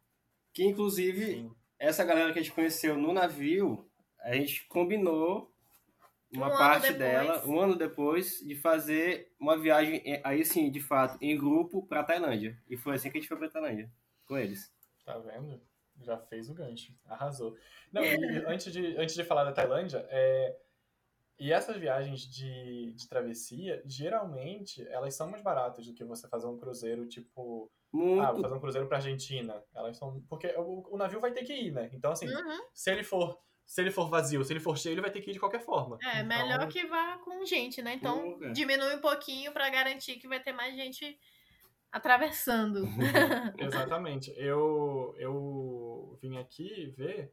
Que 0.52 0.64
inclusive, 0.64 1.26
Sim. 1.28 1.56
essa 1.78 2.04
galera 2.04 2.34
que 2.34 2.40
a 2.40 2.42
gente 2.42 2.56
conheceu 2.56 2.98
no 2.98 3.14
navio, 3.14 3.88
a 4.20 4.34
gente 4.34 4.66
combinou 4.66 5.54
uma 6.32 6.48
um 6.48 6.58
parte 6.58 6.94
dela, 6.94 7.46
um 7.48 7.60
ano 7.60 7.76
depois, 7.76 8.40
de 8.40 8.56
fazer 8.56 9.34
uma 9.40 9.58
viagem, 9.58 10.02
aí 10.24 10.46
sim, 10.46 10.70
de 10.70 10.80
fato, 10.80 11.18
em 11.22 11.38
grupo 11.38 11.86
para 11.88 12.04
Tailândia. 12.04 12.58
E 12.70 12.78
foi 12.78 12.96
assim 12.96 13.10
que 13.10 13.18
a 13.18 13.22
gente 13.22 13.28
foi 13.28 13.38
para 13.38 13.50
Tailândia, 13.50 13.92
com 14.26 14.38
eles. 14.38 14.72
Tá 15.06 15.18
vendo? 15.18 15.62
Já 16.02 16.18
fez 16.18 16.50
o 16.50 16.54
gancho. 16.54 16.94
Arrasou. 17.06 17.58
Não, 17.92 18.04
e 18.04 18.46
antes 18.46 18.72
de, 18.72 18.98
antes 18.98 19.16
de 19.16 19.24
falar 19.24 19.44
da 19.44 19.52
Tailândia, 19.52 20.06
é... 20.10 20.56
e 21.40 21.52
essas 21.54 21.78
viagens 21.78 22.22
de, 22.22 22.94
de 22.94 23.08
travessia, 23.08 23.82
geralmente, 23.86 24.86
elas 24.90 25.16
são 25.16 25.30
mais 25.30 25.42
baratas 25.42 25.86
do 25.86 25.94
que 25.94 26.04
você 26.04 26.28
fazer 26.28 26.48
um 26.48 26.58
cruzeiro, 26.58 27.08
tipo... 27.08 27.72
Muito. 27.92 28.22
Ah, 28.22 28.32
vou 28.32 28.42
fazer 28.42 28.54
um 28.56 28.60
cruzeiro 28.60 28.88
pra 28.88 28.98
Argentina. 28.98 29.64
Elas 29.74 29.98
são... 29.98 30.22
Porque 30.30 30.48
o, 30.58 30.88
o 30.94 30.98
navio 30.98 31.20
vai 31.20 31.32
ter 31.32 31.44
que 31.44 31.54
ir, 31.54 31.72
né? 31.72 31.90
Então, 31.94 32.12
assim, 32.12 32.28
Uhum. 32.28 32.60
se 32.74 32.92
ele 32.92 33.04
for... 33.04 33.40
Se 33.66 33.82
ele 33.82 33.92
for 33.92 34.10
vazio, 34.10 34.44
se 34.44 34.52
ele 34.52 34.60
for 34.60 34.76
cheio, 34.76 34.94
ele 34.94 35.02
vai 35.02 35.12
ter 35.12 35.22
que 35.22 35.30
ir 35.30 35.34
de 35.34 35.40
qualquer 35.40 35.62
forma. 35.62 35.98
É, 36.02 36.22
Então, 36.22 36.26
melhor 36.28 36.68
que 36.68 36.88
vá 36.88 37.20
com 37.20 37.46
gente, 37.46 37.84
né? 37.84 37.94
Então, 37.94 38.20
Pô, 38.34 38.40
cara. 38.40 38.52
diminui 38.52 38.96
um 38.96 39.00
pouquinho 39.02 39.52
pra 39.52 39.70
garantir 39.70 40.16
que 40.16 40.28
vai 40.28 40.40
ter 40.42 40.52
mais 40.54 40.76
gente 40.76 41.20
atravessando. 41.92 42.84
Exatamente. 43.58 44.34
Eu, 44.38 45.14
eu 45.18 46.18
vim 46.22 46.38
aqui 46.38 46.88
ver 46.98 47.32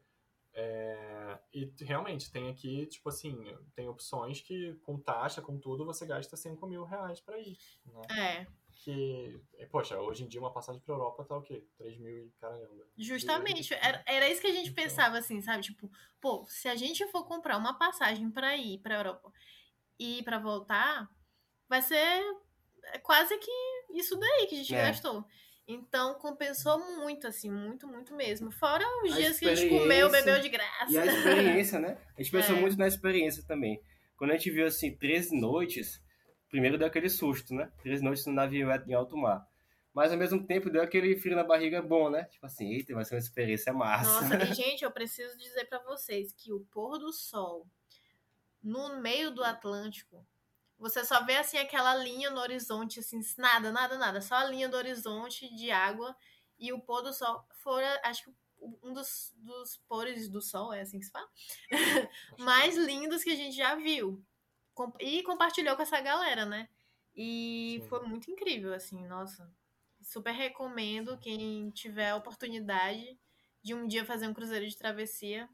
é, 0.56 1.38
e 1.52 1.70
realmente 1.84 2.32
tem 2.32 2.48
aqui, 2.50 2.86
tipo 2.86 3.08
assim, 3.10 3.36
tem 3.74 3.88
opções 3.88 4.40
que 4.40 4.74
com 4.84 4.98
taxa, 4.98 5.42
com 5.42 5.58
tudo, 5.58 5.84
você 5.84 6.06
gasta 6.06 6.36
5 6.36 6.66
mil 6.66 6.84
reais 6.84 7.20
pra 7.20 7.38
ir. 7.38 7.58
Né? 7.84 8.02
É, 8.10 8.46
Que, 8.74 9.40
é, 9.54 9.66
poxa, 9.66 9.98
hoje 10.00 10.24
em 10.24 10.28
dia 10.28 10.40
uma 10.40 10.52
passagem 10.52 10.80
pra 10.82 10.94
Europa 10.94 11.24
tá 11.24 11.36
o 11.36 11.42
quê? 11.42 11.66
3 11.76 11.98
mil 11.98 12.26
e 12.26 12.30
caramba. 12.40 12.84
justamente. 12.96 13.72
Era, 13.74 14.02
era 14.06 14.28
isso 14.28 14.40
que 14.40 14.46
a 14.46 14.52
gente 14.52 14.70
Então. 14.70 14.84
pensava, 14.84 15.18
assim, 15.18 15.40
sabe? 15.42 15.62
Tipo, 15.62 15.90
pô, 16.20 16.44
se 16.48 16.68
a 16.68 16.76
gente 16.76 17.06
for 17.08 17.24
comprar 17.26 17.56
uma 17.58 17.78
passagem 17.78 18.30
pra 18.30 18.56
ir 18.56 18.78
pra 18.80 18.96
Europa 18.96 19.32
e 19.98 20.22
pra 20.24 20.38
voltar, 20.38 21.08
vai 21.68 21.82
ser 21.82 22.22
quase 23.02 23.36
que 23.38 23.50
isso 23.90 24.16
daí 24.18 24.46
que 24.46 24.54
a 24.56 24.58
gente 24.58 24.74
É. 24.74 24.82
gastou. 24.82 25.24
Então, 25.68 26.14
compensou 26.14 26.78
muito, 26.96 27.26
assim, 27.26 27.50
muito, 27.50 27.88
muito 27.88 28.14
mesmo. 28.14 28.52
Fora 28.52 28.84
os 29.04 29.12
A 29.12 29.16
dias 29.16 29.38
que 29.38 29.48
a 29.48 29.54
gente 29.54 29.68
comeu, 29.68 30.08
bebeu 30.08 30.40
de 30.40 30.48
graça. 30.48 30.90
E 30.92 30.96
a 30.96 31.04
experiência, 31.06 31.78
né? 31.80 31.98
A 32.16 32.22
gente 32.22 32.30
pensou 32.30 32.56
É. 32.56 32.60
muito 32.60 32.78
na 32.78 32.86
experiência 32.86 33.42
também. 33.46 33.80
Quando 34.16 34.30
a 34.30 34.36
gente 34.36 34.50
viu, 34.50 34.64
assim, 34.66 34.94
13 34.96 35.38
noites, 35.38 36.00
primeiro 36.48 36.78
deu 36.78 36.86
aquele 36.86 37.08
susto, 37.08 37.52
né? 37.52 37.70
13 37.82 38.02
noites 38.04 38.24
no 38.26 38.32
navio 38.32 38.68
em 38.86 38.94
alto 38.94 39.16
mar. 39.16 39.44
Mas, 39.92 40.12
ao 40.12 40.18
mesmo 40.18 40.46
tempo, 40.46 40.70
deu 40.70 40.82
aquele 40.82 41.16
frio 41.16 41.34
na 41.34 41.42
barriga 41.42 41.82
bom, 41.82 42.10
né? 42.10 42.24
Tipo 42.24 42.46
assim, 42.46 42.70
eita, 42.72 42.94
vai 42.94 43.04
ser 43.04 43.14
uma 43.14 43.18
experiência 43.20 43.72
massa. 43.72 44.20
Nossa, 44.28 44.44
e 44.44 44.54
gente, 44.54 44.84
eu 44.84 44.90
preciso 44.90 45.36
dizer 45.36 45.64
pra 45.64 45.78
vocês 45.80 46.32
que 46.32 46.52
o 46.52 46.60
pôr 46.70 46.98
do 46.98 47.12
sol 47.12 47.66
no 48.62 49.00
meio 49.00 49.30
do 49.30 49.42
Atlântico, 49.42 50.24
você 50.78 51.04
só 51.04 51.24
vê 51.24 51.36
assim 51.36 51.58
aquela 51.58 51.94
linha 51.94 52.30
no 52.30 52.40
horizonte, 52.40 53.00
assim, 53.00 53.20
nada, 53.38 53.72
nada, 53.72 53.96
nada, 53.96 54.20
só 54.20 54.36
a 54.36 54.44
linha 54.44 54.68
do 54.68 54.76
horizonte 54.76 55.54
de 55.54 55.70
água 55.70 56.16
e 56.58 56.72
o 56.72 56.80
pôr 56.80 57.02
do 57.02 57.12
sol 57.12 57.46
fora, 57.62 58.00
acho 58.04 58.24
que 58.24 58.30
um 58.82 58.92
dos, 58.92 59.34
dos 59.36 59.76
pores 59.88 60.28
do 60.28 60.40
sol, 60.40 60.72
é 60.72 60.80
assim 60.80 60.98
que 60.98 61.06
se 61.06 61.12
fala, 61.12 61.28
mais 62.38 62.76
lindos 62.76 63.22
que 63.22 63.30
a 63.30 63.36
gente 63.36 63.56
já 63.56 63.74
viu. 63.74 64.24
E 65.00 65.22
compartilhou 65.22 65.76
com 65.76 65.82
essa 65.82 66.00
galera, 66.00 66.44
né? 66.44 66.68
E 67.14 67.78
Sim. 67.82 67.88
foi 67.88 68.06
muito 68.06 68.30
incrível, 68.30 68.74
assim, 68.74 69.06
nossa. 69.06 69.50
Super 70.02 70.32
recomendo 70.32 71.18
quem 71.18 71.70
tiver 71.70 72.10
a 72.10 72.16
oportunidade 72.16 73.18
de 73.62 73.74
um 73.74 73.86
dia 73.86 74.04
fazer 74.04 74.28
um 74.28 74.34
cruzeiro 74.34 74.66
de 74.68 74.76
travessia. 74.76 75.48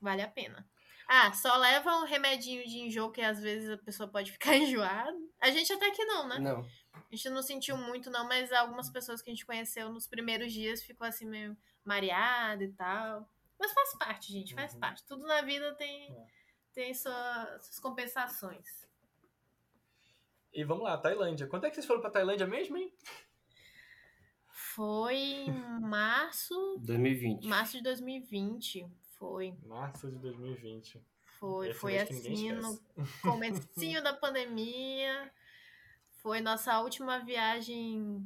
Vale 0.00 0.22
a 0.22 0.28
pena. 0.28 0.68
Ah, 1.10 1.32
só 1.32 1.56
leva 1.56 1.90
um 2.00 2.04
remedinho 2.04 2.62
de 2.66 2.80
enjoo, 2.80 3.10
que 3.10 3.22
às 3.22 3.40
vezes 3.40 3.70
a 3.70 3.78
pessoa 3.78 4.06
pode 4.08 4.30
ficar 4.30 4.54
enjoada. 4.56 5.16
A 5.40 5.50
gente 5.50 5.72
até 5.72 5.90
que 5.90 6.04
não, 6.04 6.28
né? 6.28 6.38
Não. 6.38 6.60
A 6.92 7.14
gente 7.16 7.30
não 7.30 7.42
sentiu 7.42 7.76
muito, 7.78 8.10
não, 8.10 8.28
mas 8.28 8.52
algumas 8.52 8.90
pessoas 8.90 9.22
que 9.22 9.30
a 9.30 9.32
gente 9.32 9.46
conheceu 9.46 9.90
nos 9.90 10.06
primeiros 10.06 10.52
dias 10.52 10.82
ficou 10.82 11.06
assim 11.06 11.24
meio 11.26 11.56
mareada 11.84 12.62
e 12.62 12.72
tal. 12.72 13.26
Mas 13.58 13.72
faz 13.72 13.96
parte, 13.96 14.30
gente, 14.32 14.54
faz 14.54 14.74
Uhum. 14.74 14.80
parte. 14.80 15.02
Tudo 15.06 15.26
na 15.26 15.40
vida 15.40 15.74
tem, 15.76 16.12
É. 16.12 16.26
tem 16.74 16.92
sua- 16.94 17.58
suas 17.60 17.80
compensações. 17.80 18.86
E 20.52 20.62
vamos 20.64 20.84
lá, 20.84 20.98
Tailândia. 20.98 21.46
Quanto 21.46 21.64
é 21.64 21.70
que 21.70 21.74
vocês 21.76 21.86
foram 21.86 22.00
pra 22.02 22.10
Tailândia 22.10 22.46
mesmo, 22.46 22.76
hein? 22.76 22.92
Foi 24.48 25.14
em 25.16 25.80
março, 25.80 26.76
2020. 26.80 27.46
março 27.46 27.76
de 27.78 27.82
2020. 27.82 28.86
Foi, 29.18 29.56
Março 29.66 30.08
de 30.08 30.18
2020. 30.18 31.04
foi, 31.24 31.70
Esse 31.70 31.78
foi 31.78 31.98
assim, 31.98 32.52
no 32.52 32.78
comecinho 33.20 34.02
da 34.02 34.12
pandemia. 34.14 35.32
Foi 36.22 36.40
nossa 36.40 36.80
última 36.80 37.18
viagem 37.18 38.24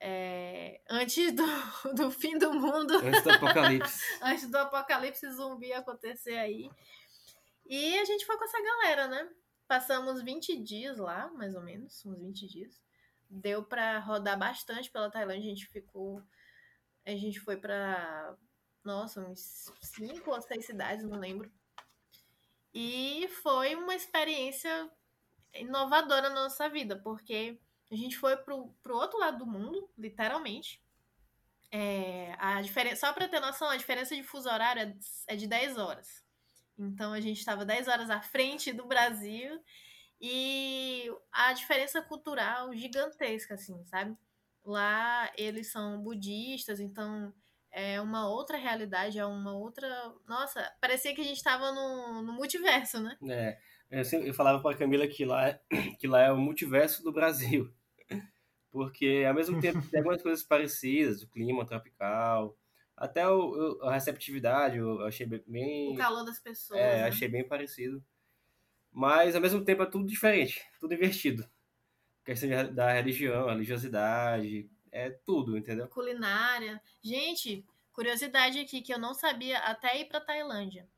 é, 0.00 0.80
antes 0.88 1.32
do, 1.32 1.44
do 1.94 2.10
fim 2.10 2.38
do 2.38 2.52
mundo. 2.54 2.94
Antes 2.96 3.22
do 3.22 3.30
apocalipse. 3.30 4.00
antes 4.22 4.50
do 4.50 4.56
apocalipse 4.56 5.30
zumbi 5.30 5.72
acontecer 5.72 6.36
aí. 6.38 6.70
E 7.66 7.98
a 7.98 8.04
gente 8.04 8.24
foi 8.24 8.36
com 8.38 8.44
essa 8.44 8.62
galera, 8.62 9.08
né? 9.08 9.30
Passamos 9.66 10.22
20 10.22 10.62
dias 10.62 10.98
lá, 10.98 11.30
mais 11.32 11.54
ou 11.54 11.62
menos, 11.62 12.04
uns 12.04 12.18
20 12.18 12.46
dias. 12.46 12.82
Deu 13.28 13.62
pra 13.62 13.98
rodar 13.98 14.38
bastante 14.38 14.90
pela 14.90 15.10
Tailândia, 15.10 15.44
a 15.44 15.54
gente 15.54 15.66
ficou 15.66 16.22
a 17.06 17.10
gente 17.10 17.38
foi 17.40 17.56
pra 17.56 18.34
nossa, 18.84 19.20
uns 19.20 19.72
5 19.80 20.30
ou 20.30 20.40
6 20.40 20.64
cidades, 20.64 21.04
não 21.04 21.18
lembro. 21.18 21.50
E 22.72 23.28
foi 23.42 23.74
uma 23.74 23.94
experiência 23.94 24.90
inovadora 25.54 26.28
na 26.28 26.42
nossa 26.42 26.68
vida, 26.68 26.96
porque 26.96 27.58
a 27.90 27.94
gente 27.94 28.18
foi 28.18 28.36
pro, 28.36 28.68
pro 28.82 28.96
outro 28.96 29.18
lado 29.18 29.38
do 29.38 29.46
mundo, 29.46 29.88
literalmente. 29.96 30.82
É, 31.70 32.34
a 32.38 32.60
diferença, 32.60 33.06
só 33.06 33.12
para 33.12 33.28
ter 33.28 33.40
noção, 33.40 33.68
a 33.68 33.76
diferença 33.76 34.14
de 34.14 34.22
fuso 34.22 34.48
horário 34.48 34.82
é, 34.82 35.34
é 35.34 35.36
de 35.36 35.46
10 35.46 35.78
horas. 35.78 36.24
Então 36.78 37.12
a 37.12 37.20
gente 37.20 37.38
estava 37.38 37.64
10 37.64 37.88
horas 37.88 38.10
à 38.10 38.20
frente 38.20 38.72
do 38.72 38.86
Brasil 38.86 39.62
e 40.20 41.10
a 41.32 41.52
diferença 41.52 42.02
cultural 42.02 42.72
gigantesca, 42.74 43.54
assim, 43.54 43.84
sabe? 43.86 44.16
Lá 44.64 45.30
eles 45.36 45.70
são 45.70 46.00
budistas, 46.00 46.80
então 46.80 47.32
é 47.74 48.00
uma 48.00 48.28
outra 48.28 48.56
realidade, 48.56 49.18
é 49.18 49.26
uma 49.26 49.52
outra. 49.52 49.86
Nossa, 50.26 50.72
parecia 50.80 51.14
que 51.14 51.20
a 51.20 51.24
gente 51.24 51.36
estava 51.36 51.72
no, 51.72 52.22
no 52.22 52.32
multiverso, 52.32 53.00
né? 53.00 53.18
É, 53.28 53.58
eu, 53.90 54.04
sempre, 54.04 54.28
eu 54.28 54.34
falava 54.34 54.62
pra 54.62 54.76
Camila 54.76 55.06
que 55.08 55.24
lá, 55.24 55.48
é- 55.48 55.60
que 55.98 56.06
lá 56.06 56.22
é 56.22 56.32
o 56.32 56.36
multiverso 56.38 57.02
do 57.02 57.12
Brasil. 57.12 57.72
Porque, 58.70 59.24
ao 59.26 59.34
mesmo 59.34 59.60
tempo, 59.60 59.80
tem 59.88 60.00
algumas 60.00 60.22
coisas 60.22 60.44
parecidas, 60.44 61.22
o 61.22 61.28
clima 61.28 61.66
tropical, 61.66 62.56
até 62.96 63.28
o, 63.28 63.80
a 63.82 63.92
receptividade, 63.94 64.78
eu 64.78 65.04
achei 65.04 65.26
bem-. 65.26 65.92
O 65.92 65.96
calor 65.96 66.24
das 66.24 66.38
pessoas. 66.40 66.80
É, 66.80 67.02
né? 67.02 67.08
achei 67.08 67.28
bem 67.28 67.46
parecido. 67.46 68.04
Mas, 68.92 69.34
ao 69.34 69.42
mesmo 69.42 69.64
tempo, 69.64 69.82
é 69.82 69.86
tudo 69.86 70.06
diferente, 70.06 70.64
tudo 70.78 70.94
invertido. 70.94 71.48
Questão 72.24 72.48
de- 72.48 72.72
da 72.72 72.92
religião, 72.92 73.48
religiosidade, 73.48 74.70
é 74.94 75.10
tudo, 75.10 75.58
entendeu? 75.58 75.88
culinária. 75.88 76.80
Gente, 77.02 77.66
curiosidade 77.92 78.60
aqui 78.60 78.80
que 78.80 78.94
eu 78.94 78.98
não 78.98 79.12
sabia 79.12 79.58
até 79.58 80.00
ir 80.00 80.04
pra 80.04 80.20
Tailândia. 80.20 80.88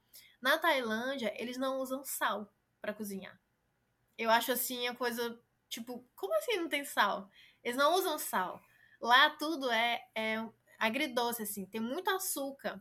Na 0.40 0.58
Tailândia, 0.58 1.32
eles 1.40 1.56
não 1.56 1.80
usam 1.80 2.04
sal 2.04 2.52
pra 2.80 2.92
cozinhar. 2.92 3.40
Eu 4.18 4.30
acho 4.30 4.52
assim 4.52 4.86
a 4.86 4.94
coisa, 4.94 5.40
tipo, 5.68 6.06
como 6.14 6.34
assim 6.36 6.58
não 6.58 6.68
tem 6.68 6.84
sal? 6.84 7.30
Eles 7.64 7.76
não 7.76 7.94
usam 7.94 8.18
sal. 8.18 8.60
Lá 9.00 9.30
tudo 9.30 9.70
é, 9.70 10.02
é 10.14 10.46
agridoce, 10.78 11.42
assim, 11.42 11.64
tem 11.64 11.80
muito 11.80 12.10
açúcar. 12.10 12.78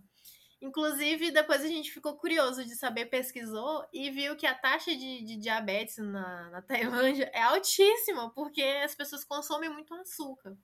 Inclusive, 0.61 1.32
depois 1.32 1.61
a 1.61 1.68
gente 1.68 1.91
ficou 1.91 2.18
curioso 2.18 2.66
de 2.66 2.76
saber, 2.76 3.05
pesquisou 3.05 3.88
e 3.93 4.09
viu 4.09 4.36
que 4.36 4.45
a 4.45 4.53
taxa 4.53 4.91
de, 4.91 5.24
de 5.24 5.38
diabetes 5.38 5.97
na, 5.97 6.49
na 6.49 6.61
Tailândia 6.61 7.30
é 7.34 7.41
altíssima, 7.41 8.30
porque 8.32 8.61
as 8.84 8.95
pessoas 8.95 9.24
consomem 9.24 9.70
muito 9.70 9.93
açúcar. 9.93 10.57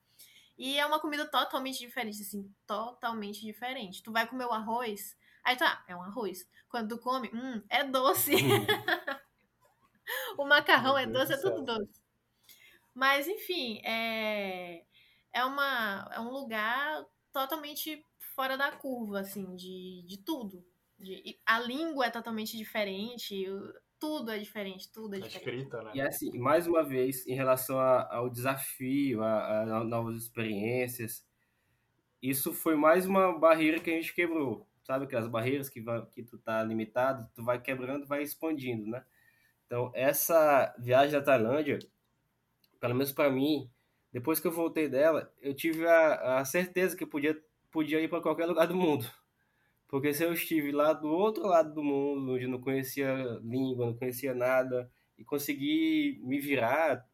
E 0.58 0.78
é 0.78 0.86
uma 0.86 0.99
comida 0.99 1.26
totalmente 1.26 1.80
diferente, 1.80 2.22
assim, 2.22 2.54
totalmente 2.68 3.41
diferente. 3.41 4.04
Tu 4.04 4.12
vai 4.12 4.28
comer 4.28 4.45
o 4.45 4.52
arroz, 4.52 5.16
aí 5.43 5.56
tá, 5.56 5.84
é 5.88 5.95
um 5.95 6.04
arroz. 6.04 6.47
Quando 6.70 6.95
tu 6.95 7.02
come, 7.02 7.30
hum, 7.34 7.62
é 7.70 7.84
doce. 7.84 8.34
o 10.38 10.45
macarrão 10.45 10.97
é 10.97 11.06
doce, 11.06 11.34
é 11.34 11.38
do 11.38 11.41
tudo 11.41 11.64
doce. 11.64 12.02
Mas, 12.93 13.28
enfim, 13.28 13.80
é, 13.84 14.84
é, 15.34 15.45
uma, 15.45 16.10
é 16.14 16.20
um 16.20 16.30
lugar 16.30 17.06
totalmente 17.32 18.06
fora 18.36 18.58
da 18.58 18.72
curva, 18.72 19.22
assim, 19.22 19.56
de, 19.56 20.04
de 20.08 20.18
tudo. 20.18 20.66
De, 20.99 21.39
a 21.45 21.60
língua 21.60 22.08
é 22.08 22.12
totalmente 22.12 22.58
diferente, 22.58 23.45
tudo 24.02 24.32
é 24.32 24.38
diferente, 24.38 24.91
tudo 24.91 25.16
é 25.16 25.20
A 25.20 25.28
diferente. 25.28 25.28
escrita, 25.28 25.82
né? 25.82 25.93
E 25.93 26.02
assim, 26.02 26.38
mais 26.38 26.68
uma 26.68 26.84
vez, 26.84 27.26
em 27.28 27.36
relação 27.36 27.80
a- 27.80 28.08
ao 28.16 28.30
desafio, 28.30 29.22
a, 29.24 29.62
a 29.80 29.84
novas 29.84 30.16
experiências, 30.24 31.26
isso 32.22 32.54
foi 32.54 32.76
mais 32.76 33.06
uma 33.06 33.38
barreira 33.39 33.80
que 33.80 33.89
a 33.91 33.93
gente 33.93 34.14
quebrou. 34.14 34.68
Sabe 34.84 35.06
aquelas 35.06 35.28
barreiras 35.30 35.70
que, 35.70 35.82
vai, 35.82 36.06
que 36.08 36.24
tu 36.24 36.38
tá 36.39 36.64
limitado, 36.64 37.30
tu 37.36 37.43
vai 37.43 37.62
quebrando, 37.62 38.08
vai 38.08 38.24
expandindo, 38.24 38.88
né? 38.89 39.06
Então, 39.68 39.91
essa 39.95 40.76
viagem 40.80 41.14
da 41.14 41.22
Tailândia, 41.24 41.80
pelo 42.80 42.95
menos 42.95 43.12
para 43.12 43.30
mim, 43.32 43.70
depois 44.12 44.39
que 44.39 44.47
eu 44.47 44.52
voltei 44.52 44.89
dela, 44.89 45.34
eu 45.41 45.54
tive 45.56 45.88
a, 45.88 46.39
a 46.39 46.45
certeza 46.45 46.95
que 46.97 47.04
eu 47.04 47.08
podia 47.10 47.41
podia 47.72 48.02
ir 48.02 48.10
para 48.10 48.22
qualquer 48.22 48.45
lugar 48.47 48.68
do 48.68 48.76
mundo. 48.76 49.10
Porque 49.92 50.14
se 50.14 50.24
eu 50.24 50.32
estive 50.32 50.72
lá 50.72 50.94
do 50.94 51.10
outro 51.10 51.46
lado 51.46 51.74
do 51.74 51.84
mundo, 51.84 52.34
onde 52.34 52.48
não 52.48 52.62
conhecia 52.62 53.14
língua, 53.44 53.88
não 53.88 53.94
conhecia 53.98 54.34
nada, 54.34 54.89
e 55.18 55.24
consegui 55.26 56.18
me 56.24 56.39
virar, 56.39 57.06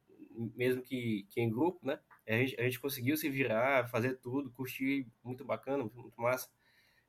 mesmo 0.56 0.84
que, 0.84 1.26
que 1.32 1.42
em 1.42 1.50
grupo, 1.50 1.80
né? 1.84 2.00
A 2.28 2.34
gente, 2.34 2.60
a 2.60 2.64
gente 2.64 2.80
conseguiu 2.80 3.18
se 3.18 3.30
virar, 3.30 3.90
fazer 3.90 4.16
tudo, 4.20 4.52
curtir, 4.52 5.08
muito 5.24 5.44
bacana, 5.44 5.90
muito 5.92 6.22
massa. 6.22 6.48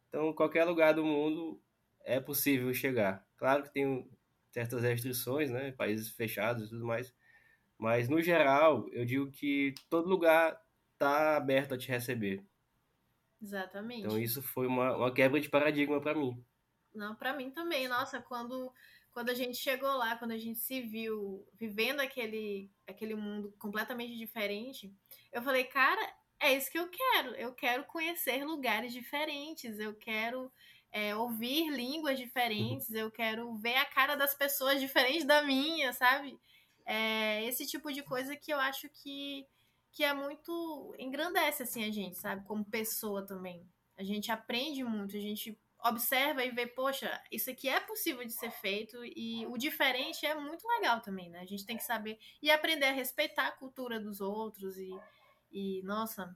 Então, 0.08 0.32
qualquer 0.32 0.64
lugar 0.64 0.94
do 0.94 1.04
mundo 1.04 1.60
é 2.02 2.18
possível 2.18 2.72
chegar. 2.72 3.26
Claro 3.36 3.62
que 3.62 3.70
tem 3.70 4.10
certas 4.50 4.82
restrições, 4.82 5.50
né? 5.50 5.72
Países 5.72 6.08
fechados 6.08 6.66
e 6.66 6.70
tudo 6.70 6.86
mais. 6.86 7.12
Mas, 7.76 8.08
no 8.08 8.22
geral, 8.22 8.88
eu 8.90 9.04
digo 9.04 9.30
que 9.30 9.74
todo 9.90 10.08
lugar 10.08 10.58
está 10.94 11.36
aberto 11.36 11.74
a 11.74 11.78
te 11.78 11.88
receber. 11.88 12.42
Exatamente. 13.40 14.06
Então, 14.06 14.18
isso 14.18 14.42
foi 14.42 14.66
uma, 14.66 14.96
uma 14.96 15.12
quebra 15.12 15.40
de 15.40 15.48
paradigma 15.48 16.00
para 16.00 16.14
mim. 16.14 16.44
Não, 16.94 17.14
para 17.14 17.34
mim 17.34 17.50
também. 17.50 17.86
Nossa, 17.86 18.20
quando, 18.20 18.72
quando 19.12 19.30
a 19.30 19.34
gente 19.34 19.56
chegou 19.56 19.90
lá, 19.96 20.16
quando 20.16 20.32
a 20.32 20.38
gente 20.38 20.58
se 20.58 20.80
viu 20.80 21.46
vivendo 21.54 22.00
aquele, 22.00 22.70
aquele 22.86 23.14
mundo 23.14 23.54
completamente 23.58 24.16
diferente, 24.16 24.92
eu 25.32 25.42
falei, 25.42 25.64
cara, 25.64 26.00
é 26.40 26.54
isso 26.54 26.70
que 26.70 26.78
eu 26.78 26.88
quero. 26.88 27.34
Eu 27.36 27.52
quero 27.52 27.84
conhecer 27.84 28.44
lugares 28.44 28.92
diferentes, 28.92 29.78
eu 29.78 29.94
quero 29.94 30.50
é, 30.90 31.14
ouvir 31.14 31.70
línguas 31.70 32.18
diferentes, 32.18 32.90
eu 32.90 33.10
quero 33.10 33.54
ver 33.56 33.76
a 33.76 33.84
cara 33.84 34.14
das 34.16 34.34
pessoas 34.34 34.80
diferente 34.80 35.24
da 35.24 35.42
minha, 35.42 35.92
sabe? 35.92 36.38
É, 36.86 37.44
esse 37.44 37.66
tipo 37.66 37.92
de 37.92 38.02
coisa 38.02 38.34
que 38.34 38.52
eu 38.52 38.58
acho 38.58 38.88
que, 38.88 39.46
que 39.98 40.04
é 40.04 40.14
muito. 40.14 40.94
engrandece 40.96 41.64
assim 41.64 41.82
a 41.82 41.90
gente, 41.90 42.16
sabe? 42.16 42.46
Como 42.46 42.64
pessoa 42.64 43.26
também. 43.26 43.68
A 43.96 44.04
gente 44.04 44.30
aprende 44.30 44.84
muito, 44.84 45.16
a 45.16 45.20
gente 45.20 45.60
observa 45.84 46.44
e 46.44 46.52
vê, 46.52 46.68
poxa, 46.68 47.20
isso 47.32 47.50
aqui 47.50 47.68
é 47.68 47.80
possível 47.80 48.24
de 48.24 48.32
ser 48.32 48.52
feito 48.52 48.96
e 49.04 49.44
o 49.46 49.58
diferente 49.58 50.24
é 50.24 50.36
muito 50.36 50.64
legal 50.68 51.00
também, 51.00 51.28
né? 51.28 51.40
A 51.40 51.44
gente 51.44 51.66
tem 51.66 51.76
que 51.76 51.82
saber 51.82 52.16
e 52.40 52.48
aprender 52.48 52.86
a 52.86 52.92
respeitar 52.92 53.48
a 53.48 53.56
cultura 53.56 53.98
dos 53.98 54.20
outros 54.20 54.78
e, 54.78 54.96
e 55.50 55.82
nossa, 55.82 56.32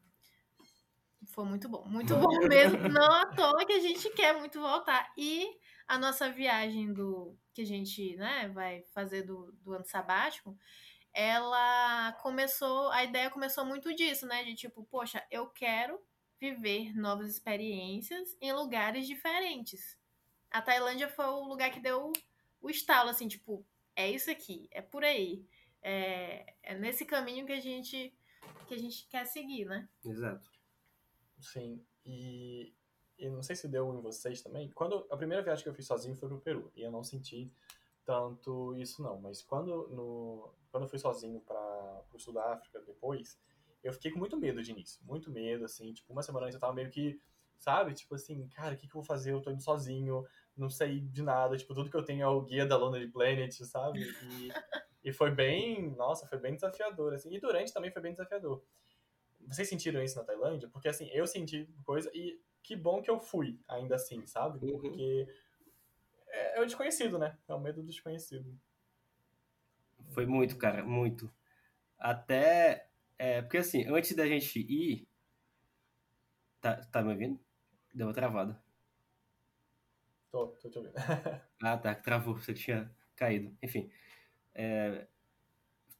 foi 1.26 1.44
muito 1.44 1.68
bom, 1.68 1.84
muito 1.86 2.16
bom 2.16 2.40
mesmo. 2.48 2.78
Não 2.90 3.12
à 3.12 3.26
toa 3.26 3.64
que 3.64 3.74
a 3.74 3.80
gente 3.80 4.10
quer 4.10 4.36
muito 4.36 4.60
voltar. 4.60 5.12
E 5.16 5.48
a 5.86 5.96
nossa 5.96 6.28
viagem 6.28 6.92
do 6.92 7.38
que 7.54 7.62
a 7.62 7.66
gente 7.66 8.16
né, 8.16 8.48
vai 8.48 8.82
fazer 8.92 9.22
do, 9.22 9.52
do 9.62 9.72
ano 9.72 9.84
sabático, 9.84 10.58
ela 11.12 12.12
começou, 12.22 12.90
a 12.90 13.04
ideia 13.04 13.30
começou 13.30 13.64
muito 13.64 13.94
disso, 13.94 14.26
né? 14.26 14.44
De 14.44 14.54
tipo, 14.54 14.84
poxa, 14.84 15.22
eu 15.30 15.48
quero 15.48 16.00
viver 16.40 16.94
novas 16.96 17.28
experiências 17.28 18.36
em 18.40 18.52
lugares 18.52 19.06
diferentes. 19.06 19.98
A 20.50 20.60
Tailândia 20.60 21.08
foi 21.08 21.26
o 21.26 21.44
lugar 21.44 21.70
que 21.70 21.80
deu 21.80 22.12
o 22.60 22.70
estalo, 22.70 23.10
assim, 23.10 23.28
tipo, 23.28 23.64
é 23.94 24.10
isso 24.10 24.30
aqui, 24.30 24.68
é 24.70 24.80
por 24.82 25.04
aí. 25.04 25.46
É, 25.82 26.54
é 26.62 26.74
nesse 26.74 27.04
caminho 27.04 27.46
que 27.46 27.52
a 27.52 27.60
gente 27.60 28.14
que 28.66 28.74
a 28.74 28.78
gente 28.78 29.06
quer 29.08 29.26
seguir, 29.26 29.66
né? 29.66 29.88
Exato. 30.04 30.50
Sim, 31.40 31.84
e, 32.04 32.72
e 33.18 33.28
não 33.28 33.42
sei 33.42 33.56
se 33.56 33.68
deu 33.68 33.92
em 33.94 34.00
vocês 34.00 34.40
também. 34.40 34.70
Quando 34.70 35.06
a 35.10 35.16
primeira 35.16 35.42
viagem 35.42 35.62
que 35.62 35.68
eu 35.68 35.74
fiz 35.74 35.86
sozinho 35.86 36.16
foi 36.16 36.28
pro 36.28 36.40
Peru, 36.40 36.72
e 36.74 36.82
eu 36.82 36.90
não 36.90 37.02
senti 37.02 37.52
tanto 38.04 38.76
isso 38.76 39.02
não, 39.02 39.20
mas 39.20 39.42
quando 39.42 39.88
no 39.88 40.52
quando 40.70 40.84
eu 40.84 40.88
fui 40.88 40.98
sozinho 40.98 41.40
para 41.40 42.02
o 42.12 42.18
sul 42.18 42.32
da 42.32 42.52
África 42.52 42.80
depois, 42.80 43.38
eu 43.82 43.92
fiquei 43.92 44.10
com 44.10 44.18
muito 44.18 44.36
medo 44.38 44.62
de 44.62 44.70
início, 44.70 45.00
muito 45.04 45.30
medo 45.30 45.64
assim, 45.64 45.92
tipo, 45.92 46.12
uma 46.12 46.22
semana 46.22 46.46
antes 46.46 46.54
eu 46.54 46.60
tava 46.60 46.72
meio 46.72 46.90
que, 46.90 47.20
sabe, 47.58 47.92
tipo 47.92 48.14
assim, 48.14 48.48
cara, 48.48 48.74
o 48.74 48.76
que 48.76 48.86
que 48.86 48.92
eu 48.96 49.00
vou 49.00 49.04
fazer? 49.04 49.32
Eu 49.32 49.42
tô 49.42 49.50
indo 49.50 49.62
sozinho, 49.62 50.24
não 50.56 50.70
sei 50.70 51.00
de 51.00 51.22
nada, 51.22 51.56
tipo, 51.56 51.74
tudo 51.74 51.90
que 51.90 51.96
eu 51.96 52.04
tenho 52.04 52.22
é 52.22 52.26
o 52.26 52.40
guia 52.40 52.64
da 52.64 52.76
Lonely 52.76 53.08
Planet, 53.08 53.52
sabe? 53.64 54.00
E, 54.00 54.48
e 55.04 55.12
foi 55.12 55.30
bem, 55.30 55.90
nossa, 55.96 56.26
foi 56.26 56.38
bem 56.38 56.54
desafiador 56.54 57.12
assim. 57.12 57.32
E 57.34 57.40
durante 57.40 57.72
também 57.72 57.90
foi 57.90 58.00
bem 58.00 58.12
desafiador. 58.12 58.62
Vocês 59.46 59.68
sentiram 59.68 60.02
isso 60.02 60.16
na 60.16 60.24
Tailândia? 60.24 60.68
Porque, 60.68 60.88
assim, 60.88 61.08
eu 61.12 61.26
senti 61.26 61.68
coisa 61.84 62.10
e 62.14 62.40
que 62.62 62.76
bom 62.76 63.02
que 63.02 63.10
eu 63.10 63.18
fui, 63.18 63.58
ainda 63.68 63.96
assim, 63.96 64.24
sabe? 64.24 64.64
Uhum. 64.64 64.72
Porque 64.72 65.28
é, 66.32 66.58
é 66.58 66.60
o 66.60 66.66
desconhecido, 66.66 67.18
né? 67.18 67.36
É 67.46 67.54
o 67.54 67.60
medo 67.60 67.82
do 67.82 67.86
desconhecido. 67.86 68.58
Foi 70.10 70.26
muito, 70.26 70.56
cara, 70.56 70.82
muito. 70.82 71.32
Até. 71.98 72.88
É, 73.18 73.42
porque 73.42 73.58
assim, 73.58 73.84
antes 73.86 74.16
da 74.16 74.26
gente 74.26 74.58
ir. 74.58 75.06
Tá, 76.60 76.76
tá 76.76 77.02
me 77.02 77.12
ouvindo? 77.12 77.40
Deu 77.94 78.06
uma 78.06 78.14
travada. 78.14 78.60
Tô, 80.30 80.48
tô 80.48 80.70
te 80.70 80.78
ouvindo. 80.78 80.94
Ah, 81.62 81.76
tá, 81.76 81.94
travou, 81.94 82.34
você 82.34 82.52
tinha 82.52 82.90
caído. 83.14 83.56
Enfim. 83.62 83.88
É, 84.54 85.06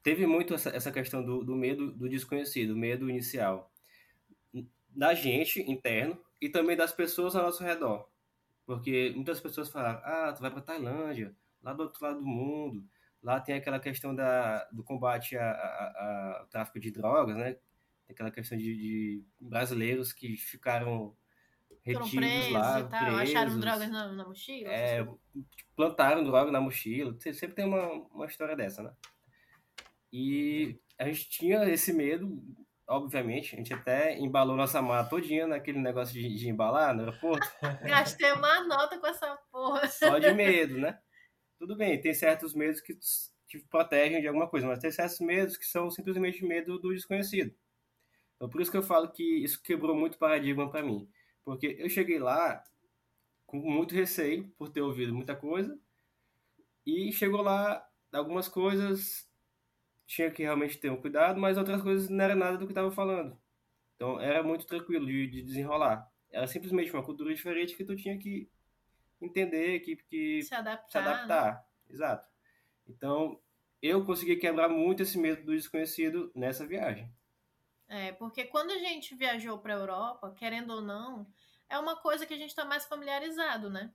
teve 0.01 0.27
muito 0.27 0.53
essa, 0.53 0.69
essa 0.71 0.91
questão 0.91 1.23
do, 1.23 1.43
do 1.43 1.55
medo 1.55 1.91
do 1.93 2.09
desconhecido, 2.09 2.75
medo 2.75 3.09
inicial. 3.09 3.71
Da 4.89 5.13
gente, 5.13 5.61
interno, 5.61 6.21
e 6.41 6.49
também 6.49 6.75
das 6.75 6.91
pessoas 6.91 7.35
ao 7.35 7.43
nosso 7.43 7.63
redor. 7.63 8.12
Porque 8.65 9.11
muitas 9.15 9.39
pessoas 9.39 9.69
falam, 9.69 9.99
ah, 10.03 10.33
tu 10.35 10.41
vai 10.41 10.49
pra 10.51 10.61
Tailândia, 10.61 11.35
lá 11.61 11.73
do 11.73 11.83
outro 11.83 12.03
lado 12.03 12.19
do 12.19 12.25
mundo, 12.25 12.87
lá 13.21 13.39
tem 13.39 13.55
aquela 13.55 13.79
questão 13.79 14.15
da, 14.15 14.63
do 14.71 14.83
combate 14.83 15.37
a- 15.37 15.51
a- 15.51 15.55
a- 15.55 16.37
ao 16.41 16.47
tráfico 16.47 16.79
de 16.79 16.91
drogas, 16.91 17.35
né? 17.37 17.53
Tem 18.05 18.13
aquela 18.13 18.31
questão 18.31 18.57
de, 18.57 18.75
de 18.75 19.23
brasileiros 19.39 20.11
que 20.13 20.35
ficaram 20.37 21.15
retidos 21.81 22.11
presos 22.13 22.49
lá, 22.51 22.79
e 22.79 22.83
tal, 22.89 23.15
acharam 23.17 23.33
presos, 23.33 23.59
drogas 23.61 23.89
na, 23.89 24.11
na 24.13 24.25
mochila. 24.25 24.69
é, 24.71 25.07
plantaram 25.75 26.23
droga 26.23 26.51
na 26.51 26.61
mochila, 26.61 27.17
sempre 27.19 27.53
tem 27.55 27.65
uma, 27.65 27.91
uma 27.91 28.25
história 28.25 28.55
dessa, 28.55 28.83
né? 28.83 28.93
E 30.11 30.79
a 30.97 31.05
gente 31.05 31.29
tinha 31.29 31.67
esse 31.69 31.91
medo, 31.91 32.41
obviamente, 32.87 33.55
a 33.55 33.57
gente 33.57 33.73
até 33.73 34.17
embalou 34.17 34.55
nossa 34.55 34.81
mala 34.81 35.07
todinha 35.07 35.47
naquele 35.47 35.79
negócio 35.79 36.13
de, 36.13 36.35
de 36.35 36.49
embalar 36.49 36.93
no 36.93 37.01
aeroporto, 37.01 37.47
Gastei 37.87 38.31
uma 38.33 38.63
nota 38.65 38.99
com 38.99 39.07
essa 39.07 39.35
porra. 39.51 39.87
só 39.87 40.19
de 40.19 40.33
medo, 40.33 40.77
né? 40.77 40.99
Tudo 41.57 41.75
bem, 41.75 41.99
tem 42.01 42.13
certos 42.13 42.53
medos 42.53 42.81
que 42.81 42.97
te 43.47 43.59
protegem 43.69 44.19
de 44.19 44.27
alguma 44.27 44.49
coisa, 44.49 44.67
mas 44.67 44.79
tem 44.79 44.91
certos 44.91 45.19
medos 45.19 45.57
que 45.57 45.65
são 45.65 45.89
simplesmente 45.89 46.43
medo 46.45 46.79
do 46.79 46.93
desconhecido. 46.93 47.55
Então, 48.35 48.49
por 48.49 48.61
isso 48.61 48.71
que 48.71 48.77
eu 48.77 48.83
falo 48.83 49.11
que 49.11 49.43
isso 49.43 49.61
quebrou 49.61 49.95
muito 49.95 50.17
paradigma 50.17 50.69
para 50.69 50.83
mim. 50.83 51.09
Porque 51.45 51.77
eu 51.79 51.89
cheguei 51.89 52.19
lá 52.19 52.63
com 53.45 53.57
muito 53.57 53.93
receio 53.93 54.49
por 54.57 54.69
ter 54.69 54.81
ouvido 54.81 55.13
muita 55.13 55.35
coisa 55.35 55.79
e 56.85 57.11
chegou 57.11 57.41
lá 57.41 57.85
algumas 58.11 58.47
coisas 58.47 59.29
tinha 60.13 60.31
que 60.31 60.43
realmente 60.43 60.77
ter 60.77 60.91
um 60.91 61.01
cuidado, 61.01 61.39
mas 61.39 61.57
outras 61.57 61.81
coisas 61.81 62.09
não 62.09 62.23
era 62.23 62.35
nada 62.35 62.57
do 62.57 62.65
que 62.65 62.71
estava 62.71 62.91
falando. 62.91 63.37
Então 63.95 64.19
era 64.19 64.43
muito 64.43 64.65
tranquilo 64.65 65.05
de, 65.05 65.27
de 65.27 65.41
desenrolar. 65.41 66.07
Era 66.31 66.47
simplesmente 66.47 66.91
uma 66.93 67.03
cultura 67.03 67.33
diferente 67.33 67.75
que 67.75 67.85
tu 67.85 67.95
tinha 67.95 68.17
que 68.17 68.49
entender, 69.21 69.79
que, 69.79 69.95
que 69.95 70.41
Se 70.43 70.53
adaptar. 70.53 70.89
se 70.91 70.97
adaptar. 70.97 71.65
Exato. 71.89 72.27
Então, 72.87 73.39
eu 73.81 74.05
consegui 74.05 74.35
quebrar 74.35 74.67
muito 74.69 75.03
esse 75.03 75.17
medo 75.17 75.43
do 75.45 75.51
desconhecido 75.55 76.31
nessa 76.35 76.65
viagem. 76.65 77.09
É, 77.87 78.11
porque 78.13 78.45
quando 78.45 78.71
a 78.71 78.77
gente 78.77 79.15
viajou 79.15 79.59
para 79.59 79.73
a 79.75 79.77
Europa, 79.77 80.33
querendo 80.35 80.71
ou 80.71 80.81
não, 80.81 81.27
é 81.69 81.77
uma 81.77 81.95
coisa 81.95 82.25
que 82.25 82.33
a 82.33 82.37
gente 82.37 82.49
está 82.49 82.65
mais 82.65 82.85
familiarizado, 82.85 83.69
né? 83.69 83.93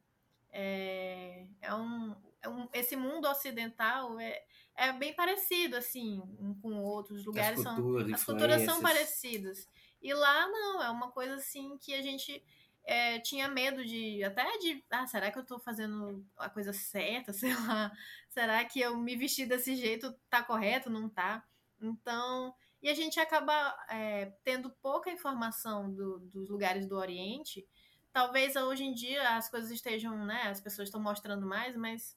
É, 0.50 1.46
é 1.60 1.74
um, 1.74 2.14
é 2.40 2.48
um- 2.48 2.68
esse 2.72 2.96
mundo 2.96 3.28
ocidental 3.28 4.18
é, 4.18 4.44
é 4.78 4.92
bem 4.92 5.12
parecido, 5.12 5.76
assim, 5.76 6.22
um 6.38 6.54
com 6.54 6.80
outros 6.82 7.24
lugares. 7.24 7.58
as 7.58 7.64
são, 7.64 7.74
culturas, 7.74 8.12
as 8.12 8.24
culturas 8.24 8.62
são 8.62 8.80
parecidas. 8.80 9.68
E 10.00 10.14
lá 10.14 10.46
não, 10.48 10.82
é 10.82 10.90
uma 10.90 11.10
coisa 11.10 11.34
assim 11.34 11.76
que 11.78 11.92
a 11.94 12.00
gente 12.00 12.42
é, 12.84 13.18
tinha 13.18 13.48
medo 13.48 13.84
de, 13.84 14.22
até 14.22 14.44
de, 14.58 14.84
ah, 14.90 15.06
será 15.06 15.32
que 15.32 15.38
eu 15.38 15.44
tô 15.44 15.58
fazendo 15.58 16.24
a 16.36 16.48
coisa 16.48 16.72
certa? 16.72 17.32
Sei 17.34 17.52
lá, 17.52 17.92
será 18.28 18.64
que 18.64 18.80
eu 18.80 18.96
me 18.96 19.16
vestir 19.16 19.46
desse 19.46 19.74
jeito 19.74 20.14
tá 20.30 20.42
correto? 20.42 20.88
Não 20.88 21.08
tá? 21.08 21.44
Então, 21.80 22.54
e 22.80 22.88
a 22.88 22.94
gente 22.94 23.18
acaba 23.18 23.76
é, 23.90 24.32
tendo 24.44 24.70
pouca 24.70 25.10
informação 25.10 25.92
do- 25.92 26.20
dos 26.20 26.48
lugares 26.48 26.86
do 26.86 26.96
Oriente. 26.96 27.66
Talvez 28.12 28.56
hoje 28.56 28.84
em 28.84 28.94
dia 28.94 29.36
as 29.36 29.48
coisas 29.50 29.70
estejam, 29.70 30.24
né? 30.24 30.42
As 30.44 30.60
pessoas 30.60 30.88
estão 30.88 31.00
mostrando 31.00 31.46
mais, 31.46 31.76
mas 31.76 32.16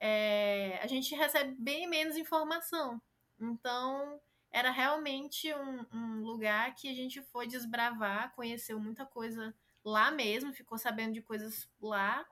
é, 0.00 0.80
a 0.82 0.86
gente 0.86 1.14
recebe 1.14 1.54
bem 1.58 1.86
menos 1.86 2.16
informação. 2.16 3.00
Então, 3.38 4.18
era 4.50 4.70
realmente 4.70 5.52
um, 5.54 5.86
um 5.92 6.22
lugar 6.22 6.74
que 6.74 6.88
a 6.88 6.94
gente 6.94 7.22
foi 7.22 7.46
desbravar, 7.46 8.34
conheceu 8.34 8.80
muita 8.80 9.04
coisa 9.04 9.54
lá 9.84 10.10
mesmo, 10.10 10.54
ficou 10.54 10.78
sabendo 10.78 11.12
de 11.12 11.22
coisas 11.22 11.68
lá. 11.80 12.26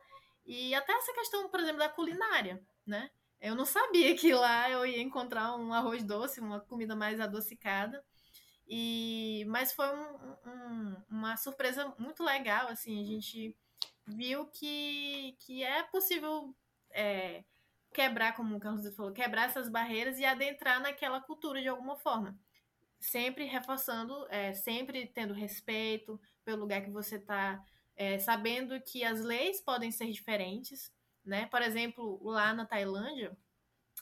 E 0.46 0.74
até 0.74 0.92
essa 0.92 1.12
questão, 1.12 1.48
por 1.50 1.60
exemplo, 1.60 1.78
da 1.78 1.88
culinária, 1.88 2.62
né? 2.86 3.10
Eu 3.40 3.54
não 3.54 3.66
sabia 3.66 4.16
que 4.16 4.32
lá 4.32 4.68
eu 4.70 4.84
ia 4.84 5.00
encontrar 5.02 5.54
um 5.56 5.72
arroz 5.72 6.02
doce, 6.02 6.40
uma 6.40 6.60
comida 6.60 6.96
mais 6.96 7.20
adocicada. 7.20 8.02
E, 8.66 9.44
mas 9.46 9.72
foi 9.72 9.86
um, 9.88 10.36
um, 10.46 10.96
uma 11.08 11.36
surpresa 11.36 11.94
muito 11.98 12.22
legal, 12.22 12.68
assim, 12.68 13.00
a 13.00 13.04
gente 13.04 13.56
viu 14.06 14.46
que, 14.46 15.36
que 15.40 15.62
é 15.62 15.82
possível 15.84 16.54
é, 16.90 17.44
quebrar, 17.92 18.34
como 18.34 18.56
o 18.56 18.60
Carlos 18.60 18.94
falou, 18.94 19.12
quebrar 19.12 19.46
essas 19.46 19.68
barreiras 19.68 20.18
e 20.18 20.24
adentrar 20.24 20.80
naquela 20.80 21.20
cultura 21.20 21.60
de 21.60 21.68
alguma 21.68 21.96
forma. 21.96 22.38
Sempre 22.98 23.44
reforçando, 23.44 24.26
é, 24.28 24.52
sempre 24.52 25.06
tendo 25.06 25.32
respeito 25.32 26.20
pelo 26.44 26.60
lugar 26.60 26.82
que 26.82 26.90
você 26.90 27.16
está, 27.16 27.62
é, 27.96 28.18
sabendo 28.18 28.80
que 28.80 29.04
as 29.04 29.20
leis 29.20 29.60
podem 29.60 29.90
ser 29.90 30.10
diferentes, 30.10 30.92
né? 31.24 31.46
Por 31.46 31.62
exemplo, 31.62 32.20
lá 32.22 32.52
na 32.52 32.66
Tailândia 32.66 33.36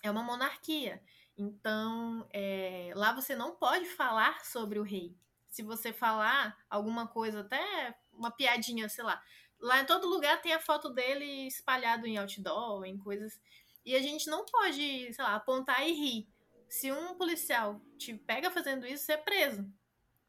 é 0.02 0.10
uma 0.10 0.22
monarquia. 0.22 1.02
Então, 1.36 2.26
é, 2.32 2.92
lá 2.94 3.12
você 3.12 3.34
não 3.34 3.56
pode 3.56 3.86
falar 3.86 4.44
sobre 4.44 4.78
o 4.78 4.82
rei. 4.82 5.14
Se 5.48 5.62
você 5.62 5.92
falar 5.92 6.56
alguma 6.68 7.06
coisa, 7.06 7.40
até 7.40 7.94
uma 8.12 8.30
piadinha, 8.30 8.88
sei 8.88 9.04
lá. 9.04 9.22
Lá 9.58 9.80
em 9.80 9.86
todo 9.86 10.08
lugar 10.08 10.40
tem 10.40 10.52
a 10.52 10.60
foto 10.60 10.90
dele 10.90 11.46
espalhado 11.46 12.06
em 12.06 12.16
outdoor, 12.18 12.84
em 12.84 12.96
coisas. 12.98 13.40
E 13.86 13.94
a 13.94 14.02
gente 14.02 14.28
não 14.28 14.44
pode, 14.44 15.14
sei 15.14 15.24
lá, 15.24 15.36
apontar 15.36 15.88
e 15.88 15.92
rir. 15.92 16.28
Se 16.68 16.90
um 16.90 17.14
policial 17.14 17.80
te 17.96 18.12
pega 18.14 18.50
fazendo 18.50 18.84
isso, 18.84 19.04
você 19.04 19.12
é 19.12 19.16
preso. 19.16 19.64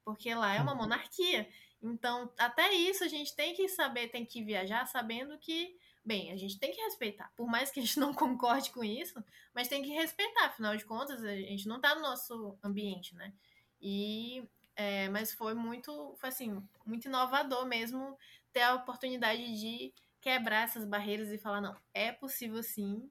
Porque 0.05 0.33
lá 0.33 0.53
é 0.53 0.61
uma 0.61 0.73
uhum. 0.73 0.77
monarquia. 0.77 1.49
Então, 1.81 2.31
até 2.37 2.71
isso 2.73 3.03
a 3.03 3.07
gente 3.07 3.35
tem 3.35 3.55
que 3.55 3.67
saber, 3.67 4.09
tem 4.09 4.23
que 4.23 4.43
viajar 4.43 4.85
sabendo 4.85 5.37
que 5.39 5.75
bem, 6.07 6.31
a 6.31 6.37
gente 6.37 6.57
tem 6.57 6.71
que 6.71 6.81
respeitar. 6.81 7.29
Por 7.35 7.45
mais 7.47 7.69
que 7.69 7.81
a 7.81 7.83
gente 7.83 7.99
não 7.99 8.13
concorde 8.13 8.71
com 8.71 8.83
isso, 8.83 9.21
mas 9.53 9.67
tem 9.67 9.83
que 9.83 9.89
respeitar. 9.89 10.45
Afinal 10.45 10.77
de 10.77 10.85
contas, 10.85 11.21
a 11.23 11.35
gente 11.35 11.67
não 11.67 11.81
tá 11.81 11.93
no 11.95 12.01
nosso 12.01 12.57
ambiente, 12.63 13.13
né? 13.15 13.33
E, 13.81 14.47
é, 14.75 15.09
mas 15.09 15.33
foi 15.33 15.53
muito, 15.53 16.15
foi 16.17 16.29
assim, 16.29 16.63
muito 16.85 17.07
inovador 17.07 17.65
mesmo 17.65 18.17
ter 18.53 18.61
a 18.61 18.75
oportunidade 18.75 19.59
de 19.59 19.93
quebrar 20.21 20.63
essas 20.63 20.85
barreiras 20.85 21.29
e 21.29 21.37
falar, 21.37 21.61
não, 21.61 21.75
é 21.93 22.11
possível 22.11 22.63
sim. 22.63 23.09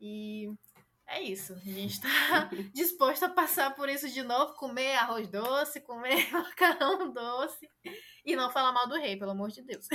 E 0.00 0.50
é 1.06 1.20
isso. 1.22 1.52
A 1.54 1.58
gente 1.58 2.00
tá 2.00 2.08
disposto 2.72 3.24
a 3.24 3.28
passar 3.28 3.74
por 3.74 3.88
isso 3.88 4.08
de 4.08 4.22
novo, 4.22 4.54
comer 4.54 4.96
arroz 4.96 5.28
doce, 5.28 5.80
comer 5.80 6.28
macarrão 6.32 7.12
doce 7.12 7.68
e 8.24 8.34
não 8.34 8.50
falar 8.50 8.72
mal 8.72 8.88
do 8.88 8.96
rei, 8.96 9.16
pelo 9.16 9.32
amor 9.32 9.50
de 9.50 9.62
Deus. 9.62 9.86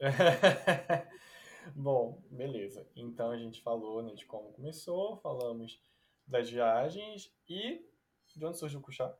Bom, 1.74 2.22
beleza. 2.30 2.86
Então 2.94 3.30
a 3.30 3.36
gente 3.36 3.62
falou 3.62 4.02
né, 4.02 4.14
de 4.14 4.26
como 4.26 4.52
começou, 4.52 5.16
falamos 5.18 5.80
das 6.26 6.50
viagens 6.50 7.32
e 7.48 7.84
de 8.36 8.46
onde 8.46 8.58
surgiu 8.58 8.80
o 8.80 8.82
Cuxá? 8.82 9.14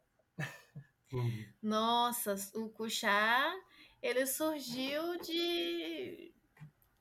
Nossa, 1.60 2.36
o 2.54 2.68
Cuxá, 2.70 3.52
ele 4.00 4.26
surgiu 4.26 5.18
de 5.18 6.32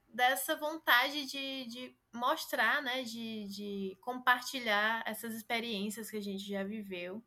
dessa 0.08 0.56
vontade 0.56 1.26
de, 1.28 1.66
de 1.68 1.99
mostrar, 2.14 2.82
né, 2.82 3.04
de, 3.04 3.46
de 3.48 3.98
compartilhar 4.02 5.04
essas 5.06 5.34
experiências 5.36 6.10
que 6.10 6.18
a 6.18 6.22
gente 6.22 6.48
já 6.48 6.64
viveu. 6.64 7.24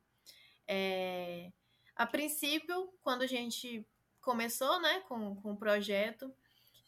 É, 0.67 1.51
a 1.95 2.05
princípio, 2.05 2.91
quando 3.01 3.21
a 3.21 3.27
gente 3.27 3.85
começou, 4.21 4.81
né, 4.81 5.01
com, 5.01 5.35
com 5.35 5.53
o 5.53 5.57
projeto, 5.57 6.33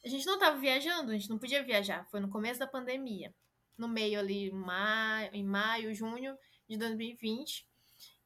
a 0.04 0.08
gente 0.08 0.26
não 0.26 0.36
estava 0.36 0.58
viajando, 0.58 1.12
a 1.12 1.14
gente 1.14 1.30
não 1.30 1.40
podia 1.40 1.64
viajar. 1.64 2.06
Foi 2.10 2.20
no 2.20 2.30
começo 2.30 2.60
da 2.60 2.68
pandemia. 2.68 3.34
No 3.78 3.88
meio 3.88 4.20
ali, 4.20 4.52
maio, 4.52 5.30
em 5.34 5.44
maio, 5.44 5.94
junho 5.94 6.38
de 6.68 6.78
2020. 6.78 7.68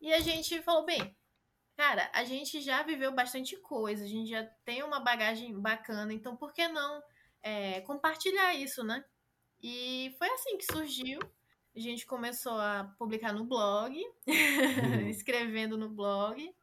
E 0.02 0.14
a 0.14 0.20
gente 0.20 0.62
falou, 0.62 0.86
bem, 0.86 1.16
cara, 1.76 2.10
a 2.14 2.24
gente 2.24 2.62
já 2.62 2.84
viveu 2.84 3.14
bastante 3.14 3.56
coisa, 3.58 4.04
a 4.04 4.08
gente 4.08 4.30
já 4.30 4.44
tem 4.66 4.84
uma 4.84 5.00
bagagem 5.00 5.60
bacana, 5.60 6.14
então 6.14 6.36
por 6.36 6.54
que 6.54 6.68
não 6.68 7.02
é, 7.42 7.82
compartilhar 7.82 8.54
isso, 8.54 8.84
né? 8.84 9.04
E 9.62 10.14
foi 10.18 10.30
assim 10.30 10.58
que 10.58 10.66
surgiu. 10.66 11.20
A 11.76 11.80
gente 11.80 12.06
começou 12.06 12.54
a 12.54 12.94
publicar 12.98 13.34
no 13.34 13.46
blog, 13.46 13.96
uhum. 14.28 15.08
escrevendo 15.10 15.78
no 15.78 15.90
blog. 15.90 16.54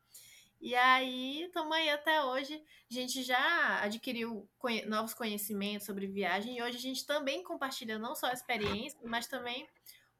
E 0.60 0.74
aí, 0.74 1.42
estamos 1.44 1.76
aí 1.76 1.88
até 1.90 2.22
hoje. 2.24 2.60
A 2.90 2.94
gente 2.94 3.22
já 3.22 3.82
adquiriu 3.82 4.48
conhe 4.58 4.84
novos 4.86 5.14
conhecimentos 5.14 5.86
sobre 5.86 6.06
viagem 6.06 6.56
e 6.56 6.62
hoje 6.62 6.76
a 6.76 6.80
gente 6.80 7.06
também 7.06 7.42
compartilha 7.42 7.98
não 7.98 8.14
só 8.14 8.26
a 8.26 8.32
experiência, 8.32 8.98
mas 9.04 9.26
também 9.26 9.66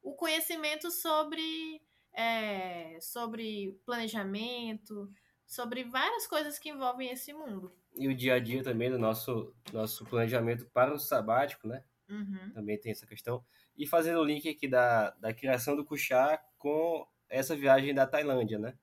o 0.02 0.14
conhecimento 0.14 0.90
sobre, 0.90 1.82
é, 2.12 2.98
sobre 3.00 3.78
planejamento, 3.84 5.10
sobre 5.46 5.84
várias 5.84 6.26
coisas 6.26 6.58
que 6.58 6.70
envolvem 6.70 7.10
esse 7.10 7.32
mundo. 7.32 7.72
E 7.96 8.06
o 8.06 8.14
dia 8.14 8.34
a 8.34 8.38
dia 8.38 8.62
também 8.62 8.90
do 8.90 8.98
nosso, 8.98 9.54
nosso 9.72 10.04
planejamento 10.04 10.66
para 10.66 10.94
o 10.94 10.98
sabático, 10.98 11.66
né? 11.66 11.82
Uhum. 12.08 12.52
Também 12.52 12.78
tem 12.78 12.92
essa 12.92 13.06
questão. 13.06 13.44
E 13.76 13.86
fazendo 13.86 14.20
o 14.20 14.24
link 14.24 14.48
aqui 14.48 14.68
da, 14.68 15.10
da 15.12 15.34
criação 15.34 15.76
do 15.76 15.84
Kuchá 15.84 16.38
com 16.58 17.06
essa 17.28 17.56
viagem 17.56 17.94
da 17.94 18.06
Tailândia, 18.06 18.58
né? 18.58 18.78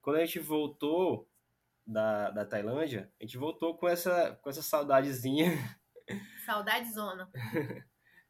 Quando 0.00 0.16
a 0.16 0.24
gente 0.24 0.38
voltou 0.38 1.28
da, 1.86 2.30
da 2.30 2.44
Tailândia, 2.44 3.12
a 3.20 3.24
gente 3.24 3.38
voltou 3.38 3.76
com 3.76 3.88
essa, 3.88 4.38
com 4.42 4.50
essa 4.50 4.62
saudadezinha. 4.62 5.52
Saudade 6.44 6.90
zona. 6.92 7.30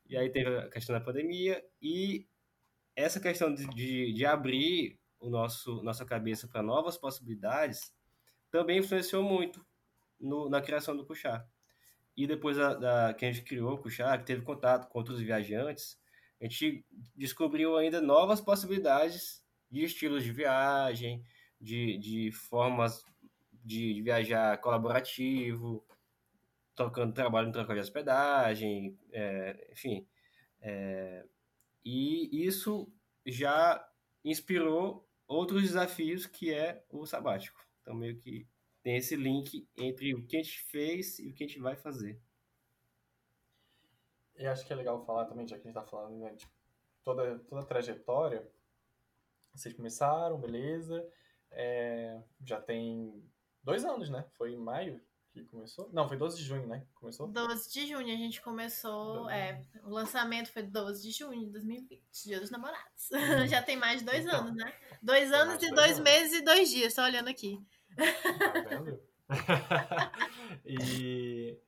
e 0.08 0.16
aí 0.16 0.30
teve 0.30 0.56
a 0.56 0.68
questão 0.68 0.98
da 0.98 1.04
pandemia 1.04 1.64
e 1.80 2.26
essa 2.96 3.20
questão 3.20 3.54
de, 3.54 3.66
de, 3.68 4.12
de 4.12 4.26
abrir 4.26 4.98
o 5.20 5.28
nosso 5.28 5.82
nossa 5.82 6.04
cabeça 6.04 6.48
para 6.48 6.62
novas 6.62 6.96
possibilidades 6.96 7.92
também 8.50 8.78
influenciou 8.78 9.22
muito 9.22 9.64
no, 10.18 10.48
na 10.48 10.60
criação 10.60 10.96
do 10.96 11.06
Cuxá. 11.06 11.46
E 12.18 12.26
depois 12.26 12.56
da, 12.56 12.74
da, 12.74 13.14
que 13.14 13.24
a 13.24 13.30
gente 13.30 13.44
criou 13.44 13.74
o 13.74 13.78
Cuxá, 13.78 14.18
que 14.18 14.24
teve 14.24 14.42
contato 14.42 14.88
com 14.88 14.98
outros 14.98 15.20
viajantes, 15.20 15.96
a 16.40 16.44
gente 16.44 16.84
descobriu 17.14 17.76
ainda 17.76 18.00
novas 18.00 18.40
possibilidades 18.40 19.40
de 19.70 19.84
estilos 19.84 20.24
de 20.24 20.32
viagem, 20.32 21.22
de, 21.60 21.96
de 21.96 22.32
formas 22.32 23.04
de, 23.52 23.94
de 23.94 24.02
viajar 24.02 24.58
colaborativo, 24.58 25.86
tocando 26.74 27.14
trabalho 27.14 27.50
em 27.50 27.52
troca 27.52 27.72
de 27.72 27.80
hospedagem, 27.80 28.98
é, 29.12 29.68
enfim. 29.70 30.04
É, 30.60 31.24
e 31.84 32.44
isso 32.44 32.92
já 33.24 33.88
inspirou 34.24 35.08
outros 35.28 35.62
desafios 35.62 36.26
que 36.26 36.52
é 36.52 36.82
o 36.90 37.06
sabático. 37.06 37.64
Então, 37.80 37.94
meio 37.94 38.16
que 38.18 38.44
tem 38.88 38.96
esse 38.96 39.16
link 39.16 39.68
entre 39.76 40.14
o 40.14 40.26
que 40.26 40.38
a 40.38 40.42
gente 40.42 40.62
fez 40.62 41.18
e 41.18 41.28
o 41.28 41.34
que 41.34 41.44
a 41.44 41.46
gente 41.46 41.60
vai 41.60 41.76
fazer. 41.76 42.18
E 44.34 44.46
acho 44.46 44.66
que 44.66 44.72
é 44.72 44.76
legal 44.76 45.04
falar 45.04 45.26
também, 45.26 45.46
já 45.46 45.56
que 45.56 45.68
a 45.68 45.70
gente 45.70 45.78
está 45.78 45.84
falando 45.84 46.16
né, 46.16 46.32
de 46.32 46.48
toda, 47.04 47.38
toda 47.40 47.60
a 47.60 47.66
trajetória. 47.66 48.50
Vocês 49.54 49.74
começaram, 49.74 50.40
beleza, 50.40 51.06
é, 51.50 52.18
já 52.42 52.62
tem 52.62 53.22
dois 53.62 53.84
anos, 53.84 54.08
né? 54.08 54.24
Foi 54.38 54.54
em 54.54 54.56
maio 54.56 54.98
que 55.34 55.44
começou? 55.44 55.90
Não, 55.92 56.08
foi 56.08 56.16
12 56.16 56.38
de 56.38 56.44
junho, 56.44 56.66
né? 56.66 56.86
Começou? 56.94 57.28
12 57.28 57.70
de 57.70 57.86
junho 57.88 58.06
a 58.06 58.16
gente 58.16 58.40
começou. 58.40 59.28
É, 59.28 59.62
o 59.84 59.90
lançamento 59.90 60.50
foi 60.50 60.62
12 60.62 61.02
de 61.02 61.10
junho 61.10 61.44
de 61.44 61.52
2020, 61.52 62.24
Dia 62.24 62.40
dos 62.40 62.50
Namorados. 62.50 63.10
Hum. 63.12 63.46
já 63.48 63.60
tem 63.60 63.76
mais 63.76 64.00
de 64.00 64.06
dois 64.06 64.24
então, 64.24 64.40
anos, 64.40 64.56
né? 64.56 64.72
Dois 65.02 65.30
anos 65.30 65.62
e 65.62 65.70
dois, 65.70 65.74
dois 65.74 66.00
meses 66.00 66.40
e 66.40 66.42
dois 66.42 66.70
dias, 66.70 66.94
só 66.94 67.04
olhando 67.04 67.28
aqui. 67.28 67.62
Tá 67.98 68.60
vendo? 68.68 69.00
e, 70.64 71.58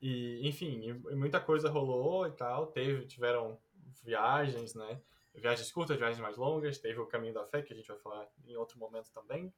e, 0.00 0.48
enfim, 0.48 0.92
muita 1.12 1.40
coisa 1.40 1.68
rolou 1.68 2.26
e 2.26 2.32
tal. 2.32 2.68
Teve, 2.68 3.06
tiveram 3.06 3.58
viagens, 4.02 4.74
né? 4.74 5.00
viagens 5.40 5.70
curtas, 5.70 5.96
viagens 5.96 6.20
mais 6.20 6.36
longas, 6.36 6.78
teve 6.78 6.98
o 6.98 7.06
Caminho 7.06 7.34
da 7.34 7.44
Fé, 7.44 7.62
que 7.62 7.72
a 7.72 7.76
gente 7.76 7.88
vai 7.88 7.98
falar 7.98 8.26
em 8.44 8.56
outro 8.56 8.78
momento 8.78 9.10
também. 9.12 9.52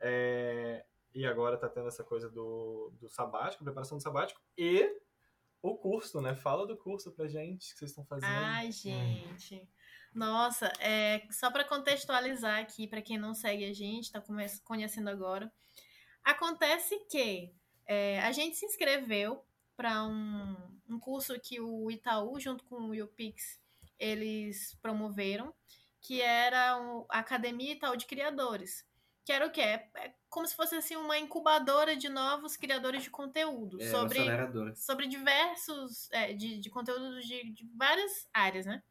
É, 0.00 0.84
e 1.14 1.26
agora 1.26 1.56
está 1.56 1.68
tendo 1.68 1.88
essa 1.88 2.02
coisa 2.02 2.30
do, 2.30 2.92
do 2.98 3.08
sabático, 3.08 3.64
preparação 3.64 3.98
do 3.98 4.02
sabático, 4.02 4.40
e 4.56 5.00
o 5.60 5.76
curso, 5.76 6.20
né? 6.20 6.34
Fala 6.34 6.66
do 6.66 6.76
curso 6.76 7.12
pra 7.12 7.28
gente 7.28 7.72
que 7.72 7.78
vocês 7.78 7.90
estão 7.90 8.04
fazendo. 8.04 8.30
Ai, 8.30 8.72
gente. 8.72 9.56
Hum. 9.56 9.66
Nossa, 10.14 10.70
é, 10.78 11.26
só 11.30 11.50
para 11.50 11.64
contextualizar 11.64 12.60
aqui, 12.60 12.86
para 12.86 13.00
quem 13.00 13.16
não 13.16 13.34
segue 13.34 13.64
a 13.64 13.72
gente, 13.72 14.04
está 14.04 14.22
conhecendo 14.64 15.08
agora. 15.08 15.50
Acontece 16.22 16.98
que 17.10 17.52
é, 17.86 18.20
a 18.20 18.30
gente 18.30 18.56
se 18.56 18.66
inscreveu 18.66 19.44
para 19.76 20.04
um, 20.04 20.56
um 20.88 20.98
curso 20.98 21.38
que 21.40 21.60
o 21.60 21.90
Itaú, 21.90 22.38
junto 22.38 22.64
com 22.64 22.76
o 22.76 23.02
UPix, 23.02 23.58
eles 23.98 24.76
promoveram, 24.82 25.54
que 26.00 26.20
era 26.20 26.76
a 27.08 27.18
Academia 27.18 27.72
Itaú 27.72 27.96
de 27.96 28.06
Criadores. 28.06 28.84
Que 29.24 29.32
era 29.32 29.46
o 29.46 29.50
quê? 29.50 29.60
É, 29.60 29.88
é 29.94 30.14
como 30.28 30.46
se 30.46 30.56
fosse 30.56 30.74
assim, 30.74 30.96
uma 30.96 31.16
incubadora 31.16 31.96
de 31.96 32.08
novos 32.08 32.56
criadores 32.56 33.04
de 33.04 33.10
conteúdo. 33.10 33.80
É, 33.80 33.90
sobre, 33.90 34.18
sobre 34.74 35.06
diversos. 35.06 36.10
É, 36.10 36.32
de, 36.32 36.58
de 36.58 36.70
conteúdo 36.70 37.20
de, 37.20 37.52
de 37.52 37.70
várias 37.76 38.28
áreas, 38.34 38.66
né? 38.66 38.82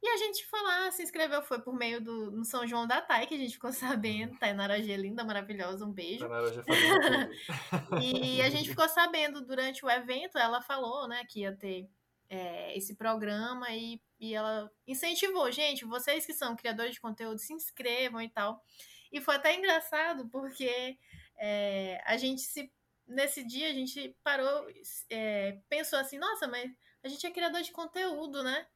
E 0.00 0.08
a 0.08 0.16
gente 0.16 0.46
foi 0.46 0.62
lá, 0.62 0.90
se 0.92 1.02
inscreveu, 1.02 1.42
foi 1.42 1.60
por 1.60 1.74
meio 1.74 2.00
do 2.00 2.30
no 2.30 2.44
São 2.44 2.66
João 2.66 2.86
da 2.86 3.00
Thay, 3.00 3.26
que 3.26 3.34
a 3.34 3.38
gente 3.38 3.54
ficou 3.54 3.72
sabendo. 3.72 4.38
Tainara 4.38 4.80
G, 4.82 4.96
linda, 4.96 5.24
maravilhosa, 5.24 5.84
um 5.84 5.92
beijo. 5.92 6.20
Tainara 6.20 6.52
G 6.52 6.62
E 8.00 8.40
a 8.42 8.48
gente 8.48 8.70
ficou 8.70 8.88
sabendo 8.88 9.40
durante 9.40 9.84
o 9.84 9.90
evento, 9.90 10.38
ela 10.38 10.62
falou, 10.62 11.08
né, 11.08 11.24
que 11.28 11.40
ia 11.40 11.54
ter 11.54 11.88
é, 12.28 12.76
esse 12.76 12.94
programa 12.94 13.70
e, 13.70 14.00
e 14.20 14.34
ela 14.34 14.70
incentivou, 14.86 15.50
gente, 15.50 15.84
vocês 15.84 16.26
que 16.26 16.34
são 16.34 16.54
criadores 16.54 16.94
de 16.94 17.00
conteúdo, 17.00 17.38
se 17.38 17.52
inscrevam 17.52 18.20
e 18.20 18.28
tal. 18.28 18.62
E 19.10 19.20
foi 19.20 19.36
até 19.36 19.56
engraçado, 19.56 20.28
porque 20.28 20.98
é, 21.38 22.00
a 22.04 22.16
gente 22.16 22.42
se. 22.42 22.70
Nesse 23.06 23.42
dia 23.42 23.70
a 23.70 23.72
gente 23.72 24.14
parou, 24.22 24.66
é, 25.08 25.58
pensou 25.66 25.98
assim, 25.98 26.18
nossa, 26.18 26.46
mas 26.46 26.70
a 27.02 27.08
gente 27.08 27.26
é 27.26 27.30
criador 27.30 27.62
de 27.62 27.72
conteúdo, 27.72 28.42
né? 28.42 28.66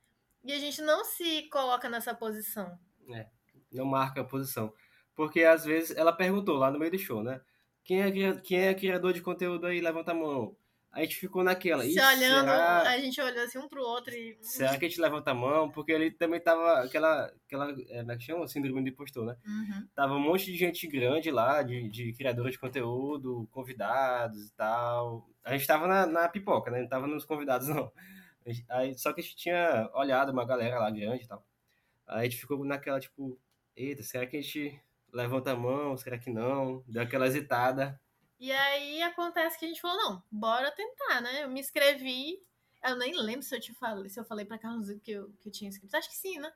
E 0.44 0.52
a 0.52 0.58
gente 0.58 0.82
não 0.82 1.04
se 1.04 1.48
coloca 1.50 1.88
nessa 1.88 2.14
posição. 2.14 2.78
É, 3.10 3.26
não 3.70 3.84
marca 3.84 4.20
a 4.20 4.24
posição. 4.24 4.72
Porque 5.14 5.42
às 5.44 5.64
vezes 5.64 5.96
ela 5.96 6.12
perguntou 6.12 6.56
lá 6.56 6.70
no 6.70 6.78
meio 6.78 6.90
do 6.90 6.98
show, 6.98 7.22
né? 7.22 7.40
Quem 7.84 8.02
é, 8.02 8.40
quem 8.40 8.60
é 8.60 8.74
criador 8.74 9.12
de 9.12 9.20
conteúdo 9.20 9.66
aí? 9.66 9.80
Levanta 9.80 10.12
a 10.12 10.14
mão. 10.14 10.56
A 10.92 11.00
gente 11.00 11.16
ficou 11.16 11.42
naquela. 11.42 11.82
Se 11.82 11.98
olhando, 11.98 12.50
será... 12.50 12.82
a 12.82 12.98
gente 12.98 13.18
olhou 13.18 13.44
assim 13.44 13.58
um 13.58 13.66
pro 13.66 13.82
outro 13.82 14.14
e. 14.14 14.36
Será 14.42 14.76
que 14.76 14.84
a 14.84 14.88
gente 14.88 15.00
levanta 15.00 15.30
a 15.30 15.34
mão? 15.34 15.70
Porque 15.70 15.90
ele 15.90 16.10
também 16.10 16.38
tava 16.38 16.82
aquela. 16.82 17.32
aquela 17.46 17.70
é, 17.88 18.00
como 18.00 18.12
é 18.12 18.16
que 18.16 18.24
chama? 18.24 18.46
Síndrome 18.46 18.82
do 18.82 18.88
impostor, 18.90 19.24
né? 19.24 19.36
Uhum. 19.46 19.88
Tava 19.94 20.14
um 20.14 20.20
monte 20.20 20.52
de 20.52 20.56
gente 20.56 20.86
grande 20.86 21.30
lá, 21.30 21.62
de, 21.62 21.88
de 21.88 22.12
criadores 22.12 22.52
de 22.52 22.58
conteúdo, 22.58 23.48
convidados 23.50 24.48
e 24.48 24.52
tal. 24.54 25.26
A 25.42 25.56
gente 25.56 25.66
tava 25.66 25.86
na, 25.86 26.04
na 26.04 26.28
pipoca, 26.28 26.70
né? 26.70 26.82
Não 26.82 26.88
tava 26.88 27.06
nos 27.06 27.24
convidados, 27.24 27.68
não. 27.74 27.90
Aí, 28.68 28.98
só 28.98 29.12
que 29.12 29.20
a 29.20 29.24
gente 29.24 29.36
tinha 29.36 29.90
olhado 29.94 30.32
uma 30.32 30.44
galera 30.44 30.78
lá 30.78 30.90
grande 30.90 31.24
e 31.24 31.26
tal. 31.26 31.44
Aí 32.06 32.20
a 32.20 32.30
gente 32.30 32.40
ficou 32.40 32.64
naquela, 32.64 33.00
tipo, 33.00 33.38
eita, 33.76 34.02
será 34.02 34.26
que 34.26 34.36
a 34.36 34.42
gente 34.42 34.80
levanta 35.12 35.52
a 35.52 35.56
mão? 35.56 35.96
Será 35.96 36.18
que 36.18 36.30
não? 36.30 36.82
Deu 36.86 37.02
aquela 37.02 37.26
hesitada. 37.26 38.00
E 38.38 38.50
aí 38.50 39.02
acontece 39.02 39.58
que 39.58 39.64
a 39.64 39.68
gente 39.68 39.80
falou, 39.80 39.96
não, 39.96 40.22
bora 40.30 40.70
tentar, 40.72 41.20
né? 41.20 41.44
Eu 41.44 41.48
me 41.48 41.60
inscrevi. 41.60 42.42
Eu 42.84 42.96
nem 42.96 43.14
lembro 43.14 43.42
se 43.42 43.54
eu 43.54 43.60
te 43.60 43.72
falei, 43.72 44.08
se 44.08 44.18
eu 44.18 44.24
falei 44.24 44.44
pra 44.44 44.58
Carlos 44.58 44.88
que 45.02 45.12
eu, 45.12 45.32
que 45.40 45.48
eu 45.48 45.52
tinha 45.52 45.68
inscrito. 45.68 45.96
Acho 45.96 46.08
que 46.08 46.16
sim, 46.16 46.38
né? 46.38 46.52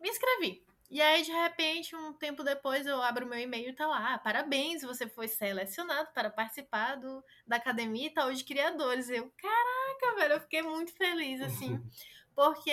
Me 0.00 0.08
inscrevi. 0.08 0.64
E 0.90 1.02
aí, 1.02 1.22
de 1.22 1.30
repente, 1.30 1.94
um 1.94 2.14
tempo 2.14 2.42
depois, 2.42 2.86
eu 2.86 3.02
abro 3.02 3.26
meu 3.26 3.38
e-mail 3.38 3.68
e 3.68 3.74
tá 3.74 3.86
lá. 3.86 4.14
Ah, 4.14 4.18
parabéns, 4.18 4.82
você 4.82 5.06
foi 5.06 5.28
selecionado 5.28 6.10
para 6.14 6.30
participar 6.30 6.96
do, 6.96 7.22
da 7.46 7.56
Academia 7.56 8.06
Itaú 8.06 8.32
de 8.32 8.42
Criadores. 8.42 9.10
Eu, 9.10 9.30
caraca, 9.36 10.16
velho, 10.16 10.34
eu 10.34 10.40
fiquei 10.40 10.62
muito 10.62 10.92
feliz, 10.94 11.42
assim. 11.42 11.78
Porque, 12.34 12.72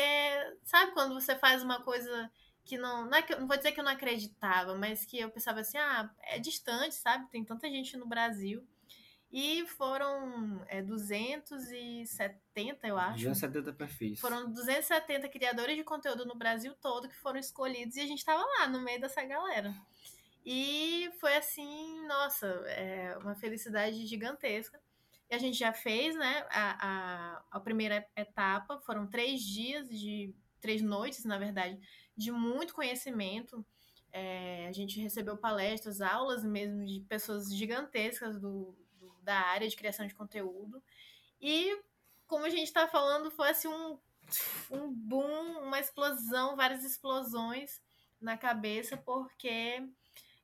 sabe 0.63 0.93
quando 0.93 1.13
você 1.13 1.35
faz 1.35 1.61
uma 1.61 1.83
coisa 1.83 2.31
que 2.63 2.77
não. 2.77 3.05
Não, 3.05 3.17
é 3.17 3.21
que, 3.21 3.35
não 3.35 3.47
vou 3.47 3.57
dizer 3.57 3.73
que 3.73 3.79
eu 3.79 3.83
não 3.83 3.91
acreditava, 3.91 4.75
mas 4.75 5.05
que 5.05 5.19
eu 5.19 5.29
pensava 5.29 5.59
assim, 5.59 5.77
ah, 5.77 6.09
é 6.23 6.39
distante, 6.39 6.95
sabe? 6.95 7.29
Tem 7.29 7.43
tanta 7.43 7.69
gente 7.69 7.97
no 7.97 8.07
Brasil. 8.07 8.65
E 9.37 9.67
foram 9.67 10.63
é, 10.69 10.81
270, 10.81 12.87
eu 12.87 12.97
acho. 12.97 13.17
270 13.17 13.73
perfis. 13.73 14.17
Foram 14.17 14.49
270 14.49 15.27
criadores 15.27 15.75
de 15.75 15.83
conteúdo 15.83 16.25
no 16.25 16.35
Brasil 16.35 16.73
todo 16.75 17.09
que 17.09 17.17
foram 17.17 17.37
escolhidos 17.37 17.97
e 17.97 17.99
a 17.99 18.07
gente 18.07 18.19
estava 18.19 18.41
lá 18.41 18.69
no 18.69 18.81
meio 18.81 19.01
dessa 19.01 19.21
galera. 19.25 19.75
E 20.45 21.09
foi 21.19 21.35
assim, 21.35 22.01
nossa, 22.07 22.47
é 22.47 23.17
uma 23.17 23.35
felicidade 23.35 24.07
gigantesca. 24.07 24.79
E 25.29 25.35
a 25.35 25.37
gente 25.37 25.59
já 25.59 25.73
fez, 25.73 26.15
né, 26.15 26.47
a, 26.49 26.87
a, 26.87 27.43
a 27.51 27.59
primeira 27.59 28.07
etapa, 28.15 28.79
foram 28.85 29.05
três 29.05 29.41
dias 29.41 29.89
de 29.89 30.33
três 30.61 30.81
noites, 30.81 31.25
na 31.25 31.37
verdade, 31.37 31.77
de 32.15 32.31
muito 32.31 32.73
conhecimento. 32.73 33.65
É, 34.13 34.65
a 34.69 34.71
gente 34.71 34.97
recebeu 35.01 35.35
palestras, 35.35 35.99
aulas 35.99 36.41
mesmo 36.41 36.85
de 36.85 37.01
pessoas 37.01 37.53
gigantescas 37.53 38.39
do, 38.39 38.71
do 38.71 38.84
da 39.25 39.37
área 39.37 39.67
de 39.67 39.75
criação 39.75 40.07
de 40.07 40.15
conteúdo. 40.15 40.81
E, 41.41 41.77
como 42.27 42.45
a 42.45 42.49
gente 42.49 42.67
está 42.67 42.87
falando, 42.87 43.29
foi 43.31 43.49
assim 43.49 43.67
um, 43.67 43.99
um 44.71 44.91
boom, 44.93 45.63
uma 45.63 45.79
explosão, 45.79 46.55
várias 46.55 46.83
explosões 46.83 47.81
na 48.21 48.37
cabeça, 48.37 48.95
porque 48.95 49.83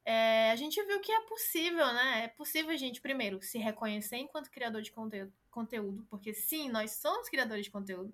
é, 0.03 0.51
a 0.51 0.55
gente 0.55 0.81
viu 0.83 0.99
que 0.99 1.11
é 1.11 1.21
possível, 1.21 1.85
né? 1.93 2.23
É 2.25 2.27
possível 2.27 2.71
a 2.71 2.77
gente, 2.77 2.99
primeiro, 2.99 3.41
se 3.41 3.57
reconhecer 3.59 4.17
enquanto 4.17 4.51
criador 4.51 4.81
de 4.81 4.91
conteúdo, 4.91 5.33
conteúdo 5.49 6.05
porque 6.09 6.33
sim, 6.33 6.69
nós 6.69 6.91
somos 6.91 7.29
criadores 7.29 7.65
de 7.65 7.71
conteúdo. 7.71 8.13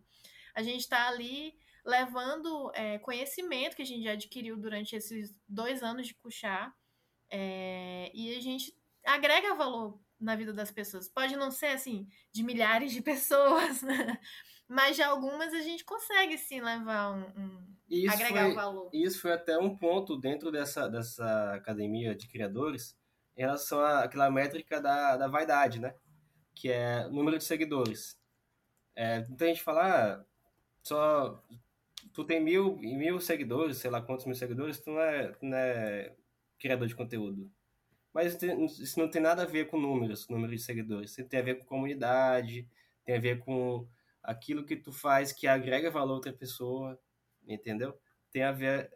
A 0.53 0.61
gente 0.61 0.81
está 0.81 1.07
ali 1.07 1.57
levando 1.85 2.71
é, 2.73 2.99
conhecimento 2.99 3.75
que 3.75 3.81
a 3.81 3.85
gente 3.85 4.03
já 4.03 4.11
adquiriu 4.11 4.57
durante 4.57 4.95
esses 4.95 5.33
dois 5.47 5.81
anos 5.81 6.07
de 6.07 6.13
Cuxá. 6.13 6.73
É, 7.29 8.09
e 8.13 8.35
a 8.35 8.41
gente 8.41 8.73
agrega 9.05 9.53
valor 9.53 9.99
na 10.19 10.35
vida 10.35 10.53
das 10.53 10.71
pessoas. 10.71 11.07
Pode 11.07 11.35
não 11.35 11.51
ser 11.51 11.67
assim, 11.67 12.07
de 12.31 12.43
milhares 12.43 12.91
de 12.91 13.01
pessoas, 13.03 13.81
né? 13.81 14.19
mas 14.67 14.95
de 14.95 15.01
algumas 15.01 15.53
a 15.53 15.61
gente 15.61 15.85
consegue 15.85 16.37
sim 16.37 16.59
levar 16.59 17.11
um. 17.11 17.41
um 17.41 17.77
isso 17.89 18.13
agregar 18.13 18.41
foi, 18.41 18.51
um 18.51 18.55
valor. 18.55 18.89
Isso 18.93 19.21
foi 19.21 19.31
até 19.31 19.57
um 19.57 19.75
ponto 19.77 20.17
dentro 20.17 20.51
dessa, 20.51 20.89
dessa 20.89 21.53
academia 21.53 22.13
de 22.13 22.27
criadores 22.27 22.97
em 23.35 23.41
relação 23.41 23.79
àquela 23.79 24.29
métrica 24.29 24.81
da, 24.81 25.15
da 25.15 25.27
vaidade, 25.27 25.79
né? 25.79 25.95
Que 26.53 26.69
é 26.69 27.07
número 27.07 27.37
de 27.37 27.45
seguidores. 27.45 28.19
É, 28.93 29.19
muita 29.27 29.45
gente 29.45 29.63
fala, 29.63 30.15
ah, 30.15 30.25
só 30.83 31.41
tu 32.11 32.25
tem 32.25 32.43
mil, 32.43 32.75
mil 32.77 33.21
seguidores, 33.21 33.77
sei 33.77 33.89
lá 33.89 34.01
quantos 34.01 34.25
mil 34.25 34.35
seguidores, 34.35 34.79
tu 34.79 34.89
não 34.89 34.99
é, 34.99 35.27
tu 35.33 35.45
não 35.45 35.57
é 35.57 36.13
criador 36.59 36.87
de 36.87 36.95
conteúdo. 36.95 37.49
Mas 38.17 38.35
isso 38.79 38.99
não 38.99 39.07
tem 39.07 39.21
nada 39.21 39.43
a 39.43 39.45
ver 39.45 39.69
com 39.69 39.79
números, 39.79 40.27
número 40.27 40.55
de 40.55 40.59
seguidores. 40.59 41.11
Isso 41.11 41.29
tem 41.29 41.39
a 41.39 41.43
ver 41.43 41.59
com 41.59 41.65
comunidade, 41.65 42.67
tem 43.05 43.15
a 43.15 43.19
ver 43.19 43.37
com 43.37 43.87
aquilo 44.23 44.65
que 44.65 44.75
tu 44.75 44.91
faz 44.91 45.31
que 45.31 45.45
agrega 45.45 45.91
valor 45.91 46.13
a 46.13 46.15
outra 46.15 46.33
pessoa, 46.33 46.99
entendeu? 47.47 47.95
Tem 48.31 48.41
a 48.41 48.51
ver 48.51 48.91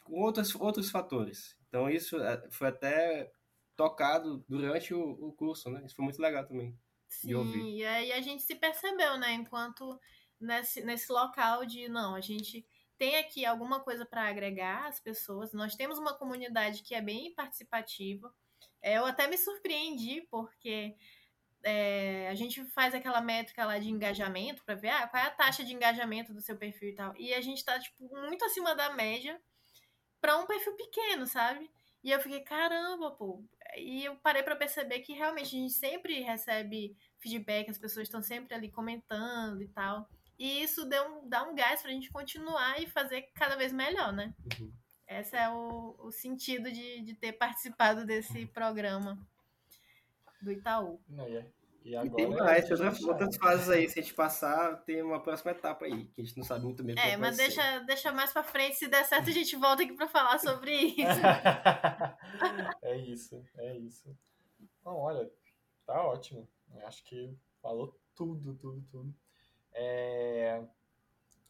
com 0.00 0.22
outros, 0.22 0.54
outros 0.54 0.90
fatores. 0.90 1.54
Então 1.68 1.90
isso 1.90 2.18
é, 2.18 2.48
foi 2.50 2.68
até 2.68 3.30
tocado 3.76 4.42
durante 4.48 4.94
o, 4.94 5.02
o 5.02 5.34
curso, 5.34 5.68
né? 5.68 5.82
Isso 5.84 5.94
foi 5.94 6.06
muito 6.06 6.22
legal 6.22 6.46
também. 6.46 6.74
Sim, 7.06 7.76
e 7.76 7.84
aí 7.84 8.10
a 8.10 8.22
gente 8.22 8.42
se 8.42 8.54
percebeu, 8.54 9.18
né? 9.18 9.34
Enquanto 9.34 10.00
nesse, 10.40 10.80
nesse 10.80 11.12
local 11.12 11.66
de 11.66 11.90
não, 11.90 12.14
a 12.14 12.22
gente 12.22 12.66
tem 12.96 13.16
aqui 13.16 13.44
alguma 13.44 13.80
coisa 13.80 14.06
para 14.06 14.26
agregar 14.26 14.86
às 14.86 14.98
pessoas. 14.98 15.52
Nós 15.52 15.74
temos 15.74 15.98
uma 15.98 16.14
comunidade 16.14 16.82
que 16.82 16.94
é 16.94 17.02
bem 17.02 17.34
participativa. 17.34 18.34
Eu 18.82 19.06
até 19.06 19.26
me 19.28 19.38
surpreendi 19.38 20.22
porque 20.30 20.96
é, 21.62 22.28
a 22.28 22.34
gente 22.34 22.64
faz 22.66 22.94
aquela 22.94 23.20
métrica 23.20 23.64
lá 23.64 23.78
de 23.78 23.88
engajamento 23.88 24.64
para 24.64 24.74
ver 24.74 24.88
ah, 24.88 25.06
qual 25.06 25.22
é 25.22 25.26
a 25.26 25.30
taxa 25.30 25.64
de 25.64 25.72
engajamento 25.72 26.34
do 26.34 26.40
seu 26.40 26.56
perfil 26.56 26.90
e 26.90 26.94
tal. 26.94 27.14
E 27.16 27.32
a 27.32 27.40
gente 27.40 27.58
está 27.58 27.78
tipo, 27.78 28.08
muito 28.20 28.44
acima 28.44 28.74
da 28.74 28.92
média 28.92 29.40
para 30.20 30.38
um 30.38 30.46
perfil 30.46 30.74
pequeno, 30.74 31.26
sabe? 31.26 31.70
E 32.02 32.10
eu 32.10 32.20
fiquei, 32.20 32.40
caramba, 32.40 33.12
pô. 33.12 33.44
E 33.76 34.04
eu 34.04 34.16
parei 34.16 34.42
para 34.42 34.56
perceber 34.56 35.00
que 35.00 35.12
realmente 35.12 35.56
a 35.56 35.58
gente 35.58 35.72
sempre 35.72 36.20
recebe 36.20 36.96
feedback, 37.18 37.70
as 37.70 37.78
pessoas 37.78 38.08
estão 38.08 38.22
sempre 38.22 38.54
ali 38.54 38.70
comentando 38.70 39.62
e 39.62 39.68
tal. 39.68 40.08
E 40.38 40.62
isso 40.62 40.84
deu 40.86 41.04
um, 41.06 41.28
dá 41.28 41.44
um 41.44 41.54
gás 41.54 41.80
pra 41.80 41.92
gente 41.92 42.10
continuar 42.10 42.80
e 42.82 42.88
fazer 42.88 43.22
cada 43.34 43.54
vez 43.54 43.72
melhor, 43.72 44.12
né? 44.12 44.34
Uhum. 44.58 44.72
Esse 45.08 45.36
é 45.36 45.48
o, 45.50 45.94
o 45.98 46.10
sentido 46.10 46.70
de, 46.70 47.02
de 47.02 47.14
ter 47.14 47.32
participado 47.32 48.06
desse 48.06 48.46
programa 48.46 49.18
do 50.40 50.52
Itaú. 50.52 51.00
E, 51.84 51.96
agora, 51.96 52.06
e 52.06 52.14
tem 52.14 52.28
mais, 52.28 52.64
tem 52.64 52.72
outras, 52.72 53.02
outras 53.02 53.36
fases 53.36 53.68
aí. 53.68 53.88
Se 53.88 53.98
a 53.98 54.02
gente 54.02 54.14
passar, 54.14 54.76
tem 54.84 55.02
uma 55.02 55.20
próxima 55.20 55.50
etapa 55.50 55.84
aí, 55.84 56.06
que 56.06 56.20
a 56.20 56.24
gente 56.24 56.36
não 56.36 56.44
sabe 56.44 56.64
muito 56.64 56.82
bem 56.82 56.94
É, 56.96 57.16
mas 57.16 57.36
deixa, 57.36 57.80
deixa 57.80 58.12
mais 58.12 58.32
pra 58.32 58.42
frente. 58.42 58.76
Se 58.76 58.88
der 58.88 59.04
certo, 59.04 59.28
a 59.28 59.32
gente 59.32 59.56
volta 59.56 59.82
aqui 59.82 59.92
pra 59.92 60.06
falar 60.06 60.38
sobre 60.38 60.72
isso. 60.72 61.20
é 62.82 62.96
isso, 62.96 63.44
é 63.58 63.76
isso. 63.78 64.16
Não, 64.84 64.96
olha, 64.96 65.28
tá 65.84 66.00
ótimo. 66.02 66.48
Eu 66.74 66.86
acho 66.86 67.02
que 67.04 67.36
falou 67.60 67.98
tudo, 68.14 68.54
tudo, 68.54 68.82
tudo. 68.90 69.14
É... 69.72 70.62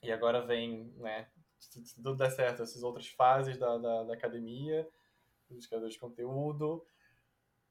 E 0.03 0.11
agora 0.11 0.45
vem, 0.45 0.93
né, 0.97 1.29
se 1.63 1.95
tudo 1.95 2.17
der 2.17 2.31
certo, 2.31 2.63
essas 2.63 2.83
outras 2.83 3.07
fases 3.09 3.59
da, 3.59 3.79
da, 3.79 4.05
da 4.05 4.15
academia, 4.15 4.89
dos 5.49 5.67
criadores 5.67 5.95
de 5.95 6.01
conteúdo. 6.01 6.85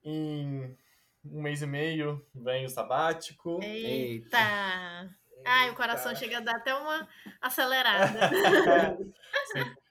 Em 0.03 0.77
um 1.23 1.41
mês 1.41 1.61
e 1.61 1.67
meio 1.67 2.25
vem 2.33 2.65
o 2.65 2.69
sabático. 2.69 3.59
Eita! 3.61 4.37
Eita. 4.37 5.21
Ai, 5.45 5.69
o 5.71 5.75
coração 5.75 6.15
chega 6.15 6.37
a 6.37 6.41
dar 6.41 6.57
até 6.57 6.73
uma 6.73 7.07
acelerada. 7.41 8.29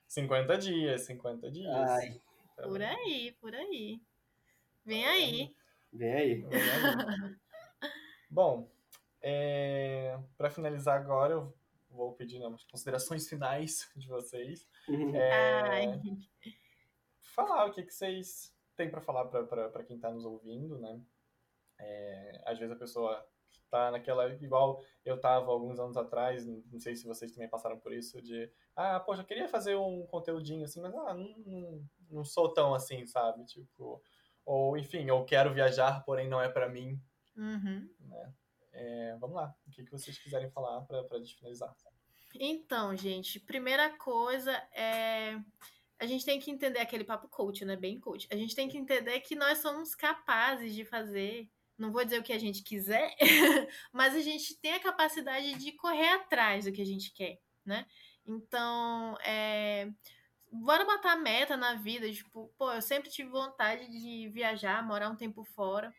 50 0.07 0.57
dias, 0.57 1.01
50 1.01 1.51
dias. 1.51 1.75
Ai. 1.75 2.21
Então, 2.53 2.69
por 2.69 2.81
aí, 2.81 3.35
por 3.39 3.53
aí. 3.53 4.01
Vem 4.85 5.05
aí. 5.05 5.55
Vem 5.91 6.13
aí. 6.13 6.41
Vem 6.41 6.61
aí. 6.61 7.37
Bom, 8.29 8.69
é, 9.21 10.17
para 10.37 10.49
finalizar 10.49 10.97
agora, 10.97 11.33
eu 11.33 11.53
vou 11.91 12.13
pedir 12.13 12.39
não, 12.39 12.55
considerações 12.69 13.27
finais 13.27 13.89
de 13.95 14.07
vocês. 14.07 14.67
Uhum. 14.87 15.15
É, 15.15 15.99
falar 17.21 17.65
o 17.65 17.71
que, 17.71 17.83
que 17.83 17.93
vocês 17.93 18.53
têm 18.75 18.89
para 18.89 19.01
falar 19.01 19.25
para 19.25 19.83
quem 19.83 19.95
está 19.95 20.11
nos 20.11 20.25
ouvindo, 20.25 20.79
né? 20.79 21.01
É, 21.79 22.43
às 22.45 22.59
vezes 22.59 22.73
a 22.73 22.79
pessoa 22.79 23.27
tá 23.69 23.89
naquela 23.89 24.27
igual 24.35 24.83
eu 25.03 25.19
tava 25.19 25.49
alguns 25.49 25.79
anos 25.79 25.95
atrás, 25.95 26.45
não 26.45 26.79
sei 26.79 26.95
se 26.95 27.07
vocês 27.07 27.31
também 27.31 27.49
passaram 27.49 27.79
por 27.79 27.93
isso 27.93 28.21
de, 28.21 28.51
ah, 28.75 28.99
poxa, 28.99 29.21
eu 29.21 29.25
queria 29.25 29.47
fazer 29.47 29.75
um 29.75 30.05
conteúdinho 30.05 30.65
assim, 30.65 30.81
mas 30.81 30.93
ah, 30.93 31.13
não, 31.13 31.37
não, 31.45 31.89
não 32.09 32.23
sou 32.23 32.53
tão 32.53 32.75
assim, 32.75 33.05
sabe? 33.07 33.45
Tipo, 33.45 34.03
ou 34.45 34.77
enfim, 34.77 35.07
eu 35.07 35.23
quero 35.23 35.53
viajar, 35.53 36.03
porém 36.03 36.27
não 36.27 36.41
é 36.41 36.49
para 36.49 36.69
mim. 36.69 37.01
Uhum. 37.35 37.89
Né? 37.99 38.33
É, 38.73 39.17
vamos 39.19 39.35
lá, 39.35 39.53
o 39.67 39.71
que, 39.71 39.83
que 39.83 39.91
vocês 39.91 40.17
quiserem 40.17 40.49
falar 40.49 40.81
para 40.81 41.05
a 41.11 41.19
gente 41.19 41.35
finalizar? 41.35 41.75
Então, 42.39 42.95
gente, 42.95 43.39
primeira 43.39 43.89
coisa 43.97 44.51
é 44.73 45.37
a 46.01 46.07
gente 46.07 46.25
tem 46.25 46.39
que 46.39 46.49
entender 46.49 46.79
aquele 46.79 47.03
papo 47.03 47.27
coach, 47.27 47.63
né? 47.63 47.75
Bem 47.75 47.99
coach. 47.99 48.27
A 48.31 48.35
gente 48.35 48.55
tem 48.55 48.67
que 48.67 48.75
entender 48.75 49.19
que 49.19 49.35
nós 49.35 49.59
somos 49.59 49.93
capazes 49.93 50.73
de 50.73 50.83
fazer, 50.83 51.47
não 51.77 51.91
vou 51.91 52.03
dizer 52.03 52.19
o 52.19 52.23
que 52.23 52.33
a 52.33 52.39
gente 52.39 52.63
quiser, 52.63 53.15
mas 53.93 54.15
a 54.15 54.19
gente 54.19 54.59
tem 54.59 54.73
a 54.73 54.79
capacidade 54.79 55.53
de 55.53 55.71
correr 55.73 56.09
atrás 56.13 56.65
do 56.65 56.71
que 56.71 56.81
a 56.81 56.85
gente 56.85 57.13
quer, 57.13 57.39
né? 57.63 57.85
Então, 58.25 59.15
é, 59.23 59.91
bora 60.51 60.85
botar 60.85 61.15
meta 61.17 61.55
na 61.55 61.75
vida, 61.75 62.11
tipo, 62.11 62.51
pô, 62.57 62.71
eu 62.73 62.81
sempre 62.81 63.11
tive 63.11 63.29
vontade 63.29 63.87
de 63.87 64.27
viajar, 64.29 64.83
morar 64.83 65.07
um 65.07 65.15
tempo 65.15 65.43
fora. 65.43 65.93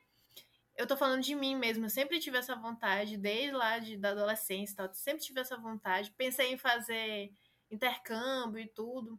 Eu 0.83 0.87
tô 0.89 0.97
falando 0.97 1.23
de 1.23 1.33
mim 1.37 1.55
mesmo, 1.55 1.85
eu 1.85 1.91
sempre 1.91 2.19
tive 2.19 2.39
essa 2.39 2.57
vontade, 2.57 3.17
desde 3.17 3.53
lá 3.53 3.79
de, 3.79 3.97
da 3.97 4.11
adolescência 4.11 4.73
e 4.73 4.77
tal, 4.77 4.93
sempre 4.93 5.23
tive 5.23 5.39
essa 5.39 5.57
vontade. 5.57 6.11
Pensei 6.19 6.53
em 6.53 6.59
fazer 6.59 7.31
intercâmbio 7.71 8.61
e 8.61 8.67
tudo. 8.67 9.17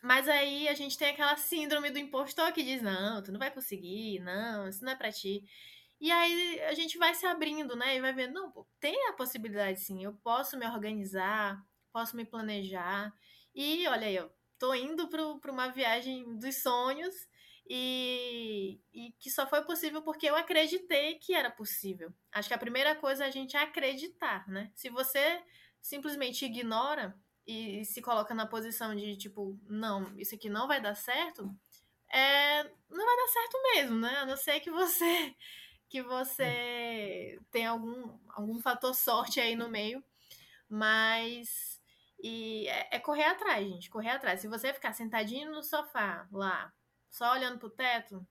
Mas 0.00 0.28
aí 0.28 0.68
a 0.68 0.74
gente 0.74 0.96
tem 0.96 1.08
aquela 1.08 1.36
síndrome 1.36 1.90
do 1.90 1.98
impostor 1.98 2.52
que 2.52 2.62
diz: 2.62 2.80
não, 2.82 3.20
tu 3.20 3.32
não 3.32 3.38
vai 3.40 3.50
conseguir, 3.50 4.20
não, 4.20 4.68
isso 4.68 4.84
não 4.84 4.92
é 4.92 4.94
pra 4.94 5.10
ti. 5.10 5.44
E 6.00 6.12
aí 6.12 6.60
a 6.62 6.74
gente 6.74 6.98
vai 6.98 7.12
se 7.16 7.26
abrindo, 7.26 7.74
né? 7.74 7.96
E 7.96 8.00
vai 8.00 8.12
vendo, 8.12 8.34
não, 8.34 8.66
tem 8.78 9.08
a 9.08 9.12
possibilidade 9.12 9.80
sim, 9.80 10.04
eu 10.04 10.12
posso 10.22 10.56
me 10.56 10.66
organizar, 10.66 11.60
posso 11.92 12.16
me 12.16 12.24
planejar. 12.24 13.12
E 13.52 13.88
olha 13.88 14.06
aí, 14.06 14.14
eu 14.14 14.30
tô 14.56 14.72
indo 14.72 15.08
para 15.08 15.50
uma 15.50 15.66
viagem 15.68 16.38
dos 16.38 16.62
sonhos 16.62 17.26
e, 17.68 18.80
e 18.92 19.12
que 19.18 19.30
só 19.30 19.46
foi 19.46 19.62
possível 19.64 20.02
porque 20.02 20.26
eu 20.26 20.36
acreditei 20.36 21.16
que 21.16 21.34
era 21.34 21.50
possível. 21.50 22.12
Acho 22.32 22.48
que 22.48 22.54
a 22.54 22.58
primeira 22.58 22.94
coisa 22.94 23.24
é 23.24 23.28
a 23.28 23.30
gente 23.30 23.56
acreditar, 23.56 24.46
né? 24.48 24.70
Se 24.74 24.88
você 24.88 25.42
simplesmente 25.80 26.44
ignora 26.44 27.16
e, 27.46 27.80
e 27.80 27.84
se 27.84 28.00
coloca 28.00 28.34
na 28.34 28.46
posição 28.46 28.94
de 28.94 29.16
tipo, 29.16 29.58
não, 29.68 30.16
isso 30.16 30.34
aqui 30.34 30.48
não 30.48 30.68
vai 30.68 30.80
dar 30.80 30.94
certo, 30.94 31.52
é, 32.12 32.62
não 32.88 33.04
vai 33.04 33.16
dar 33.16 33.28
certo 33.28 33.62
mesmo, 33.74 33.96
né? 34.00 34.16
A 34.18 34.26
não 34.26 34.36
ser 34.36 34.60
que 34.60 34.70
você 34.70 35.34
que 35.88 36.02
você 36.02 37.38
tem 37.50 37.64
algum, 37.66 38.18
algum 38.30 38.60
fator 38.60 38.94
sorte 38.94 39.40
aí 39.40 39.54
no 39.54 39.68
meio, 39.68 40.02
mas 40.68 41.80
e 42.22 42.66
é, 42.68 42.96
é, 42.96 42.98
correr 42.98 43.24
atrás, 43.24 43.66
gente, 43.66 43.90
correr 43.90 44.10
atrás. 44.10 44.40
Se 44.40 44.48
você 44.48 44.72
ficar 44.72 44.92
sentadinho 44.92 45.50
no 45.50 45.62
sofá 45.62 46.26
lá, 46.32 46.72
só 47.10 47.32
olhando 47.32 47.58
pro 47.58 47.70
teto, 47.70 48.26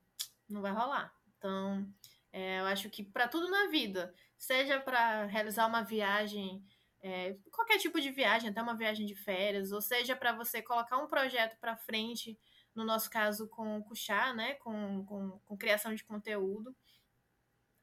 não 0.48 0.62
vai 0.62 0.72
rolar. 0.72 1.14
Então, 1.36 1.86
é, 2.32 2.60
eu 2.60 2.66
acho 2.66 2.90
que 2.90 3.02
para 3.02 3.28
tudo 3.28 3.48
na 3.48 3.68
vida, 3.68 4.14
seja 4.36 4.80
para 4.80 5.24
realizar 5.26 5.66
uma 5.66 5.82
viagem, 5.82 6.64
é, 7.02 7.36
qualquer 7.50 7.78
tipo 7.78 8.00
de 8.00 8.10
viagem, 8.10 8.50
até 8.50 8.60
uma 8.60 8.76
viagem 8.76 9.06
de 9.06 9.14
férias, 9.14 9.72
ou 9.72 9.80
seja 9.80 10.16
para 10.16 10.32
você 10.32 10.62
colocar 10.62 10.98
um 10.98 11.06
projeto 11.06 11.58
para 11.58 11.76
frente, 11.76 12.38
no 12.74 12.84
nosso 12.84 13.10
caso 13.10 13.48
com 13.48 13.78
o 13.78 13.84
Cuxá, 13.84 14.34
né, 14.34 14.54
com, 14.54 15.04
com, 15.06 15.38
com 15.40 15.56
criação 15.56 15.94
de 15.94 16.04
conteúdo, 16.04 16.76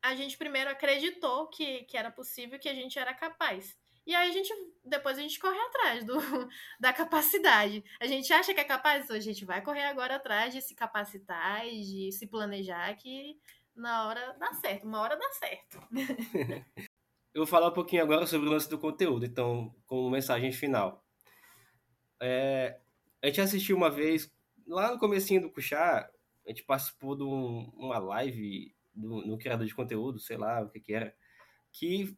a 0.03 0.15
gente 0.15 0.37
primeiro 0.37 0.69
acreditou 0.69 1.47
que, 1.47 1.83
que 1.85 1.97
era 1.97 2.11
possível, 2.11 2.59
que 2.59 2.67
a 2.67 2.73
gente 2.73 2.99
era 2.99 3.13
capaz. 3.13 3.77
E 4.05 4.13
aí 4.13 4.29
a 4.29 4.33
gente, 4.33 4.53
depois 4.83 5.17
a 5.17 5.21
gente 5.21 5.39
corre 5.39 5.57
atrás 5.57 6.03
do, 6.03 6.15
da 6.79 6.91
capacidade. 6.91 7.83
A 7.99 8.07
gente 8.07 8.31
acha 8.33 8.53
que 8.53 8.59
é 8.59 8.65
capaz, 8.65 9.05
então 9.05 9.15
a 9.15 9.19
gente 9.19 9.45
vai 9.45 9.61
correr 9.61 9.85
agora 9.85 10.15
atrás 10.15 10.53
de 10.53 10.61
se 10.61 10.75
capacitar 10.75 11.65
e 11.65 11.81
de 11.81 12.11
se 12.11 12.27
planejar 12.27 12.93
que 12.95 13.39
na 13.75 14.07
hora 14.07 14.35
dá 14.39 14.53
certo, 14.53 14.85
uma 14.85 15.01
hora 15.01 15.15
dá 15.15 15.29
certo. 15.31 15.79
Eu 17.33 17.41
vou 17.41 17.47
falar 17.47 17.69
um 17.69 17.73
pouquinho 17.73 18.03
agora 18.03 18.27
sobre 18.27 18.47
o 18.47 18.51
lance 18.51 18.69
do 18.69 18.77
conteúdo, 18.77 19.25
então, 19.25 19.73
como 19.87 20.09
mensagem 20.09 20.51
final. 20.51 21.03
É, 22.21 22.79
a 23.23 23.27
gente 23.27 23.41
assistiu 23.41 23.75
uma 23.75 23.89
vez, 23.89 24.31
lá 24.67 24.91
no 24.91 24.99
comecinho 24.99 25.41
do 25.41 25.49
Cuxá, 25.49 26.07
a 26.45 26.49
gente 26.49 26.63
participou 26.63 27.15
de 27.15 27.23
um, 27.23 27.71
uma 27.75 27.97
live 27.97 28.75
do, 28.93 29.25
no 29.25 29.37
criador 29.39 29.65
de 29.65 29.73
conteúdo, 29.73 30.19
sei 30.19 30.37
lá 30.37 30.61
o 30.61 30.69
que 30.69 30.79
que 30.79 30.93
era, 30.93 31.15
que 31.71 32.15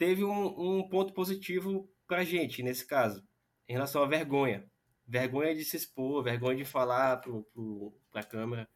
teve 0.00 0.24
um, 0.24 0.78
um 0.78 0.88
ponto 0.88 1.12
positivo 1.12 1.86
para 2.06 2.24
gente, 2.24 2.62
nesse 2.62 2.86
caso, 2.86 3.22
em 3.68 3.74
relação 3.74 4.02
à 4.02 4.06
vergonha. 4.06 4.66
Vergonha 5.06 5.54
de 5.54 5.62
se 5.62 5.76
expor, 5.76 6.24
vergonha 6.24 6.56
de 6.56 6.64
falar 6.64 7.20
para 8.10 8.22
a 8.22 8.24
câmera. 8.24 8.66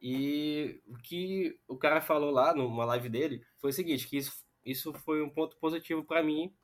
E 0.00 0.80
o 0.86 0.96
que 0.96 1.58
o 1.66 1.76
cara 1.76 2.00
falou 2.00 2.30
lá 2.30 2.54
numa 2.54 2.84
live 2.84 3.08
dele 3.08 3.44
foi 3.56 3.70
o 3.70 3.72
seguinte, 3.72 4.06
que 4.06 4.16
isso, 4.16 4.46
isso 4.64 4.92
foi 4.92 5.20
um 5.22 5.28
ponto 5.28 5.56
positivo 5.56 6.04
para 6.04 6.22
mim 6.22 6.54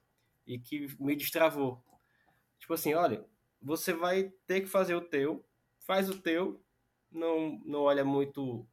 e 0.47 0.57
que 0.57 0.87
me 1.01 1.17
destravou. 1.17 1.83
Tipo 2.61 2.75
assim, 2.75 2.95
olha, 2.95 3.27
você 3.61 3.93
vai 3.93 4.33
ter 4.47 4.61
que 4.61 4.69
fazer 4.69 4.95
o 4.95 5.01
teu, 5.01 5.45
faz 5.81 6.09
o 6.09 6.21
teu, 6.23 6.63
não, 7.11 7.61
não 7.65 7.81
olha 7.81 8.05
muito 8.05 8.65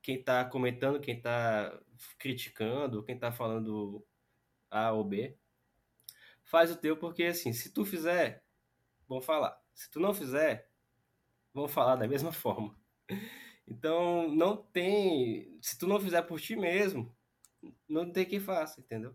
quem 0.00 0.20
está 0.20 0.44
comentando, 0.44 1.00
quem 1.00 1.16
está 1.16 1.76
criticando, 2.16 3.02
quem 3.02 3.16
está 3.16 3.32
falando 3.32 4.06
a 4.72 4.90
ou 4.90 5.04
B. 5.04 5.36
Faz 6.42 6.70
o 6.70 6.76
teu, 6.76 6.96
porque 6.96 7.24
assim, 7.24 7.52
se 7.52 7.70
tu 7.70 7.84
fizer, 7.84 8.42
vão 9.06 9.20
falar. 9.20 9.60
Se 9.74 9.90
tu 9.90 10.00
não 10.00 10.14
fizer, 10.14 10.68
vão 11.52 11.68
falar 11.68 11.96
da 11.96 12.08
mesma 12.08 12.32
forma. 12.32 12.74
Então, 13.68 14.28
não 14.34 14.56
tem. 14.56 15.56
Se 15.60 15.78
tu 15.78 15.86
não 15.86 16.00
fizer 16.00 16.22
por 16.22 16.40
ti 16.40 16.56
mesmo, 16.56 17.14
não 17.88 18.10
tem 18.10 18.24
quem 18.24 18.40
faça, 18.40 18.80
entendeu? 18.80 19.14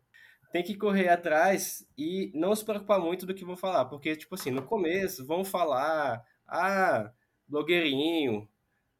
Tem 0.51 0.63
que 0.63 0.77
correr 0.77 1.09
atrás 1.09 1.85
e 1.97 2.31
não 2.33 2.55
se 2.55 2.63
preocupar 2.63 2.99
muito 2.99 3.25
do 3.25 3.33
que 3.33 3.43
vão 3.43 3.57
falar, 3.57 3.85
porque, 3.85 4.15
tipo 4.15 4.33
assim, 4.35 4.49
no 4.49 4.63
começo 4.63 5.25
vão 5.25 5.43
falar, 5.43 6.23
ah, 6.47 7.11
blogueirinho, 7.47 8.47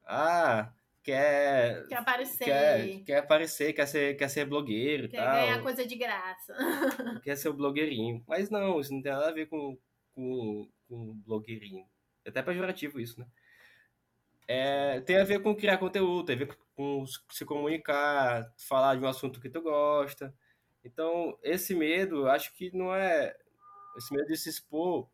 ah, 0.06 0.74
quer 1.08 1.88
quer 1.88 1.96
aparecer, 1.96 2.46
quer, 2.46 3.04
quer 3.06 3.18
aparecer, 3.20 3.74
quer 3.74 3.88
ser, 3.88 4.18
quer 4.18 4.30
ser 4.30 4.46
blogueiro, 4.46 5.08
quer 5.08 5.24
tal. 5.24 5.36
ganhar 5.36 5.62
coisa 5.64 5.86
de 5.86 5.96
graça. 5.96 6.54
Quer 7.24 7.38
ser 7.38 7.50
o 7.50 7.54
blogueirinho. 7.54 8.24
Mas 8.28 8.50
não, 8.50 8.80
isso 8.80 8.94
não 8.94 9.02
tem 9.02 9.12
nada 9.12 9.30
a 9.30 9.32
ver 9.32 9.48
com 9.48 9.78
com, 10.14 10.70
com 10.90 11.14
blogueirinho. 11.26 11.86
É 12.26 12.30
até 12.30 12.42
pejorativo 12.42 13.00
isso, 13.00 13.20
né? 13.20 13.28
É, 14.48 15.00
tem 15.02 15.18
a 15.18 15.24
ver 15.24 15.42
com 15.42 15.56
criar 15.56 15.78
conteúdo, 15.78 16.26
tem 16.26 16.36
a 16.36 16.40
ver 16.40 16.58
com 16.76 17.06
se 17.06 17.46
comunicar, 17.46 18.52
falar 18.58 18.96
de 18.96 19.04
um 19.04 19.08
assunto 19.08 19.40
que 19.40 19.50
tu 19.50 19.62
gosta. 19.62 20.34
Então, 20.84 21.38
esse 21.44 21.76
medo, 21.76 22.18
eu 22.18 22.30
acho 22.30 22.54
que 22.54 22.76
não 22.76 22.94
é. 22.94 23.36
Esse 23.98 24.14
medo 24.14 24.28
de 24.28 24.38
se 24.38 24.50
expor 24.50 25.10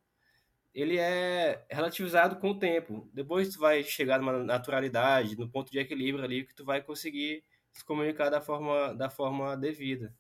ele 0.74 0.98
é 0.98 1.66
relativizado 1.70 2.38
com 2.38 2.52
o 2.52 2.60
tempo. 2.60 3.10
Depois 3.14 3.50
tu 3.50 3.60
vai 3.60 3.84
chegar 3.84 4.20
numa 4.20 4.44
naturalidade, 4.44 5.38
no 5.38 5.50
ponto 5.50 5.72
de 5.72 5.80
equilíbrio 5.80 6.24
ali 6.24 6.46
que 6.46 6.56
tu 6.56 6.66
vai 6.66 6.82
conseguir 6.82 7.44
se 7.72 7.84
comunicar 7.86 8.30
da 8.30 8.42
forma 8.42 8.94
da 8.94 9.10
forma 9.10 9.56
devida. 9.56 10.16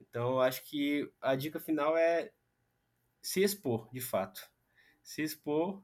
Então, 0.00 0.40
acho 0.40 0.62
que 0.64 1.10
a 1.20 1.34
dica 1.34 1.58
final 1.58 1.96
é 1.96 2.30
se 3.22 3.42
expor, 3.42 3.88
de 3.92 4.00
fato. 4.00 4.48
Se 5.02 5.22
expor, 5.22 5.82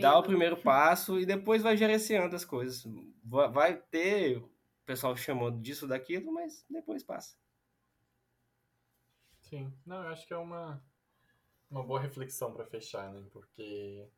dar 0.00 0.18
o 0.18 0.22
primeiro 0.22 0.56
passo 0.56 1.18
e 1.18 1.26
depois 1.26 1.62
vai 1.62 1.76
gerenciando 1.76 2.34
as 2.34 2.44
coisas. 2.44 2.84
Vai 3.24 3.76
ter 3.76 4.38
o 4.38 4.50
pessoal 4.86 5.16
chamando 5.16 5.60
disso 5.60 5.86
daquilo, 5.86 6.32
mas 6.32 6.64
depois 6.70 7.02
passa. 7.02 7.36
Sim, 9.42 9.72
não, 9.84 10.02
eu 10.02 10.08
acho 10.08 10.26
que 10.26 10.32
é 10.32 10.36
uma 10.36 10.82
uma 11.70 11.82
boa 11.82 12.00
reflexão 12.00 12.52
para 12.52 12.66
fechar, 12.66 13.12
né? 13.12 13.26
Porque 13.32 14.08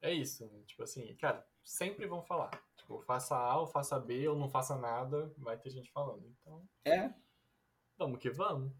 é 0.00 0.12
isso, 0.12 0.46
né? 0.46 0.62
tipo 0.66 0.82
assim, 0.82 1.14
cara, 1.16 1.46
sempre 1.62 2.06
vão 2.06 2.22
falar. 2.22 2.50
Tipo, 2.76 3.00
faça 3.00 3.36
A 3.36 3.58
ou 3.58 3.66
faça 3.66 3.98
B 3.98 4.28
ou 4.28 4.36
não 4.36 4.48
faça 4.48 4.76
nada, 4.76 5.32
vai 5.38 5.56
ter 5.56 5.70
gente 5.70 5.90
falando. 5.90 6.26
Então. 6.26 6.68
É. 6.84 7.12
Vamos 7.96 8.18
que 8.18 8.30
vamos. 8.30 8.72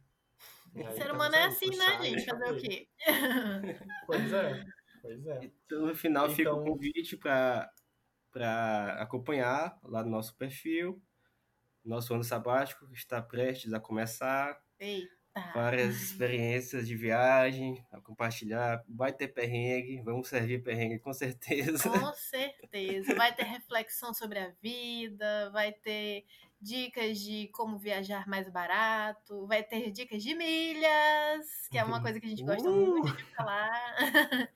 O 0.74 0.92
ser 0.92 1.12
humano 1.12 1.34
é 1.34 1.44
assim, 1.44 1.70
né, 1.70 2.02
gente? 2.02 2.24
Fazer 2.24 2.52
o 2.52 2.56
quê? 2.56 2.88
Pois 4.06 4.32
é, 4.32 4.64
pois 5.00 5.26
é. 5.26 5.40
Então, 5.44 5.86
no 5.86 5.94
final, 5.94 6.24
então... 6.24 6.36
fica 6.36 6.52
o 6.52 6.60
um 6.60 6.64
convite 6.64 7.16
para 7.16 7.70
acompanhar 8.98 9.78
lá 9.84 10.02
no 10.02 10.10
nosso 10.10 10.36
perfil. 10.36 11.00
Nosso 11.84 12.12
ano 12.14 12.24
sabático 12.24 12.86
está 12.92 13.22
prestes 13.22 13.72
a 13.72 13.80
começar. 13.80 14.60
Ei. 14.78 15.06
Tá. 15.34 15.50
Várias 15.52 16.00
experiências 16.00 16.86
de 16.86 16.96
viagem 16.96 17.84
a 17.90 18.00
compartilhar. 18.00 18.84
Vai 18.88 19.12
ter 19.12 19.26
perrengue, 19.26 20.00
vamos 20.00 20.28
servir 20.28 20.62
perrengue 20.62 21.00
com 21.00 21.12
certeza. 21.12 21.90
Com 21.90 22.12
certeza. 22.12 23.16
Vai 23.16 23.34
ter 23.34 23.42
reflexão 23.42 24.14
sobre 24.14 24.38
a 24.38 24.52
vida, 24.62 25.50
vai 25.50 25.72
ter 25.72 26.24
dicas 26.60 27.18
de 27.18 27.48
como 27.48 27.76
viajar 27.76 28.28
mais 28.28 28.48
barato, 28.48 29.44
vai 29.48 29.64
ter 29.64 29.90
dicas 29.90 30.22
de 30.22 30.36
milhas, 30.36 31.66
que 31.68 31.78
é 31.78 31.84
uma 31.84 32.00
coisa 32.00 32.20
que 32.20 32.26
a 32.26 32.30
gente 32.30 32.44
gosta 32.44 32.70
Uh! 32.70 32.86
muito 32.86 33.16
de 33.16 33.24
falar. 33.34 33.96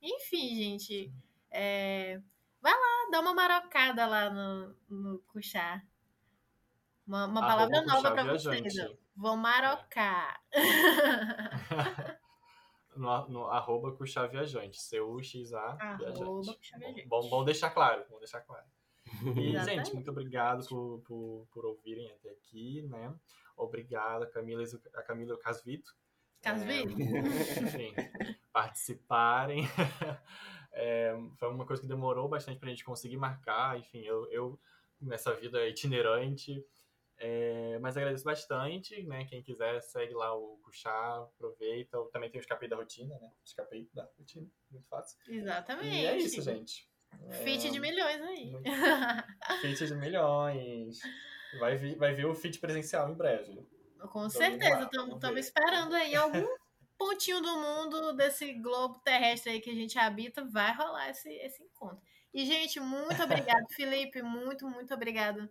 Enfim, 0.00 0.56
gente, 0.56 1.12
é, 1.50 2.18
vai 2.62 2.72
lá, 2.72 3.10
dá 3.10 3.20
uma 3.20 3.34
marocada 3.34 4.06
lá 4.06 4.30
no, 4.30 4.74
no 4.88 5.18
Cuxá. 5.28 5.82
Uma, 7.06 7.26
uma 7.26 7.40
palavra 7.42 7.82
nova 7.82 8.12
pra 8.12 8.24
vocês. 8.24 8.74
Vão 9.14 9.36
marocar. 9.36 10.42
no, 12.96 13.28
no 13.28 13.46
arroba 13.46 13.92
Cuxá 13.92 14.26
Viajante. 14.26 14.80
C-U-X-A 14.80 15.96
Viajante. 15.96 16.58
Bom, 17.06 17.28
bom 17.28 17.44
deixar 17.44 17.70
claro, 17.70 18.04
bom 18.10 18.18
deixar 18.18 18.40
claro. 18.40 18.66
E, 19.36 19.58
gente, 19.64 19.94
muito 19.94 20.10
obrigado 20.10 20.66
por, 20.66 21.00
por, 21.00 21.46
por 21.52 21.66
ouvirem 21.66 22.10
até 22.12 22.30
aqui, 22.30 22.82
né? 22.82 23.14
Obrigado 23.56 24.22
a 24.22 24.26
Camila, 24.26 24.62
e 24.62 24.66
a 24.94 25.02
Camila 25.02 25.32
e 25.32 25.34
o 25.34 25.38
Casvito. 25.38 25.94
Casvito? 26.40 26.92
enfim, 27.00 27.94
participarem. 28.52 29.64
É, 30.74 31.14
foi 31.36 31.50
uma 31.50 31.66
coisa 31.66 31.82
que 31.82 31.86
demorou 31.86 32.30
bastante 32.30 32.58
pra 32.58 32.70
gente 32.70 32.82
conseguir 32.82 33.18
marcar. 33.18 33.78
Enfim, 33.78 34.00
eu, 34.06 34.26
eu 34.32 34.58
nessa 34.98 35.34
vida 35.34 35.68
itinerante. 35.68 36.64
É, 37.24 37.78
mas 37.78 37.96
agradeço 37.96 38.24
bastante, 38.24 39.00
né? 39.04 39.24
Quem 39.26 39.42
quiser, 39.44 39.80
segue 39.80 40.12
lá 40.12 40.34
o 40.36 40.58
Cuxá, 40.64 41.18
aproveita. 41.36 41.96
Também 42.12 42.28
tem 42.28 42.40
o 42.40 42.42
Escapei 42.42 42.68
da 42.68 42.74
Rotina, 42.74 43.16
né? 43.20 43.30
Escapei 43.44 43.88
da 43.94 44.08
Rotina, 44.18 44.48
muito 44.70 44.88
fácil. 44.88 45.16
Exatamente. 45.28 45.96
E 45.96 46.06
é 46.06 46.16
isso, 46.16 46.42
gente. 46.42 46.88
É, 47.28 47.32
Fit 47.34 47.70
de 47.70 47.78
milhões 47.78 48.20
aí. 48.22 48.50
muito- 48.50 48.70
Fit 49.60 49.86
de 49.86 49.94
milhões. 49.94 50.98
Vai 51.60 51.76
vir, 51.76 51.96
vai 51.96 52.12
vir 52.12 52.26
o 52.26 52.34
fit 52.34 52.58
presencial 52.58 53.08
em 53.10 53.14
breve. 53.14 53.64
Com 54.10 54.28
certeza, 54.28 54.90
estamos 54.92 55.38
esperando 55.38 55.94
aí 55.94 56.16
algum 56.16 56.32
pontinho 56.98 57.40
do 57.40 57.56
mundo 57.56 58.14
desse 58.14 58.52
globo 58.54 58.98
terrestre 59.04 59.52
aí 59.52 59.60
que 59.60 59.70
a 59.70 59.74
gente 59.74 59.96
habita, 59.96 60.44
vai 60.44 60.74
rolar 60.74 61.10
esse, 61.10 61.28
esse 61.34 61.62
encontro. 61.62 62.00
E, 62.34 62.44
gente, 62.46 62.80
muito 62.80 63.22
obrigado, 63.22 63.64
Felipe, 63.76 64.22
muito, 64.22 64.66
muito 64.68 64.92
obrigado 64.94 65.48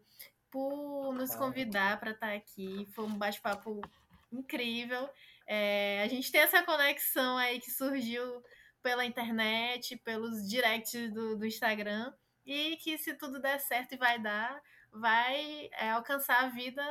por 0.51 1.13
nos 1.13 1.33
convidar 1.35 1.99
para 1.99 2.11
estar 2.11 2.33
aqui. 2.33 2.87
Foi 2.93 3.05
um 3.05 3.17
bate-papo 3.17 3.81
incrível. 4.31 5.09
É, 5.47 6.01
a 6.03 6.07
gente 6.07 6.31
tem 6.31 6.41
essa 6.41 6.63
conexão 6.63 7.37
aí 7.37 7.59
que 7.59 7.71
surgiu 7.71 8.43
pela 8.83 9.05
internet, 9.05 9.97
pelos 9.97 10.47
directs 10.47 11.13
do, 11.13 11.37
do 11.37 11.45
Instagram, 11.45 12.13
e 12.45 12.77
que 12.77 12.97
se 12.97 13.13
tudo 13.13 13.41
der 13.41 13.59
certo 13.59 13.93
e 13.93 13.97
vai 13.97 14.19
dar, 14.19 14.61
vai 14.91 15.69
é, 15.73 15.91
alcançar 15.91 16.43
a 16.43 16.49
vida 16.49 16.81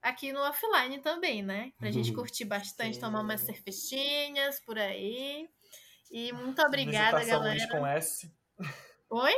aqui 0.00 0.32
no 0.32 0.40
offline 0.40 1.00
também, 1.00 1.42
né? 1.42 1.72
Pra 1.78 1.90
gente 1.90 2.12
curtir 2.12 2.44
bastante, 2.44 2.94
Sim. 2.94 3.00
tomar 3.00 3.20
umas 3.20 3.40
cervejinhas 3.40 4.60
por 4.60 4.78
aí. 4.78 5.48
E 6.10 6.32
muito 6.32 6.60
obrigada, 6.62 7.24
galera. 7.24 7.68
com 7.68 7.86
S. 7.86 8.32
Oi? 9.10 9.34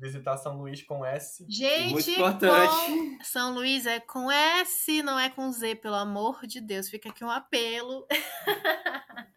Visitar 0.00 0.36
São 0.36 0.56
Luís 0.56 0.80
com 0.82 1.04
S. 1.04 1.44
Gente, 1.48 1.90
Muito 1.92 2.10
importante. 2.10 3.18
São 3.24 3.52
Luís 3.52 3.84
é 3.84 3.98
com 3.98 4.30
S, 4.30 5.02
não 5.02 5.18
é 5.18 5.28
com 5.28 5.50
Z, 5.50 5.74
pelo 5.76 5.96
amor 5.96 6.46
de 6.46 6.60
Deus. 6.60 6.88
Fica 6.88 7.08
aqui 7.08 7.24
um 7.24 7.30
apelo. 7.30 8.06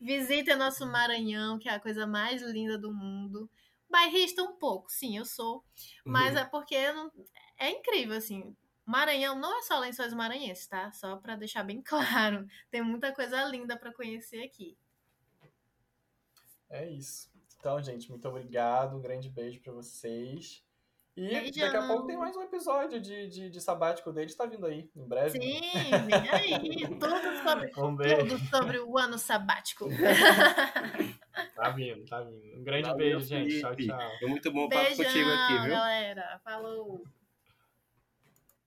Visitem 0.00 0.56
nosso 0.56 0.86
Maranhão, 0.86 1.58
que 1.58 1.68
é 1.68 1.72
a 1.74 1.80
coisa 1.80 2.06
mais 2.06 2.42
linda 2.42 2.78
do 2.78 2.92
mundo. 2.92 3.50
Bairrista 3.90 4.42
um 4.42 4.54
pouco, 4.56 4.90
sim, 4.92 5.16
eu 5.16 5.24
sou. 5.24 5.64
Mas 6.04 6.34
Uhum. 6.34 6.38
é 6.40 6.44
porque 6.44 6.92
não- 6.92 7.10
é 7.58 7.70
incrível, 7.70 8.16
assim. 8.16 8.54
Maranhão 8.84 9.38
não 9.38 9.58
é 9.58 9.62
só 9.62 9.78
lençóis 9.78 10.12
maranhenses, 10.14 10.66
tá? 10.66 10.90
Só 10.92 11.16
pra 11.16 11.36
deixar 11.36 11.62
bem 11.62 11.82
claro. 12.34 12.46
Tem 12.70 12.82
muita 12.82 13.12
coisa 13.14 13.42
linda 13.44 13.76
pra 13.78 13.92
conhecer 13.92 14.42
aqui. 14.44 14.76
É 16.70 16.88
isso. 16.90 17.27
Então, 17.58 17.82
gente, 17.82 18.08
muito 18.10 18.26
obrigado. 18.28 18.96
Um 18.96 19.00
grande 19.00 19.28
beijo 19.28 19.60
pra 19.60 19.72
vocês. 19.72 20.62
E 21.16 21.28
Beijão. 21.28 21.66
daqui 21.66 21.76
a 21.76 21.86
pouco 21.88 22.06
tem 22.06 22.16
mais 22.16 22.36
um 22.36 22.42
episódio 22.42 23.00
de, 23.00 23.26
de, 23.28 23.50
de 23.50 23.60
sabático 23.60 24.12
deles. 24.12 24.36
Tá 24.36 24.46
vindo 24.46 24.64
aí, 24.64 24.88
em 24.94 25.04
breve. 25.04 25.30
Sim, 25.32 25.60
vem 26.06 26.30
aí. 26.30 26.86
Tudo 26.98 27.42
sobre, 27.42 27.72
Um 27.76 27.96
tudo 28.28 28.38
sobre 28.48 28.78
o 28.78 28.96
ano 28.96 29.18
sabático. 29.18 29.88
Tá 31.54 31.70
vindo, 31.70 32.04
tá 32.04 32.20
vindo. 32.20 32.58
Um 32.58 32.64
grande 32.64 32.88
Valeu, 32.88 32.96
beijo, 33.18 33.20
gente. 33.26 33.60
Tchau, 33.60 33.70
Felipe. 33.74 33.92
tchau. 33.92 34.10
Foi 34.18 34.28
muito 34.28 34.52
bom 34.52 34.64
o 34.64 34.68
papo 34.68 34.84
Beijão, 34.84 35.04
contigo 35.04 35.30
aqui, 35.30 35.58
viu? 35.60 35.70
galera. 35.70 36.40
Falou. 36.44 37.04